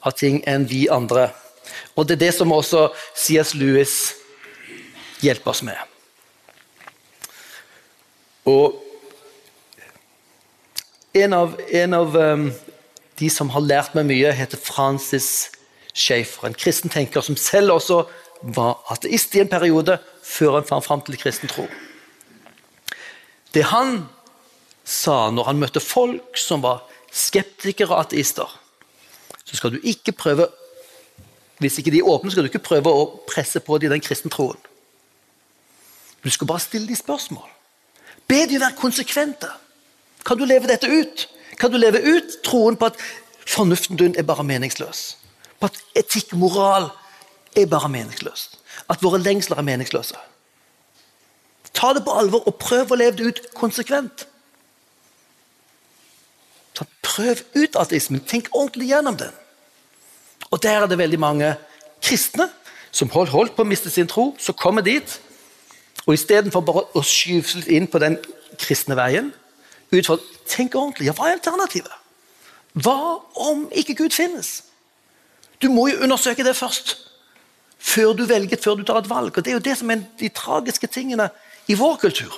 av 0.07 0.17
ting 0.17 0.41
enn 0.49 0.67
vi 0.71 0.87
andre. 0.93 1.29
Og 1.97 2.09
Det 2.09 2.17
er 2.17 2.25
det 2.27 2.35
som 2.35 2.53
også 2.53 2.89
C.S. 3.15 3.55
Lewis 3.55 4.15
hjelper 5.21 5.51
oss 5.51 5.63
med. 5.63 5.77
Og 8.49 8.79
en 11.15 11.33
av, 11.35 11.57
en 11.69 11.95
av 11.95 12.17
um, 12.17 12.53
de 13.19 13.31
som 13.31 13.51
har 13.53 13.67
lært 13.67 13.97
meg 13.99 14.07
mye, 14.09 14.33
heter 14.33 14.61
Francis 14.61 15.51
Schaefer. 15.93 16.47
En 16.47 16.57
kristen 16.57 16.93
tenker 16.93 17.25
som 17.25 17.37
selv 17.37 17.75
også 17.77 18.05
var 18.41 18.79
ateist 18.95 19.35
i 19.37 19.43
en 19.43 19.51
periode, 19.51 19.99
før 20.25 20.61
han 20.61 20.69
fant 20.69 20.87
fram 20.87 21.03
til 21.05 21.19
kristen 21.21 21.51
tro. 21.51 21.67
Det 23.53 23.67
han 23.73 24.05
sa 24.87 25.29
når 25.35 25.51
han 25.51 25.61
møtte 25.61 25.83
folk 25.83 26.39
som 26.39 26.63
var 26.65 26.87
skeptikere 27.11 27.91
og 27.91 28.07
ateister, 28.07 28.49
så 29.45 29.59
skal 29.59 29.75
du 29.75 29.83
ikke 29.83 30.15
prøve 30.15 30.47
Hvis 31.61 31.79
ikke 31.79 31.93
de 31.93 32.01
er 32.01 32.09
åpne, 32.09 32.31
skal 32.33 32.45
du 32.45 32.49
ikke 32.49 32.65
prøve 32.65 32.93
å 32.93 33.09
presse 33.29 33.61
på 33.61 33.79
dem 33.79 33.93
den 33.93 34.01
kristne 34.01 34.33
troen. 34.33 34.59
Du 36.25 36.31
skal 36.33 36.49
bare 36.49 36.63
stille 36.65 36.89
dem 36.89 36.97
spørsmål. 36.97 37.49
Be 38.29 38.47
dem 38.49 38.63
være 38.63 38.79
konsekvente. 38.81 39.49
Kan 40.25 40.39
du 40.41 40.45
leve 40.45 40.69
dette 40.69 40.89
ut? 40.89 41.27
Kan 41.61 41.73
du 41.73 41.77
leve 41.77 42.01
ut 42.01 42.39
troen 42.45 42.77
på 42.81 42.89
at 42.89 42.97
fornuften 43.47 44.01
din 44.01 44.17
er 44.19 44.25
bare 44.25 44.45
meningsløs? 44.45 45.17
På 45.61 45.69
at 45.69 45.77
etikk 45.97 46.33
moral 46.33 46.89
er 47.57 47.69
bare 47.69 47.93
meningsløst? 47.93 48.57
At 48.89 49.03
våre 49.03 49.21
lengsler 49.21 49.61
er 49.61 49.69
meningsløse? 49.69 50.17
Ta 51.77 51.93
det 51.93 52.05
på 52.05 52.17
alvor 52.17 52.49
og 52.49 52.57
prøv 52.61 52.93
å 52.93 52.99
leve 53.01 53.17
det 53.17 53.27
ut 53.29 53.43
konsekvent. 53.55 54.25
Så 56.77 56.89
prøv 57.05 57.45
ut 57.55 57.77
ateismen. 57.77 58.25
Tenk 58.25 58.49
ordentlig 58.53 58.89
gjennom 58.95 59.21
den. 59.21 59.33
Og 60.51 60.63
der 60.63 60.83
er 60.83 60.87
det 60.91 60.99
veldig 60.99 61.21
mange 61.21 61.55
kristne 62.03 62.49
som 62.91 63.11
holdt, 63.11 63.55
på 63.55 63.63
å 63.63 63.69
miste 63.69 63.91
sin 63.91 64.09
tro, 64.11 64.35
som 64.39 64.57
kommer 64.59 64.83
dit. 64.83 65.21
Og 66.07 66.15
istedenfor 66.17 66.65
bare 66.67 66.87
å 66.97 67.03
skyve 67.07 67.63
inn 67.71 67.87
på 67.91 68.01
den 68.03 68.19
kristne 68.59 68.97
veien 68.99 69.33
Tenk 69.91 70.77
ordentlig. 70.79 71.09
Ja, 71.09 71.13
hva 71.19 71.27
er 71.27 71.41
alternativet? 71.41 71.91
Hva 72.79 73.19
om 73.43 73.65
ikke 73.75 73.97
Gud 73.99 74.15
finnes? 74.15 74.61
Du 75.59 75.67
må 75.71 75.89
jo 75.91 75.99
undersøke 76.05 76.45
det 76.47 76.55
først. 76.55 76.93
Før 77.79 78.13
du 78.15 78.23
velger, 78.29 78.61
før 78.63 78.79
du 78.79 78.85
tar 78.87 79.01
et 79.01 79.11
valg. 79.11 79.35
Og 79.35 79.45
Det 79.45 79.51
er 79.51 79.59
jo 79.59 79.65
det 79.67 79.77
som 79.79 79.91
er 79.91 80.05
de 80.21 80.29
tragiske 80.29 80.87
tingene 80.87 81.27
i 81.67 81.75
vår 81.75 81.97
kultur. 82.07 82.31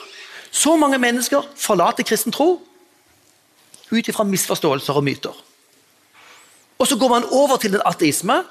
Så 0.50 0.76
mange 0.76 0.98
mennesker 0.98 1.44
forlater 1.56 2.08
kristen 2.08 2.32
tro 2.32 2.60
ut 3.92 4.08
ifra 4.08 4.24
misforståelser 4.24 4.96
og 4.96 5.04
myter. 5.04 5.36
Og 6.80 6.88
så 6.88 6.98
går 6.98 7.12
man 7.12 7.28
over 7.30 7.60
til 7.62 7.76
en 7.76 7.84
ateisme 7.88 8.42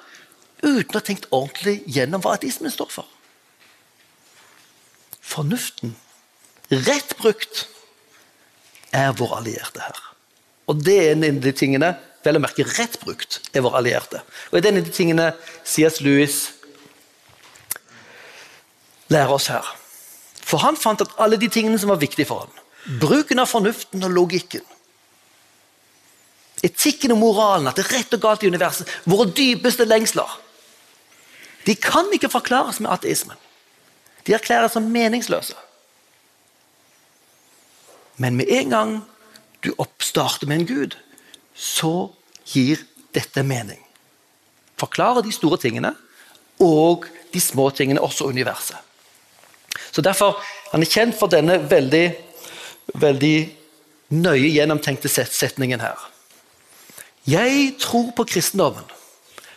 uten 0.62 0.94
å 0.94 1.00
ha 1.00 1.06
tenkt 1.06 1.28
ordentlig 1.34 1.82
gjennom 1.90 2.22
hva 2.24 2.36
ateismen 2.38 2.74
står 2.74 2.92
for. 2.94 3.08
Fornuften, 5.22 5.96
rett 6.72 7.16
brukt, 7.20 7.66
er 8.92 9.14
vår 9.16 9.38
allierte 9.40 9.84
her. 9.84 10.00
Og 10.70 10.82
det 10.84 10.98
er 11.00 11.14
en 11.14 11.28
av 11.28 11.44
de 11.44 11.54
tingene 11.56 11.94
vel 12.24 12.38
å 12.38 12.42
merke 12.44 12.66
rett 12.78 13.00
brukt 13.02 13.40
er 13.56 13.64
vår 13.66 13.78
allierte. 13.80 14.22
Og 14.52 14.60
det 14.60 14.68
er 14.68 14.74
en 14.76 14.82
av 14.82 14.88
de 14.88 14.96
tingene 14.96 15.30
C.S. 15.64 16.02
Lewis 16.04 16.42
lærer 19.12 19.34
oss 19.36 19.50
her. 19.52 19.66
For 20.42 20.62
han 20.64 20.80
fant 20.80 21.02
at 21.04 21.16
alle 21.22 21.40
de 21.40 21.50
tingene 21.52 21.80
som 21.80 21.92
var 21.92 22.02
viktige 22.02 22.28
for 22.30 22.46
ham, 22.46 22.62
bruken 23.02 23.42
av 23.42 23.50
fornuften 23.50 24.04
og 24.04 24.14
logikken, 24.16 24.64
Etikken 26.62 27.16
og 27.16 27.22
moralen, 27.22 27.68
at 27.68 27.78
det 27.80 27.88
er 27.88 27.98
rett 27.98 28.14
og 28.14 28.22
galt 28.22 28.44
i 28.46 28.50
universet, 28.52 28.90
våre 29.10 29.30
dypeste 29.34 29.88
lengsler, 29.88 30.30
de 31.66 31.76
kan 31.78 32.10
ikke 32.14 32.30
forklares 32.30 32.80
med 32.82 32.92
ateismen. 32.94 33.38
De 34.26 34.34
erklæres 34.34 34.74
som 34.74 34.86
meningsløse. 34.90 35.58
Men 38.18 38.38
med 38.38 38.50
en 38.50 38.70
gang 38.70 38.92
du 39.66 39.74
oppstarter 39.78 40.48
med 40.48 40.62
en 40.62 40.68
gud, 40.68 40.98
så 41.54 42.10
gir 42.46 42.82
dette 43.14 43.44
mening. 43.44 43.80
Forklarer 44.78 45.22
de 45.22 45.34
store 45.34 45.58
tingene 45.62 45.94
og 46.62 47.06
de 47.34 47.42
små 47.42 47.70
tingene, 47.70 48.02
også 48.02 48.26
universet. 48.30 48.78
Så 49.92 50.02
Derfor 50.02 50.42
han 50.72 50.82
er 50.82 50.90
kjent 50.90 51.18
for 51.20 51.28
denne 51.28 51.58
veldig, 51.70 52.06
veldig 53.02 53.38
nøye 54.10 54.52
gjennomtenkte 54.54 55.10
setningen 55.10 55.82
her. 55.84 56.11
Jeg 57.30 57.76
tror 57.80 58.12
på 58.16 58.26
kristendommen 58.26 58.88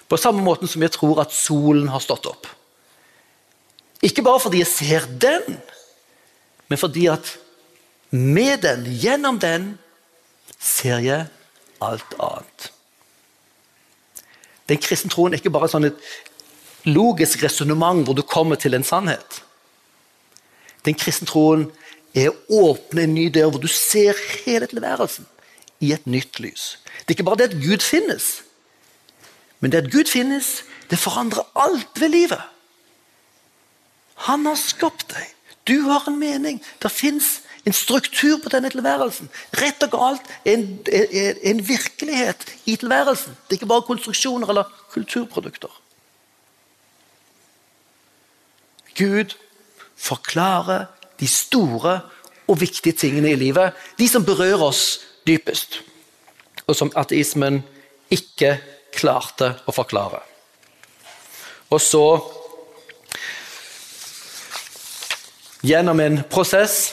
på 0.08 0.18
samme 0.20 0.42
måten 0.44 0.68
som 0.68 0.82
jeg 0.84 0.92
tror 0.94 1.22
at 1.22 1.32
solen 1.32 1.88
har 1.88 2.02
stått 2.04 2.26
opp. 2.28 2.46
Ikke 4.04 4.22
bare 4.22 4.42
fordi 4.42 4.60
jeg 4.60 4.68
ser 4.68 5.06
den, 5.08 5.56
men 6.68 6.78
fordi 6.78 7.06
at 7.08 7.38
med 8.10 8.60
den, 8.62 8.84
gjennom 9.00 9.40
den, 9.40 9.72
ser 10.60 11.00
jeg 11.02 11.26
alt 11.82 12.14
annet. 12.20 12.68
Den 14.68 14.80
kristne 14.80 15.10
troen 15.12 15.34
er 15.34 15.40
ikke 15.40 15.52
bare 15.52 15.68
sånn 15.72 15.88
et 15.88 15.98
logisk 16.86 17.42
resonnement 17.44 18.04
hvor 18.04 18.16
du 18.16 18.22
kommer 18.22 18.60
til 18.60 18.76
en 18.76 18.84
sannhet. 18.86 19.40
Den 20.84 20.96
kristne 21.00 21.28
troen 21.28 21.66
er 22.14 22.30
å 22.30 22.60
åpne 22.70 23.08
en 23.08 23.16
ny 23.16 23.30
dør 23.32 23.54
hvor 23.54 23.64
du 23.64 23.70
ser 23.72 24.20
hele 24.44 24.68
tilværelsen 24.70 25.26
i 25.84 25.92
et 25.92 26.08
nytt 26.08 26.40
lys. 26.40 26.78
Det 27.04 27.12
er 27.12 27.18
ikke 27.18 27.28
bare 27.28 27.42
det 27.42 27.50
at 27.52 27.60
Gud 27.60 27.84
finnes, 27.84 28.30
men 29.60 29.72
det 29.72 29.84
at 29.84 29.92
Gud 29.92 30.10
finnes, 30.10 30.64
det 30.90 30.98
forandrer 31.00 31.46
alt 31.56 32.00
ved 32.00 32.12
livet. 32.12 32.42
Han 34.28 34.46
har 34.46 34.58
skapt 34.60 35.08
deg. 35.14 35.30
Du 35.64 35.88
har 35.88 36.04
en 36.08 36.18
mening. 36.20 36.60
Det 36.82 36.90
fins 36.92 37.40
en 37.64 37.72
struktur 37.72 38.36
på 38.42 38.52
denne 38.52 38.68
tilværelsen. 38.70 39.30
Rett 39.56 39.82
og 39.86 39.94
galt 39.94 40.28
er 40.44 40.58
en, 40.58 40.66
er 40.92 41.40
en 41.50 41.62
virkelighet 41.64 42.44
i 42.68 42.76
tilværelsen. 42.76 43.32
Det 43.32 43.56
er 43.56 43.62
ikke 43.62 43.72
bare 43.72 43.88
konstruksjoner 43.88 44.52
eller 44.52 44.68
kulturprodukter. 44.92 45.72
Gud 48.94 49.34
forklarer 49.96 50.86
de 51.20 51.28
store 51.28 52.00
og 52.46 52.60
viktige 52.60 52.92
tingene 52.92 53.32
i 53.32 53.40
livet. 53.40 53.72
De 53.98 54.08
som 54.08 54.24
berører 54.24 54.62
oss 54.62 55.00
dypest, 55.26 55.80
og 56.66 56.76
som 56.76 56.92
ateismen 56.96 57.62
ikke 58.12 58.56
klarte 58.94 59.54
å 59.66 59.74
forklare. 59.74 60.22
Og 61.72 61.80
så 61.82 62.06
Gjennom 65.64 65.96
en 66.04 66.18
prosess 66.28 66.92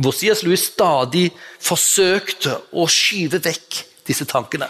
hvor 0.00 0.12
C.S. 0.12 0.42
Louis 0.44 0.60
stadig 0.60 1.30
forsøkte 1.60 2.52
å 2.76 2.84
skyve 2.88 3.40
vekk 3.40 3.78
disse 4.08 4.26
tankene. 4.28 4.68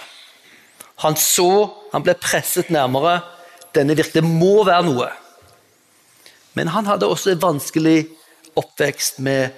Han 1.02 1.16
så, 1.18 1.66
han 1.90 2.04
ble 2.06 2.14
presset 2.18 2.70
nærmere. 2.70 3.20
Denne 3.74 3.96
virkelig 3.98 4.22
må 4.26 4.64
være 4.66 4.86
noe. 4.86 5.08
Men 6.58 6.70
han 6.74 6.86
hadde 6.86 7.10
også 7.10 7.32
en 7.32 7.42
vanskelig 7.42 7.98
oppvekst 8.58 9.18
med 9.22 9.54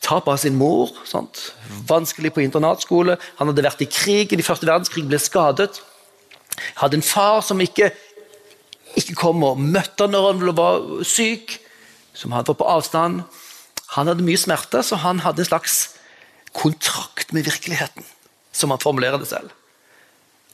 tap 0.00 0.28
av 0.28 0.38
sin 0.40 0.56
mor. 0.56 0.92
Sant? 1.08 1.52
Vanskelig 1.88 2.32
på 2.34 2.42
internatskole. 2.44 3.18
Han 3.40 3.50
hadde 3.50 3.66
vært 3.66 3.84
i 3.84 3.90
krig 3.90 4.32
i 4.32 4.44
første 4.44 4.68
verdenskrig, 4.68 5.06
ble 5.08 5.20
skadet. 5.20 5.80
Hadde 6.80 7.00
en 7.00 7.06
far 7.06 7.42
som 7.44 7.60
ikke, 7.60 7.90
ikke 8.98 9.16
kom 9.18 9.42
og 9.44 9.60
møtte 9.60 10.06
han 10.06 10.14
når 10.14 10.28
han 10.30 10.54
var 10.56 10.86
syk, 11.06 11.58
som 12.14 12.32
han 12.32 12.46
var 12.46 12.58
på 12.58 12.70
avstand. 12.76 13.24
Han 13.98 14.10
hadde 14.10 14.26
mye 14.26 14.40
smerte, 14.40 14.82
så 14.82 14.98
han 15.02 15.20
hadde 15.24 15.44
en 15.44 15.50
slags 15.50 15.76
kontrakt 16.54 17.34
med 17.34 17.46
virkeligheten, 17.46 18.06
som 18.54 18.70
han 18.70 18.82
formulerer 18.82 19.18
det 19.18 19.28
selv. 19.28 19.52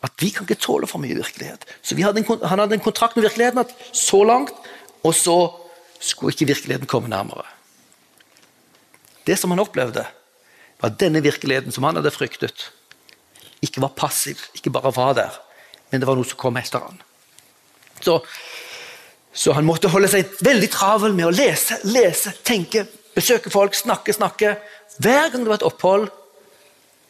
At 0.01 0.17
vi 0.21 0.31
kan 0.33 0.49
ikke 0.49 0.61
tåle 0.61 0.89
for 0.89 1.01
mye 1.03 1.19
virkelighet. 1.19 1.67
Så 1.85 1.95
hadde 2.01 2.23
en, 2.23 2.49
Han 2.49 2.59
hadde 2.59 2.75
en 2.75 2.85
kontrakt 2.85 3.17
med 3.17 3.29
virkeligheten 3.29 3.61
at 3.61 3.75
så 3.93 4.25
langt, 4.25 4.53
og 5.05 5.15
så 5.15 5.53
skulle 6.01 6.33
ikke 6.33 6.47
virkeligheten 6.47 6.89
komme 6.89 7.09
nærmere. 7.09 7.45
Det 9.27 9.37
som 9.39 9.53
han 9.53 9.63
opplevde, 9.63 10.05
var 10.81 10.97
denne 11.01 11.23
virkeligheten 11.25 11.75
som 11.75 11.85
han 11.85 11.99
hadde 12.01 12.13
fryktet, 12.15 12.71
ikke 13.61 13.83
var 13.85 13.93
passiv, 13.97 14.41
ikke 14.57 14.73
bare 14.73 14.93
var 14.97 15.13
der, 15.19 15.35
men 15.91 16.01
det 16.01 16.09
var 16.09 16.17
noe 16.17 16.29
som 16.29 16.41
kom 16.41 16.57
etter 16.57 16.81
han. 16.81 17.03
Så, 18.01 18.17
så 19.33 19.53
han 19.57 19.67
måtte 19.69 19.91
holde 19.93 20.09
seg 20.09 20.31
veldig 20.41 20.71
travel 20.73 21.17
med 21.17 21.29
å 21.29 21.35
lese, 21.35 21.77
lese, 21.85 22.33
tenke, 22.47 22.87
besøke 23.17 23.53
folk, 23.53 23.77
snakke, 23.77 24.15
snakke. 24.17 24.55
Hver 25.03 25.29
gang 25.29 25.45
det 25.45 25.53
var 25.53 25.61
et 25.61 25.69
opphold, 25.69 26.09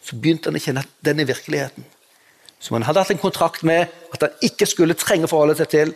så 0.02 0.18
begynte 0.18 0.50
han 0.50 0.58
å 0.58 0.64
kjenne 0.64 0.82
at 0.82 0.92
denne 1.06 1.26
virkeligheten, 1.28 1.86
som 2.60 2.76
han 2.76 2.84
hadde 2.88 3.04
hatt 3.04 3.14
en 3.14 3.22
kontrakt 3.22 3.62
med 3.64 3.92
at 4.12 4.24
han 4.26 4.44
ikke 4.44 4.66
skulle 4.68 4.98
trenge 4.98 5.28
å 5.28 5.30
forholde 5.30 5.56
seg 5.60 5.70
til, 5.72 5.94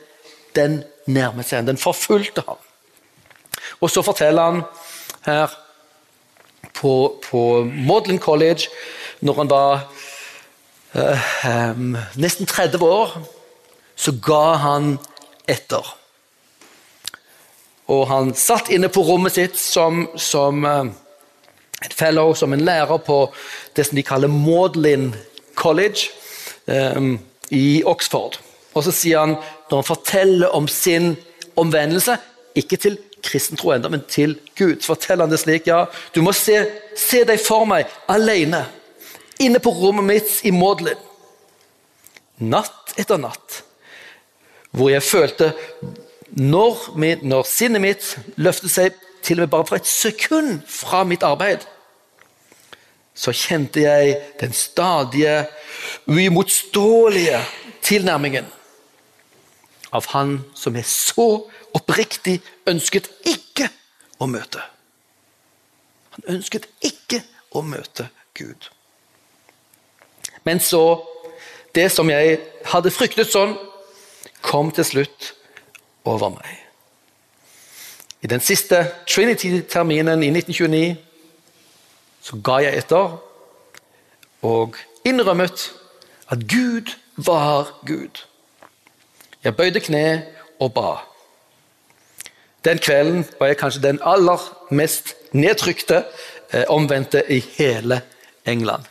den 0.54 0.82
nærmet 1.10 1.48
seg. 1.48 1.66
Den 1.66 1.80
forfulgte 1.80 2.44
ham. 2.46 2.60
Og 3.82 3.90
så 3.90 4.04
forteller 4.06 4.52
han 4.52 4.62
her 5.26 5.52
på, 6.72 7.20
på 7.22 7.64
Maudlin 7.64 8.18
College, 8.18 8.68
når 9.20 9.34
han 9.34 9.50
var 9.50 9.84
uh, 10.94 11.28
um, 11.74 11.96
nesten 12.16 12.46
30 12.46 12.84
år, 12.84 13.14
så 13.96 14.14
ga 14.22 14.54
han 14.62 14.96
etter. 15.48 15.86
Og 17.92 18.06
han 18.08 18.32
satt 18.38 18.70
inne 18.72 18.88
på 18.88 19.04
rommet 19.04 19.36
sitt 19.36 19.58
som, 19.60 20.06
som 20.16 20.64
uh, 20.64 20.86
et 21.84 21.94
fellow, 21.94 22.32
som 22.34 22.52
en 22.52 22.64
lærer 22.64 22.98
på 23.04 23.20
det 23.76 23.86
som 23.86 23.98
de 23.98 24.06
kaller 24.06 24.32
Maudlin 24.32 25.12
College 25.54 26.10
um, 26.66 27.18
i 27.50 27.82
Oxford. 27.86 28.40
Og 28.74 28.86
så 28.86 28.94
sier 28.94 29.22
han, 29.22 29.36
når 29.70 29.82
han 29.82 29.88
forteller 29.88 30.54
om 30.56 30.68
sin 30.68 31.14
omvendelse, 31.60 32.16
ikke 32.58 32.78
til 32.80 32.98
kristen 33.24 33.58
tro 33.58 33.72
enda, 33.74 33.90
men 33.90 34.04
til 34.08 34.36
Gud, 34.58 34.80
så 34.80 34.94
forteller 34.94 35.26
han 35.26 35.32
det 35.32 35.40
slik. 35.42 35.66
ja, 35.66 35.86
Du 36.14 36.22
må 36.22 36.32
se, 36.32 36.60
se 36.96 37.24
deg 37.24 37.40
for 37.40 37.66
meg 37.68 37.90
alene, 38.08 38.64
inne 39.40 39.60
på 39.62 39.72
rommet 39.74 40.04
mitt 40.04 40.40
i 40.46 40.52
Maudlin. 40.54 41.00
Natt 42.38 42.94
etter 42.98 43.18
natt. 43.18 43.62
Hvor 44.74 44.90
jeg 44.90 45.02
følte 45.06 45.52
når, 46.34 46.88
når 47.22 47.46
sinnet 47.46 47.82
mitt 47.82 48.08
løftet 48.36 48.72
seg 48.72 48.98
til 49.24 49.38
og 49.38 49.46
med 49.46 49.52
bare 49.52 49.66
for 49.68 49.78
et 49.78 49.88
sekund 49.88 50.64
fra 50.68 51.04
mitt 51.06 51.22
arbeid, 51.22 51.62
så 53.14 53.30
kjente 53.30 53.84
jeg 53.84 54.16
den 54.40 54.52
stadige, 54.52 55.44
uimotståelige 56.10 57.38
tilnærmingen 57.82 58.48
av 59.94 60.08
Han 60.10 60.40
som 60.58 60.76
er 60.76 60.86
så 60.88 61.44
oppriktig 61.74 62.38
ønsket 62.70 63.10
ikke 63.28 63.68
å 64.22 64.28
møte. 64.30 64.62
Han 66.14 66.36
ønsket 66.36 66.68
ikke 66.84 67.22
å 67.54 67.62
møte 67.66 68.08
Gud. 68.34 68.70
Men 70.44 70.60
så 70.60 71.10
Det 71.74 71.88
som 71.90 72.06
jeg 72.06 72.36
hadde 72.70 72.90
fryktet 72.94 73.26
sånn, 73.26 73.56
kom 74.46 74.68
til 74.70 74.84
slutt 74.86 75.32
over 76.06 76.30
meg. 76.30 76.52
I 78.22 78.30
den 78.30 78.38
siste 78.40 78.78
Trinity-terminen 79.10 80.22
i 80.22 80.28
1929 80.30 80.94
så 82.22 82.38
ga 82.46 82.60
jeg 82.62 82.78
etter 82.78 83.16
og 84.46 84.78
innrømmet 85.02 85.66
at 86.30 86.46
Gud 86.46 86.94
var 87.16 87.74
Gud. 87.86 88.22
Jeg 89.44 89.56
bøyde 89.56 89.82
kne 89.82 90.06
og 90.62 90.72
ba. 90.78 90.94
Den 92.64 92.78
kvelden 92.78 93.24
var 93.38 93.50
jeg 93.50 93.58
kanskje 93.60 93.82
den 93.82 94.00
aller 94.02 94.40
mest 94.70 95.14
nedtrykte 95.32 96.04
eh, 96.52 96.64
omvendte 96.68 97.22
i 97.28 97.40
hele 97.58 98.00
England. 98.46 98.84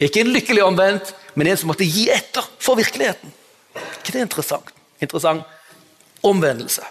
Ikke 0.00 0.20
en 0.20 0.32
lykkelig 0.32 0.64
omvendt, 0.64 1.14
men 1.34 1.46
en 1.46 1.56
som 1.56 1.70
måtte 1.72 1.88
gi 1.88 2.08
etter 2.12 2.44
for 2.58 2.78
virkeligheten. 2.78 3.32
ikke 3.74 4.12
det 4.12 4.20
er 4.20 4.26
interessant? 4.28 4.74
Interessant 5.00 5.42
omvendelse. 6.22 6.82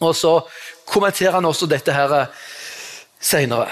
Og 0.00 0.16
Så 0.16 0.40
kommenterer 0.86 1.32
han 1.32 1.44
også 1.44 1.66
dette 1.66 1.92
her 1.92 2.08
seinere. 2.08 2.26
senere. 3.20 3.70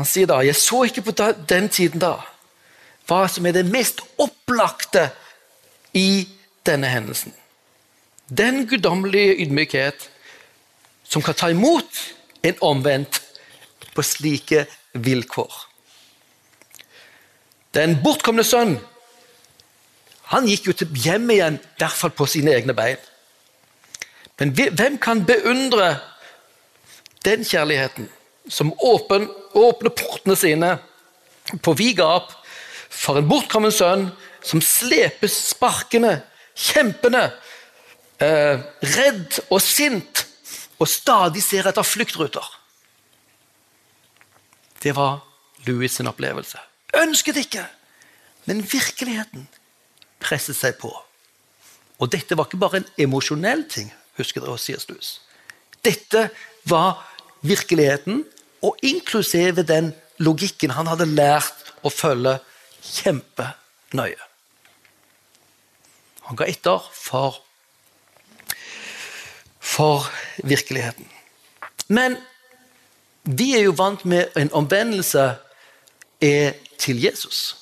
Han 0.00 0.06
sier 0.08 0.26
da 0.26 0.38
jeg 0.40 0.56
så 0.56 0.84
ikke 0.88 1.02
på 1.02 1.12
den 1.48 1.68
tiden 1.68 2.00
da 2.00 2.14
hva 3.10 3.24
som 3.28 3.46
er 3.46 3.52
det 3.52 3.66
mest 3.66 4.00
opplagte 4.22 5.08
i 5.92 6.28
denne 6.66 6.86
hendelsen. 6.86 7.34
Den 8.30 8.66
guddommelige 8.70 9.36
ydmykhet 9.42 10.06
som 11.02 11.22
kan 11.22 11.34
ta 11.34 11.50
imot 11.50 12.02
en 12.46 12.54
omvendt 12.62 13.20
på 13.94 14.02
slike 14.06 14.66
vilkår. 14.94 15.50
Den 17.74 17.98
bortkomne 18.04 18.44
sønn 18.46 18.78
han 20.30 20.46
gikk 20.46 20.68
jo 20.68 20.76
til 20.78 20.94
hjem 20.94 21.26
igjen, 21.34 21.56
i 21.58 21.80
hvert 21.82 21.96
fall 21.98 22.12
på 22.14 22.26
sine 22.30 22.54
egne 22.54 22.74
bein. 22.78 23.00
Men 24.38 24.54
hvem 24.54 24.98
kan 25.02 25.24
beundre 25.26 25.96
den 27.26 27.42
kjærligheten 27.44 28.06
som 28.48 28.70
åpen, 28.78 29.26
åpner 29.58 29.90
portene 29.90 30.36
sine 30.38 30.76
på 31.66 31.74
vid 31.74 31.98
gap 31.98 32.30
for 32.90 33.18
en 33.18 33.28
bortkommen 33.28 33.74
sønn 33.74 34.06
som 34.46 34.62
slepes 34.62 35.34
sparkende, 35.50 36.20
kjempende 36.54 37.26
eh, 38.20 38.60
redd 38.96 39.40
og 39.50 39.60
sint 39.64 40.24
og 40.80 40.88
stadig 40.88 41.42
ser 41.44 41.68
etter 41.68 41.84
fluktruter. 41.84 42.46
Det 44.80 44.94
var 44.96 45.20
Louis 45.66 45.92
sin 45.92 46.08
opplevelse. 46.08 46.58
Ønsket 46.96 47.36
ikke, 47.36 47.66
men 48.48 48.64
virkeligheten 48.64 49.48
presset 50.20 50.56
seg 50.56 50.78
på. 50.80 50.90
Og 52.00 52.08
dette 52.12 52.36
var 52.36 52.48
ikke 52.48 52.60
bare 52.60 52.80
en 52.80 52.88
emosjonell 53.04 53.66
ting, 53.68 53.90
husker 54.16 54.40
dere 54.40 54.56
sier 54.60 54.80
Louis. 54.88 55.18
Dette 55.84 56.28
var 56.68 57.04
virkeligheten, 57.44 58.24
og 58.64 58.76
inklusive 58.84 59.64
den 59.64 59.94
logikken 60.20 60.74
han 60.76 60.88
hadde 60.88 61.08
lært 61.08 61.70
å 61.84 61.92
følge 61.92 62.36
kjempenøye. 62.84 64.26
Han 66.28 66.36
ga 66.36 66.48
etter 66.48 66.84
for 66.94 67.40
for 69.70 70.10
virkeligheten. 70.44 71.08
Men 71.88 72.16
vi 73.22 73.54
er 73.54 73.62
jo 73.68 73.74
vant 73.76 74.04
med 74.04 74.32
en 74.36 74.52
omvendelse 74.52 75.34
til 76.78 77.02
Jesus. 77.02 77.56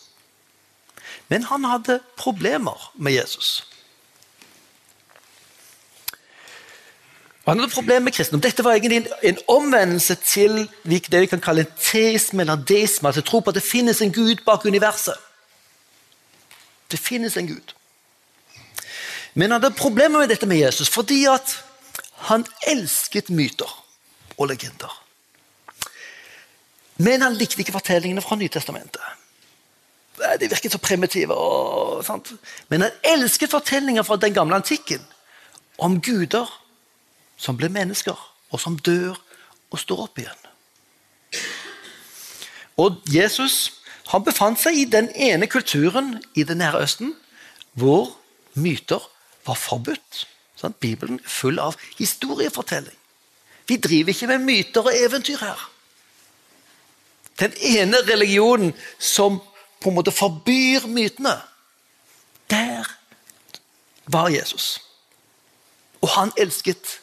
Men 1.28 1.42
han 1.42 1.64
hadde 1.64 2.00
problemer 2.16 2.92
med 2.94 3.12
Jesus. 3.12 3.66
Han 7.44 7.58
hadde 7.58 7.72
problemer 7.72 8.04
med 8.04 8.12
kristendom. 8.12 8.40
Dette 8.40 8.64
var 8.64 8.76
egentlig 8.76 9.06
en 9.22 9.38
omvendelse 9.48 10.14
til 10.14 10.68
det 10.84 11.20
vi 11.20 11.26
kan 11.26 11.40
kalle 11.40 11.64
en 11.64 11.78
teisme 11.80 12.42
eller 12.42 12.56
deisme, 12.56 13.08
altså 13.08 13.22
tro 13.22 13.40
på 13.40 13.50
at 13.50 13.56
det 13.56 13.64
finnes 13.64 14.02
en 14.02 14.12
Gud 14.12 14.44
bak 14.46 14.64
universet. 14.64 15.16
Det 16.90 16.98
finnes 16.98 17.36
en 17.36 17.48
Gud. 17.48 17.72
Men 19.34 19.50
han 19.50 19.62
hadde 19.62 19.76
problemer 19.76 20.18
med 20.18 20.28
dette 20.28 20.46
med 20.46 20.56
Jesus 20.56 20.88
fordi 20.88 21.24
at 21.24 21.64
han 22.18 22.46
elsket 22.66 23.30
myter 23.30 23.70
og 24.38 24.48
legender. 24.50 24.92
Men 26.98 27.22
han 27.22 27.36
likte 27.38 27.62
ikke 27.62 27.76
fortellingene 27.76 28.22
fra 28.22 28.36
Nytestamentet. 28.36 29.02
De 30.40 30.48
virket 30.50 30.72
så 30.74 30.80
primitive. 30.82 31.34
Og, 31.34 32.04
sant? 32.04 32.32
Men 32.68 32.82
han 32.86 32.96
elsket 33.06 33.50
fortellinger 33.50 34.02
fra 34.02 34.18
den 34.18 34.34
gamle 34.34 34.58
antikken 34.58 35.04
om 35.78 36.00
guder 36.02 36.50
som 37.38 37.56
ble 37.56 37.70
mennesker, 37.70 38.18
og 38.50 38.60
som 38.60 38.78
dør 38.82 39.14
og 39.70 39.78
står 39.78 40.00
opp 40.08 40.18
igjen. 40.18 40.46
Og 42.78 42.98
Jesus 43.14 43.78
han 44.08 44.24
befant 44.24 44.58
seg 44.60 44.78
i 44.80 44.86
den 44.88 45.10
ene 45.12 45.46
kulturen 45.50 46.16
i 46.34 46.44
Det 46.48 46.56
nære 46.56 46.80
Østen 46.80 47.12
hvor 47.78 48.14
myter 48.56 49.04
var 49.46 49.54
forbudt. 49.54 50.24
Sånn, 50.58 50.74
Bibelen 50.80 51.20
er 51.22 51.30
full 51.30 51.60
av 51.62 51.76
historiefortelling. 51.98 52.96
Vi 53.68 53.76
driver 53.76 54.14
ikke 54.14 54.30
med 54.30 54.46
myter 54.46 54.86
og 54.86 54.96
eventyr 54.96 55.38
her. 55.42 55.60
Den 57.38 57.54
ene 57.62 58.00
religionen 58.08 58.72
som 58.98 59.38
på 59.78 59.90
en 59.90 59.98
måte 59.98 60.14
forbyr 60.14 60.88
mytene, 60.90 61.36
der 62.50 62.88
var 64.10 64.32
Jesus. 64.32 64.80
Og 66.02 66.10
han 66.16 66.32
elsket 66.40 66.98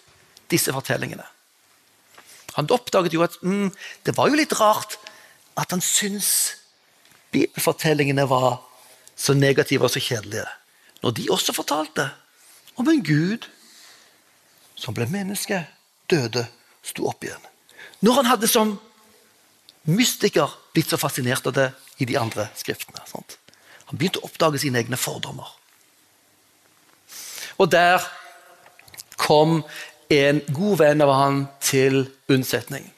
disse 0.52 0.74
fortellingene. 0.74 1.24
Han 2.56 2.72
oppdaget 2.72 3.14
jo 3.14 3.24
at 3.24 3.36
mm, 3.44 3.72
det 4.06 4.16
var 4.18 4.32
jo 4.32 4.40
litt 4.40 4.56
rart 4.60 4.98
at 5.60 5.72
han 5.72 5.84
syntes 5.84 6.58
bibelfortellingene 7.32 8.28
var 8.28 8.60
så 9.16 9.36
negative 9.36 9.88
og 9.88 9.92
så 9.92 10.04
kjedelige. 10.04 10.48
Når 11.04 11.16
de 11.16 11.28
også 11.32 11.56
fortalte 11.56 12.10
om 12.76 12.90
en 12.92 13.04
Gud 13.04 13.48
som 14.76 14.96
ble 14.96 15.08
menneske, 15.10 15.62
døde, 16.12 16.46
sto 16.86 17.08
opp 17.10 17.24
igjen. 17.24 17.42
Når 18.04 18.20
han 18.20 18.30
hadde 18.30 18.50
som 18.52 18.76
mystiker 19.86 20.52
blitt 20.74 20.92
så 20.92 21.00
fascinert 21.00 21.46
av 21.48 21.56
det 21.56 21.70
i 22.02 22.08
de 22.10 22.18
andre 22.20 22.50
skriftene. 22.58 23.02
Sant? 23.10 23.38
Han 23.90 24.00
begynte 24.00 24.22
å 24.22 24.28
oppdage 24.28 24.60
sine 24.62 24.82
egne 24.82 25.00
fordommer. 25.00 25.48
Og 27.62 27.70
der 27.72 28.04
kom 29.22 29.62
en 30.12 30.42
god 30.54 30.82
venn 30.82 31.04
av 31.06 31.14
han 31.16 31.44
til 31.64 32.04
unnsetning. 32.32 32.90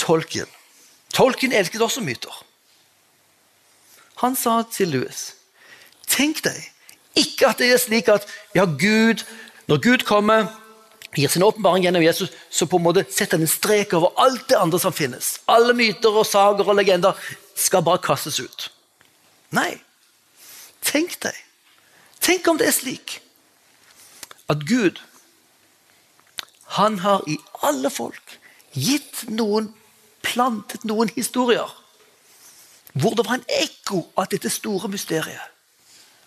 Tolkien. 0.00 0.48
Tolkien 1.14 1.54
elsket 1.54 1.82
også 1.84 2.02
myter. 2.04 2.32
Han 4.22 4.38
sa 4.38 4.62
til 4.70 4.94
Louis 4.94 5.32
Tenk 6.08 6.44
deg 6.44 6.60
ikke 7.18 7.48
at 7.48 7.62
det 7.62 7.70
er 7.72 7.80
slik 7.80 8.10
at 8.12 8.26
ja, 8.54 8.64
Gud, 8.64 9.24
når 9.70 9.80
Gud 9.82 10.04
kommer, 10.06 10.48
gir 11.14 11.30
sin 11.30 11.44
åpenbaring 11.46 11.84
gjennom 11.84 12.02
Jesus, 12.02 12.32
så 12.50 12.66
på 12.66 12.80
en 12.80 12.86
måte 12.86 13.04
setter 13.06 13.38
han 13.38 13.46
en 13.46 13.50
strek 13.50 13.94
over 13.94 14.14
alt 14.20 14.48
det 14.50 14.58
andre 14.58 14.80
som 14.82 14.94
finnes. 14.94 15.38
Alle 15.46 15.74
myter 15.76 16.10
og 16.10 16.26
sager 16.26 16.66
og 16.66 16.78
legender 16.78 17.14
skal 17.54 17.84
bare 17.86 18.02
kastes 18.02 18.40
ut. 18.42 18.68
Nei. 19.54 19.78
Tenk 20.84 21.16
deg. 21.22 21.36
Tenk 22.20 22.48
om 22.48 22.58
det 22.60 22.68
er 22.68 22.76
slik 22.76 23.20
at 24.52 24.66
Gud 24.68 25.00
han 26.76 26.98
har 27.04 27.22
i 27.30 27.38
alle 27.62 27.90
folk 27.92 28.38
gitt 28.74 29.22
noen 29.30 29.70
plantet 30.24 30.84
noen 30.88 31.12
historier 31.14 31.70
hvor 32.94 33.16
det 33.18 33.24
var 33.26 33.38
en 33.38 33.48
ekko 33.62 34.04
av 34.18 34.28
dette 34.30 34.50
store 34.52 34.88
mysteriet. 34.90 35.53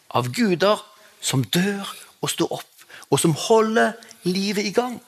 Av 0.09 0.29
guder 0.31 0.81
som 1.21 1.43
dør 1.43 1.87
og 2.21 2.29
står 2.31 2.53
opp, 2.59 2.85
og 3.09 3.19
som 3.19 3.35
holder 3.47 3.93
livet 4.27 4.65
i 4.65 4.73
gang. 4.75 4.99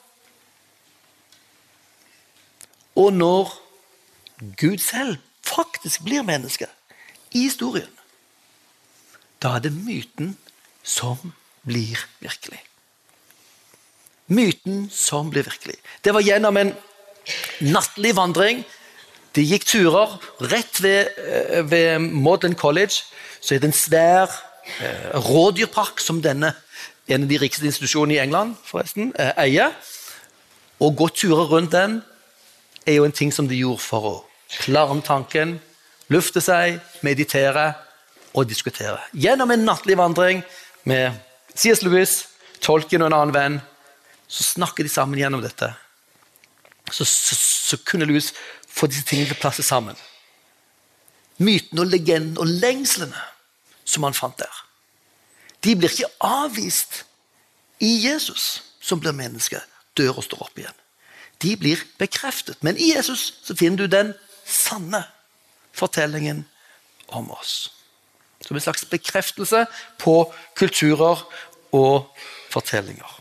Og 2.96 3.12
når 3.12 3.52
Gud 4.60 4.78
selv 4.78 5.16
faktisk 5.46 6.04
blir 6.04 6.24
menneske 6.26 6.66
i 7.32 7.46
historien, 7.46 7.90
da 9.42 9.56
er 9.56 9.64
det 9.64 9.72
myten 9.72 10.34
som 10.82 11.32
blir 11.64 11.98
virkelig. 12.20 12.60
Myten 14.30 14.90
som 14.92 15.30
blir 15.30 15.46
virkelig. 15.48 15.78
Det 16.04 16.14
var 16.14 16.24
gjennom 16.24 16.56
en 16.56 16.74
nattlig 17.60 18.12
vandring 18.16 18.62
de 19.36 19.44
gikk 19.46 19.66
turer. 19.66 20.16
Rett 20.50 20.82
ved, 20.82 21.08
eh, 21.16 21.70
ved 21.70 21.98
Modern 21.98 22.54
College 22.54 23.02
så 23.40 23.54
er 23.54 23.58
det 23.58 23.70
en 23.70 23.72
svær 23.72 24.30
rådyrpark 25.14 26.00
som 26.00 26.20
denne, 26.22 26.54
en 27.10 27.24
av 27.24 27.28
de 27.30 27.38
rikeste 27.40 27.66
institusjonene 27.66 28.16
i 28.18 28.22
England 28.22 28.56
forresten, 28.64 29.12
eh, 29.18 29.32
eier. 29.36 29.74
Å 30.80 30.90
gå 30.96 31.08
turer 31.08 31.50
rundt 31.50 31.72
den 31.72 32.02
er 32.86 32.94
jo 32.94 33.04
en 33.04 33.12
ting 33.12 33.32
som 33.32 33.48
de 33.48 33.58
gjorde 33.58 33.82
for 33.82 34.00
å 34.00 34.14
klarne 34.62 35.02
tanken, 35.02 35.60
lufte 36.08 36.40
seg, 36.40 36.80
meditere 37.02 37.74
og 38.34 38.48
diskutere. 38.48 38.98
Gjennom 39.12 39.50
en 39.50 39.66
nattlig 39.66 39.96
vandring 39.96 40.42
med 40.84 41.12
C.S. 41.54 41.82
Lewis, 41.82 42.26
tolken 42.60 43.02
og 43.02 43.10
en 43.10 43.18
annen 43.18 43.34
venn, 43.34 43.60
så 44.28 44.46
snakker 44.46 44.86
de 44.86 44.92
sammen 44.92 45.18
gjennom 45.18 45.42
dette. 45.42 45.72
Så, 46.90 47.04
så, 47.04 47.36
så 47.36 47.78
kunne 47.86 48.06
Lewis 48.06 48.32
få 48.68 48.86
disse 48.90 49.06
tingene 49.06 49.30
til 49.30 49.38
å 49.38 49.42
plasse 49.42 49.62
sammen. 49.66 49.98
Mytene 51.38 51.84
og 51.84 51.90
legenden 51.90 52.38
og 52.38 52.48
lengslene 52.62 53.18
som 53.90 54.06
han 54.06 54.16
fant 54.16 54.38
der, 54.38 54.60
de 55.64 55.74
blir 55.76 55.92
ikke 55.92 56.08
avvist 56.24 57.02
i 57.84 57.90
Jesus, 58.06 58.62
som 58.80 59.00
blir 59.00 59.16
menneske, 59.16 59.60
dør 59.96 60.20
og 60.20 60.24
står 60.24 60.46
opp 60.46 60.60
igjen. 60.60 60.76
De 61.40 61.54
blir 61.56 61.82
bekreftet. 62.00 62.60
Men 62.64 62.78
i 62.80 62.92
Jesus 62.94 63.30
så 63.44 63.56
finner 63.56 63.84
du 63.84 63.92
den 63.92 64.12
sanne 64.44 65.02
fortellingen 65.76 66.44
om 67.08 67.30
oss. 67.32 67.70
Som 68.44 68.56
en 68.56 68.64
slags 68.64 68.84
bekreftelse 68.88 69.66
på 70.00 70.14
kulturer 70.56 71.24
og 71.76 72.08
fortellinger. 72.52 73.16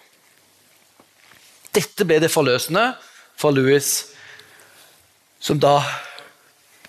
Dette 1.75 2.07
ble 2.07 2.19
det 2.23 2.31
forløsende 2.33 2.93
for 3.39 3.55
Louis 3.55 3.89
som 5.39 5.59
da 5.59 5.79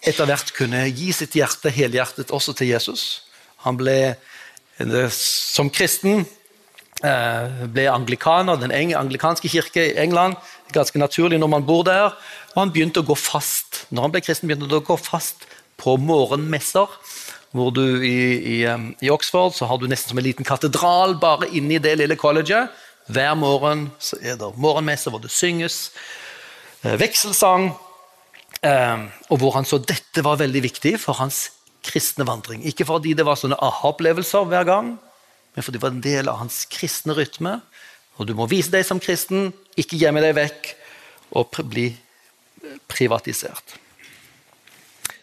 etter 0.01 0.27
hvert 0.27 0.55
kunne 0.57 0.87
gi 0.89 1.13
sitt 1.15 1.37
hjerte 1.39 1.71
helhjertet 1.71 2.33
også 2.35 2.55
til 2.57 2.73
Jesus. 2.73 3.30
Han 3.65 3.79
ble 3.81 3.97
eh, 4.11 5.09
som 5.15 5.71
kristen 5.73 6.25
eh, 7.05 7.65
ble 7.73 7.87
anglikaner, 7.93 8.61
den 8.61 8.73
anglikanske 8.73 9.51
kirke 9.53 9.91
i 9.91 9.97
England. 10.01 10.39
Ganske 10.75 11.01
naturlig 11.01 11.41
når 11.41 11.53
man 11.57 11.67
bor 11.67 11.85
der. 11.89 12.15
Og 12.55 12.63
han 12.63 12.73
begynte 12.75 13.03
å 13.03 13.09
gå 13.09 13.17
fast 13.19 13.85
når 13.91 14.07
han 14.07 14.15
ble 14.15 14.25
kristen, 14.25 14.49
begynte 14.51 14.69
han 14.69 14.81
å 14.81 14.87
gå 14.87 14.97
fast 15.01 15.47
på 15.81 15.97
morgenmesser. 16.01 16.89
hvor 17.51 17.73
du 17.75 17.83
i, 17.83 18.19
i, 18.39 18.57
eh, 18.63 18.79
i, 19.03 19.11
Oxford 19.11 19.57
så 19.57 19.67
har 19.67 19.79
du 19.79 19.89
nesten 19.91 20.13
som 20.13 20.19
en 20.19 20.25
liten 20.25 20.47
katedral 20.47 21.17
bare 21.19 21.49
inni 21.51 21.81
det 21.83 21.97
lille 21.99 22.17
colleget. 22.17 22.71
Hver 23.11 23.35
morgen 23.35 23.91
så 23.99 24.17
er 24.23 24.37
det 24.39 24.53
morgenmesser 24.55 25.11
hvor 25.11 25.21
det 25.21 25.33
synges 25.35 25.91
vekselsang. 26.83 27.73
Ehm, 28.63 29.09
og 29.33 29.41
hvor 29.41 29.55
han 29.57 29.65
så 29.65 29.79
dette 29.81 30.23
var 30.25 30.37
veldig 30.41 30.63
viktig 30.63 30.99
for 31.01 31.17
hans 31.17 31.49
kristne 31.85 32.27
vandring. 32.29 32.65
Ikke 32.67 32.87
fordi 32.89 33.15
det 33.17 33.27
var 33.27 33.39
sånne 33.41 33.59
aha-opplevelser 33.61 34.49
hver 34.51 34.67
gang, 34.69 34.95
men 35.55 35.65
fordi 35.67 35.79
det 35.79 35.85
var 35.85 35.95
en 35.95 36.05
del 36.05 36.31
av 36.31 36.41
hans 36.43 36.63
kristne 36.71 37.17
rytme. 37.17 37.59
Og 38.21 38.29
du 38.29 38.35
må 38.37 38.47
vise 38.51 38.73
deg 38.73 38.85
som 38.87 39.01
kristen, 39.03 39.51
ikke 39.81 39.99
gjemme 40.01 40.23
deg 40.23 40.37
vekk 40.37 40.73
og 41.39 41.61
bli 41.71 41.89
privatisert. 42.91 43.77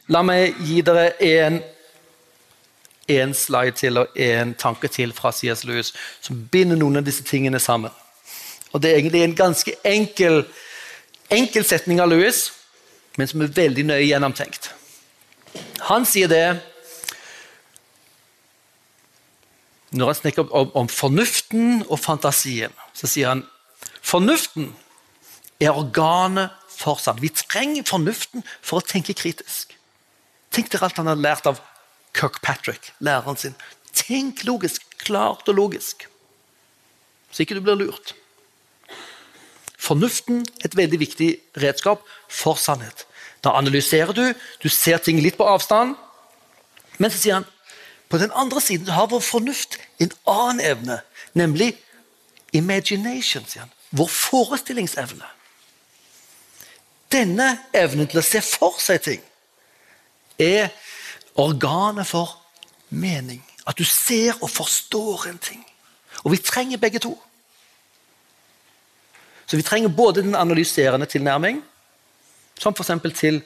La 0.08 0.24
meg 0.24 0.56
gi 0.64 0.82
dere 0.88 1.12
en, 1.24 1.60
en 3.12 3.34
slide 3.36 3.76
til 3.76 4.00
og 4.02 4.16
en 4.24 4.54
tanke 4.60 4.90
til 4.92 5.14
fra 5.16 5.34
C.S. 5.36 5.66
Lewis 5.68 5.92
som 6.24 6.40
binder 6.52 6.80
noen 6.80 7.02
av 7.02 7.08
disse 7.08 7.26
tingene 7.28 7.60
sammen. 7.60 7.92
Og 8.72 8.82
Det 8.82 8.92
er 8.92 9.00
egentlig 9.00 9.24
en 9.24 9.36
ganske 9.36 9.74
enkel, 9.88 10.44
enkel 11.32 11.66
setning 11.68 12.02
av 12.04 12.10
Lewis, 12.12 12.52
men 13.18 13.28
som 13.28 13.42
er 13.42 13.54
veldig 13.54 13.88
nøye 13.90 14.08
gjennomtenkt. 14.08 14.72
Han 15.88 16.08
sier 16.10 16.32
det 16.32 16.48
Når 19.96 20.12
han 20.12 20.18
snakker 20.20 20.50
om, 20.52 20.72
om 20.76 20.90
fornuften 20.92 21.86
og 21.88 22.00
fantasien, 22.04 22.74
så 22.92 23.08
sier 23.08 23.32
han 23.32 23.46
fornuften 24.04 24.74
er 25.64 25.80
organet 25.80 26.52
for 26.68 27.00
sannhet. 27.00 27.24
Vi 27.24 27.48
trenger 27.48 27.88
fornuften 27.88 28.44
for 28.60 28.82
å 28.82 28.86
tenke 28.86 29.16
kritisk. 29.16 29.72
Tenk 30.52 30.70
dere 30.74 30.90
alt 30.90 31.00
han 31.00 31.08
har 31.08 31.20
lært 31.20 31.48
av 31.48 31.64
Kirkpatrick, 32.18 32.92
læreren 33.00 33.40
sin. 33.40 33.56
Tenk 33.96 34.44
logisk, 34.44 34.84
klart 35.02 35.48
og 35.48 35.58
logisk, 35.58 36.06
så 37.32 37.44
ikke 37.44 37.58
du 37.58 37.64
blir 37.64 37.80
lurt. 37.80 38.14
Fornuften 39.78 40.44
er 40.60 40.68
et 40.68 40.78
veldig 40.78 41.00
viktig 41.00 41.30
redskap 41.64 42.04
for 42.28 42.60
sannhet. 42.60 43.07
Da 43.44 43.54
analyserer 43.58 44.14
du, 44.14 44.34
du 44.64 44.70
ser 44.70 44.98
ting 44.98 45.20
litt 45.22 45.38
på 45.38 45.48
avstand. 45.48 45.96
Men 46.98 47.14
så 47.14 47.22
sier 47.22 47.40
han 47.40 47.48
på 48.08 48.18
den 48.18 48.32
andre 48.32 48.62
siden 48.64 48.88
har 48.96 49.10
vår 49.12 49.20
fornuft 49.20 49.78
en 50.00 50.14
annen 50.32 50.62
evne, 50.64 51.02
nemlig 51.36 51.74
imagination. 52.56 53.46
sier 53.46 53.66
han. 53.66 53.74
Vår 53.90 54.08
forestillingsevne. 54.08 55.28
Denne 57.12 57.58
evnen 57.74 58.08
til 58.08 58.20
å 58.20 58.26
se 58.26 58.42
for 58.44 58.80
seg 58.84 59.04
ting 59.04 59.22
er 60.40 60.70
organet 61.40 62.08
for 62.08 62.36
mening. 62.90 63.44
At 63.68 63.78
du 63.78 63.84
ser 63.84 64.36
og 64.42 64.50
forstår 64.50 65.28
en 65.30 65.40
ting. 65.40 65.64
Og 66.24 66.32
vi 66.32 66.38
trenger 66.38 66.78
begge 66.78 67.00
to. 67.00 67.14
Så 69.48 69.56
vi 69.56 69.64
trenger 69.64 69.90
både 69.90 70.24
den 70.24 70.36
analyserende 70.36 71.06
tilnærming, 71.06 71.64
som 72.58 72.74
f.eks. 72.74 73.20
til 73.20 73.42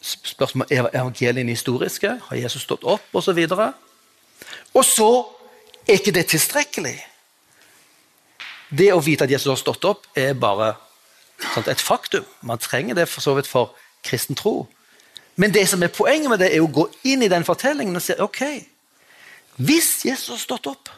spørsmål 0.00 0.66
er 0.70 0.88
evangeliene 0.94 1.52
historiske, 1.52 2.16
har 2.28 2.36
Jesus 2.36 2.62
stått 2.62 2.84
opp. 2.84 3.04
Og, 3.12 3.28
og 4.74 4.84
så 4.84 5.10
er 5.86 5.98
ikke 5.98 6.14
det 6.16 6.26
tilstrekkelig. 6.32 6.96
Det 8.70 8.92
å 8.94 9.02
vite 9.02 9.26
at 9.26 9.32
Jesus 9.32 9.50
har 9.50 9.60
stått 9.60 9.84
opp, 9.88 10.06
er 10.16 10.36
bare 10.38 10.74
sant, 11.52 11.68
et 11.68 11.80
faktum. 11.80 12.26
Man 12.46 12.60
trenger 12.62 12.94
det 12.94 13.08
for 13.10 13.24
så 13.24 13.34
vidt 13.34 13.50
for 13.50 13.74
kristen 14.06 14.38
tro. 14.38 14.68
Men 15.36 15.54
det 15.54 15.66
som 15.68 15.82
er 15.82 15.92
poenget 15.92 16.30
med 16.30 16.40
det, 16.42 16.52
er 16.54 16.62
å 16.62 16.70
gå 16.70 16.86
inn 17.08 17.24
i 17.24 17.30
den 17.32 17.46
fortellingen 17.46 17.96
og 17.96 18.04
si 18.04 18.16
ok, 18.20 18.42
hvis 19.60 20.04
Jesus 20.06 20.30
har 20.32 20.40
stått 20.40 20.68
opp, 20.70 20.90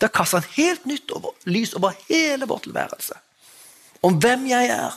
da 0.00 0.10
kaster 0.12 0.42
han 0.42 0.56
helt 0.56 0.86
nytt 0.88 1.12
over, 1.14 1.36
lys 1.48 1.72
over 1.78 1.94
hele 2.08 2.48
vår 2.50 2.64
tilværelse 2.66 3.20
om 4.04 4.18
hvem 4.20 4.48
jeg 4.50 4.68
er, 4.68 4.96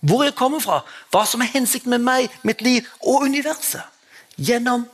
hvor 0.00 0.24
jeg 0.24 0.36
kommer 0.36 0.60
fra, 0.60 0.82
hva 1.10 1.24
som 1.28 1.42
er 1.42 1.52
hensikten 1.54 1.92
med 1.94 2.04
meg, 2.04 2.32
mitt 2.44 2.62
liv 2.64 2.86
og 3.00 3.24
universet. 3.26 3.82
Gjennom 4.36 4.84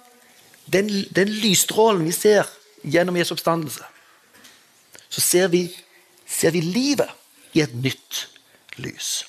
den, 0.70 0.90
den 1.10 1.32
lysstrålen 1.42 2.04
vi 2.06 2.14
ser 2.14 2.48
gjennom 2.82 3.16
Jesu 3.18 3.34
oppstandelse, 3.34 3.84
så 5.12 5.20
ser 5.20 5.50
vi, 5.52 5.66
ser 6.26 6.54
vi 6.54 6.62
livet 6.64 7.10
i 7.52 7.62
et 7.64 7.74
nytt 7.74 8.26
lys. 8.80 9.24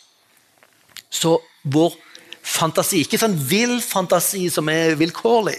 Så 1.09 1.35
vår 1.63 1.95
fantasi, 2.43 3.01
ikke 3.03 3.19
sånn 3.21 3.35
vill 3.49 3.79
fantasi 3.83 4.45
som 4.53 4.69
er 4.71 4.97
vilkårlig, 4.99 5.57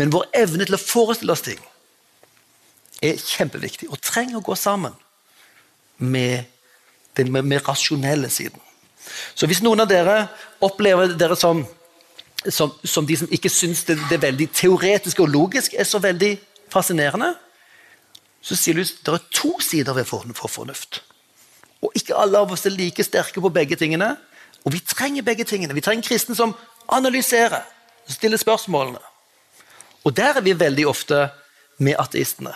men 0.00 0.12
vår 0.14 0.30
evne 0.40 0.66
til 0.66 0.78
å 0.78 0.82
forestille 0.82 1.34
oss 1.34 1.44
ting, 1.44 1.60
er 3.00 3.20
kjempeviktig 3.20 3.88
og 3.88 4.00
trenger 4.04 4.40
å 4.40 4.44
gå 4.44 4.56
sammen 4.58 4.96
med 6.00 6.48
den 7.16 7.32
mer 7.32 7.64
rasjonelle 7.64 8.28
siden. 8.32 8.60
Så 9.34 9.48
hvis 9.50 9.62
noen 9.64 9.82
av 9.82 9.88
dere 9.90 10.28
opplever 10.64 11.14
dere 11.18 11.36
som, 11.38 11.62
som, 12.48 12.72
som 12.84 13.06
de 13.06 13.16
som 13.16 13.30
ikke 13.30 13.52
syns 13.52 13.84
det, 13.88 13.98
det 14.10 14.20
veldig 14.22 14.50
teoretiske 14.54 15.22
og 15.22 15.32
logisk 15.32 15.74
er 15.74 15.88
så 15.88 16.00
veldig 16.02 16.34
fascinerende, 16.72 17.34
så 18.40 18.56
sier 18.56 18.80
at 18.80 19.04
det 19.04 19.14
er 19.14 19.30
to 19.36 19.52
sider 19.60 19.96
ved 19.96 20.08
for, 20.08 20.24
for 20.36 20.48
fornuft. 20.48 21.02
Og 21.84 21.92
ikke 21.96 22.16
alle 22.16 22.40
av 22.40 22.52
oss 22.52 22.66
er 22.68 22.76
like 22.76 23.04
sterke 23.04 23.40
på 23.40 23.52
begge 23.52 23.76
tingene. 23.76 24.14
Og 24.64 24.74
vi 24.74 24.80
trenger 24.84 25.24
begge 25.24 25.44
tingene. 25.48 25.76
Vi 25.76 25.84
trenger 25.84 26.04
kristne 26.04 26.36
som 26.36 26.54
analyserer, 26.88 27.62
stiller 28.08 28.40
spørsmålene. 28.40 29.00
Og 30.04 30.16
der 30.16 30.40
er 30.40 30.44
vi 30.44 30.56
veldig 30.56 30.86
ofte 30.88 31.28
med 31.78 31.96
ateistene. 32.00 32.52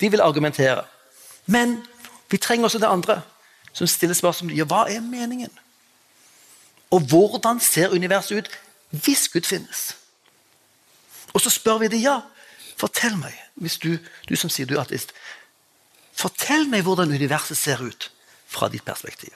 De 0.00 0.10
vil 0.10 0.22
argumentere. 0.22 0.84
Men 1.46 1.78
vi 2.30 2.38
trenger 2.42 2.64
også 2.64 2.78
det 2.82 2.90
andre, 2.90 3.20
som 3.76 3.88
stiller 3.90 4.16
spørsmål 4.16 4.56
ja, 4.56 4.64
hva 4.68 4.86
er 4.88 5.04
meningen. 5.04 5.52
Og 6.94 7.02
hvordan 7.10 7.60
ser 7.60 7.92
universet 7.92 8.38
ut 8.38 8.50
hvis 9.04 9.28
Gud 9.28 9.44
finnes? 9.44 9.90
Og 11.34 11.42
så 11.42 11.50
spør 11.52 11.82
vi 11.82 11.90
det, 11.92 12.00
ja, 12.00 12.20
fortell 12.80 13.18
meg, 13.20 13.34
hvis 13.60 13.76
du, 13.82 13.96
du 14.28 14.36
som 14.38 14.52
sier 14.52 14.68
du 14.68 14.76
er 14.76 14.84
ateist, 14.86 15.12
fortell 16.16 16.68
meg 16.72 16.86
hvordan 16.86 17.12
universet 17.12 17.58
ser 17.58 17.82
ut 17.84 18.08
fra 18.48 18.70
ditt 18.72 18.86
perspektiv. 18.86 19.34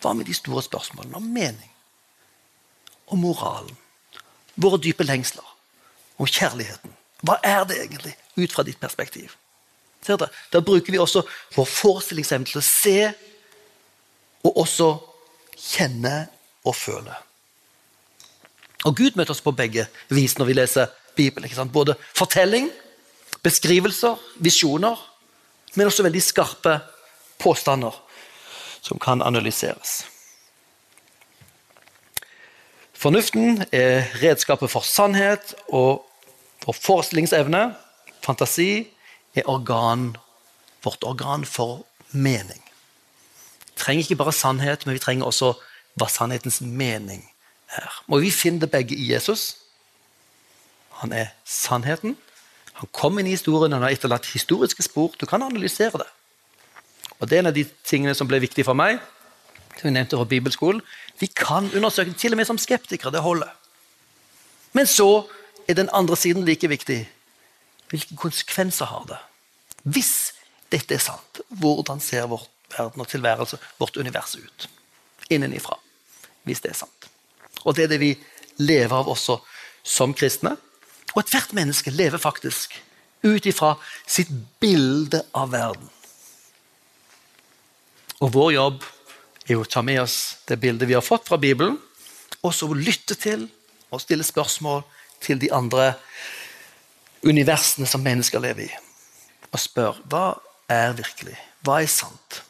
Hva 0.00 0.14
med 0.16 0.30
de 0.30 0.36
store 0.36 0.62
spørsmålene 0.64 1.18
om 1.18 1.28
mening, 1.34 1.68
om 3.12 3.20
moralen, 3.20 3.76
våre 4.56 4.80
dype 4.80 5.04
lengsler, 5.04 5.44
om 6.16 6.28
kjærligheten? 6.28 6.94
Hva 7.26 7.36
er 7.44 7.66
det 7.68 7.82
egentlig, 7.82 8.14
ut 8.40 8.52
fra 8.54 8.64
ditt 8.64 8.80
perspektiv? 8.80 9.34
Ser 10.04 10.20
dere? 10.20 10.32
Da 10.52 10.62
bruker 10.64 10.92
vi 10.92 11.00
også 11.00 11.22
vår 11.56 11.68
forestillingsevne 11.68 12.48
til 12.48 12.60
å 12.60 12.64
se 12.64 12.98
og 14.48 14.62
også 14.62 14.92
kjenne 15.60 16.14
og 16.64 16.76
føle. 16.76 17.16
Og 18.88 18.96
Gud 18.96 19.16
møter 19.18 19.34
oss 19.34 19.44
på 19.44 19.52
begge 19.52 19.84
vis 20.08 20.38
når 20.38 20.48
vi 20.48 20.56
leser 20.56 20.94
Bibelen. 21.16 21.72
Både 21.72 21.98
fortelling, 22.16 22.70
beskrivelser, 23.44 24.16
visjoner, 24.40 24.96
men 25.74 25.90
også 25.90 26.06
veldig 26.06 26.22
skarpe 26.24 26.78
påstander 27.40 27.94
som 28.80 28.98
kan 28.98 29.20
analyseres. 29.22 30.00
Fornuften 33.00 33.62
er 33.72 34.08
redskapet 34.20 34.68
for 34.72 34.84
sannhet 34.84 35.54
og 35.68 36.06
for 36.60 36.76
forestillingsevne. 36.76 37.70
Fantasi 38.20 38.88
er 39.34 39.48
organ, 39.48 40.16
vårt 40.82 41.04
organ 41.04 41.44
for 41.44 41.84
mening. 42.10 42.62
Vi 43.64 43.76
trenger 43.76 44.04
ikke 44.04 44.16
bare 44.16 44.32
sannhet, 44.32 44.86
men 44.86 44.94
vi 44.94 45.02
trenger 45.02 45.26
også 45.26 45.54
hva 45.98 46.08
sannhetens 46.10 46.60
mening 46.60 47.22
er. 47.72 47.90
Og 48.08 48.24
vi 48.24 48.30
finner 48.30 48.66
det 48.66 48.70
begge 48.70 48.96
i 48.96 49.12
Jesus. 49.12 49.56
Han 51.00 51.12
er 51.12 51.32
sannheten. 51.44 52.16
Han 52.80 52.88
kom 52.96 53.18
inn 53.18 53.28
i 53.28 53.36
historien, 53.36 53.72
han 53.72 53.84
har 53.84 53.94
etterlatt 53.94 54.28
historiske 54.32 54.84
spor. 54.84 55.14
Du 55.20 55.26
kan 55.26 55.42
analysere 55.42 56.00
det. 56.00 56.08
Og 57.20 57.28
Det 57.28 57.36
er 57.36 57.42
en 57.42 57.52
av 57.52 57.54
de 57.54 57.66
tingene 57.84 58.14
som 58.14 58.28
ble 58.28 58.40
viktig 58.40 58.64
for 58.64 58.74
meg. 58.74 59.00
som 59.80 59.88
vi 59.88 59.94
nevnte 59.94 60.16
fra 60.16 60.24
bibelskolen. 60.24 60.82
Vi 61.18 61.26
kan 61.26 61.70
undersøke, 61.74 62.12
til 62.12 62.32
og 62.32 62.36
med 62.36 62.44
som 62.44 62.58
skeptikere. 62.58 63.12
Det 63.12 63.20
holder. 63.20 63.48
Men 64.72 64.86
så 64.86 65.24
er 65.68 65.74
den 65.74 65.88
andre 65.92 66.16
siden 66.16 66.44
like 66.44 66.68
viktig. 66.68 67.08
Hvilke 67.90 68.16
konsekvenser 68.18 68.90
har 68.90 69.06
det? 69.10 69.18
Hvis 69.82 70.32
dette 70.70 70.94
er 70.94 71.02
sant, 71.02 71.40
hvordan 71.60 72.02
ser 72.02 72.28
vår 72.30 72.44
verden 72.70 73.02
og 73.02 73.08
tilværelse, 73.10 73.58
vårt 73.80 73.96
univers, 73.98 74.36
ut? 74.36 74.68
Innenifra. 75.30 75.76
Hvis 76.46 76.62
det 76.62 76.72
er 76.72 76.80
sant. 76.82 77.08
Og 77.64 77.74
det 77.76 77.86
er 77.86 77.94
det 77.94 78.00
vi 78.02 78.12
lever 78.62 78.94
av 78.94 79.10
også 79.10 79.40
som 79.82 80.14
kristne. 80.14 80.54
Og 81.14 81.24
ethvert 81.24 81.54
menneske 81.56 81.90
lever 81.90 82.22
faktisk 82.22 82.76
ut 83.26 83.46
ifra 83.46 83.74
sitt 84.06 84.30
bilde 84.62 85.24
av 85.36 85.50
verden. 85.52 85.90
Og 88.20 88.32
vår 88.32 88.50
jobb 88.54 88.84
er 89.48 89.58
å 89.58 89.66
ta 89.68 89.82
med 89.84 90.02
oss 90.02 90.16
det 90.48 90.60
bildet 90.60 90.88
vi 90.88 90.96
har 90.96 91.04
fått 91.04 91.28
fra 91.28 91.40
Bibelen, 91.40 91.78
og 92.40 92.54
så 92.54 92.68
lytte 92.72 93.16
til 93.18 93.48
og 93.90 94.00
stille 94.00 94.24
spørsmål 94.24 94.84
til 95.20 95.40
de 95.40 95.50
andre 95.52 95.94
universene 97.26 97.86
som 97.86 98.02
mennesker 98.04 98.42
lever 98.42 98.68
i. 98.68 98.70
Og 99.50 99.60
spør 99.60 99.98
hva 100.10 100.26
er 100.70 100.94
virkelig? 100.98 101.36
Hva 101.66 101.80
er 101.82 101.90
sant? 101.90 102.42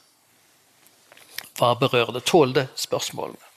Hva 1.58 1.74
berører 1.80 2.14
det? 2.16 2.24
Tåler 2.28 2.62
det 2.62 2.66
spørsmålene? 2.78 3.49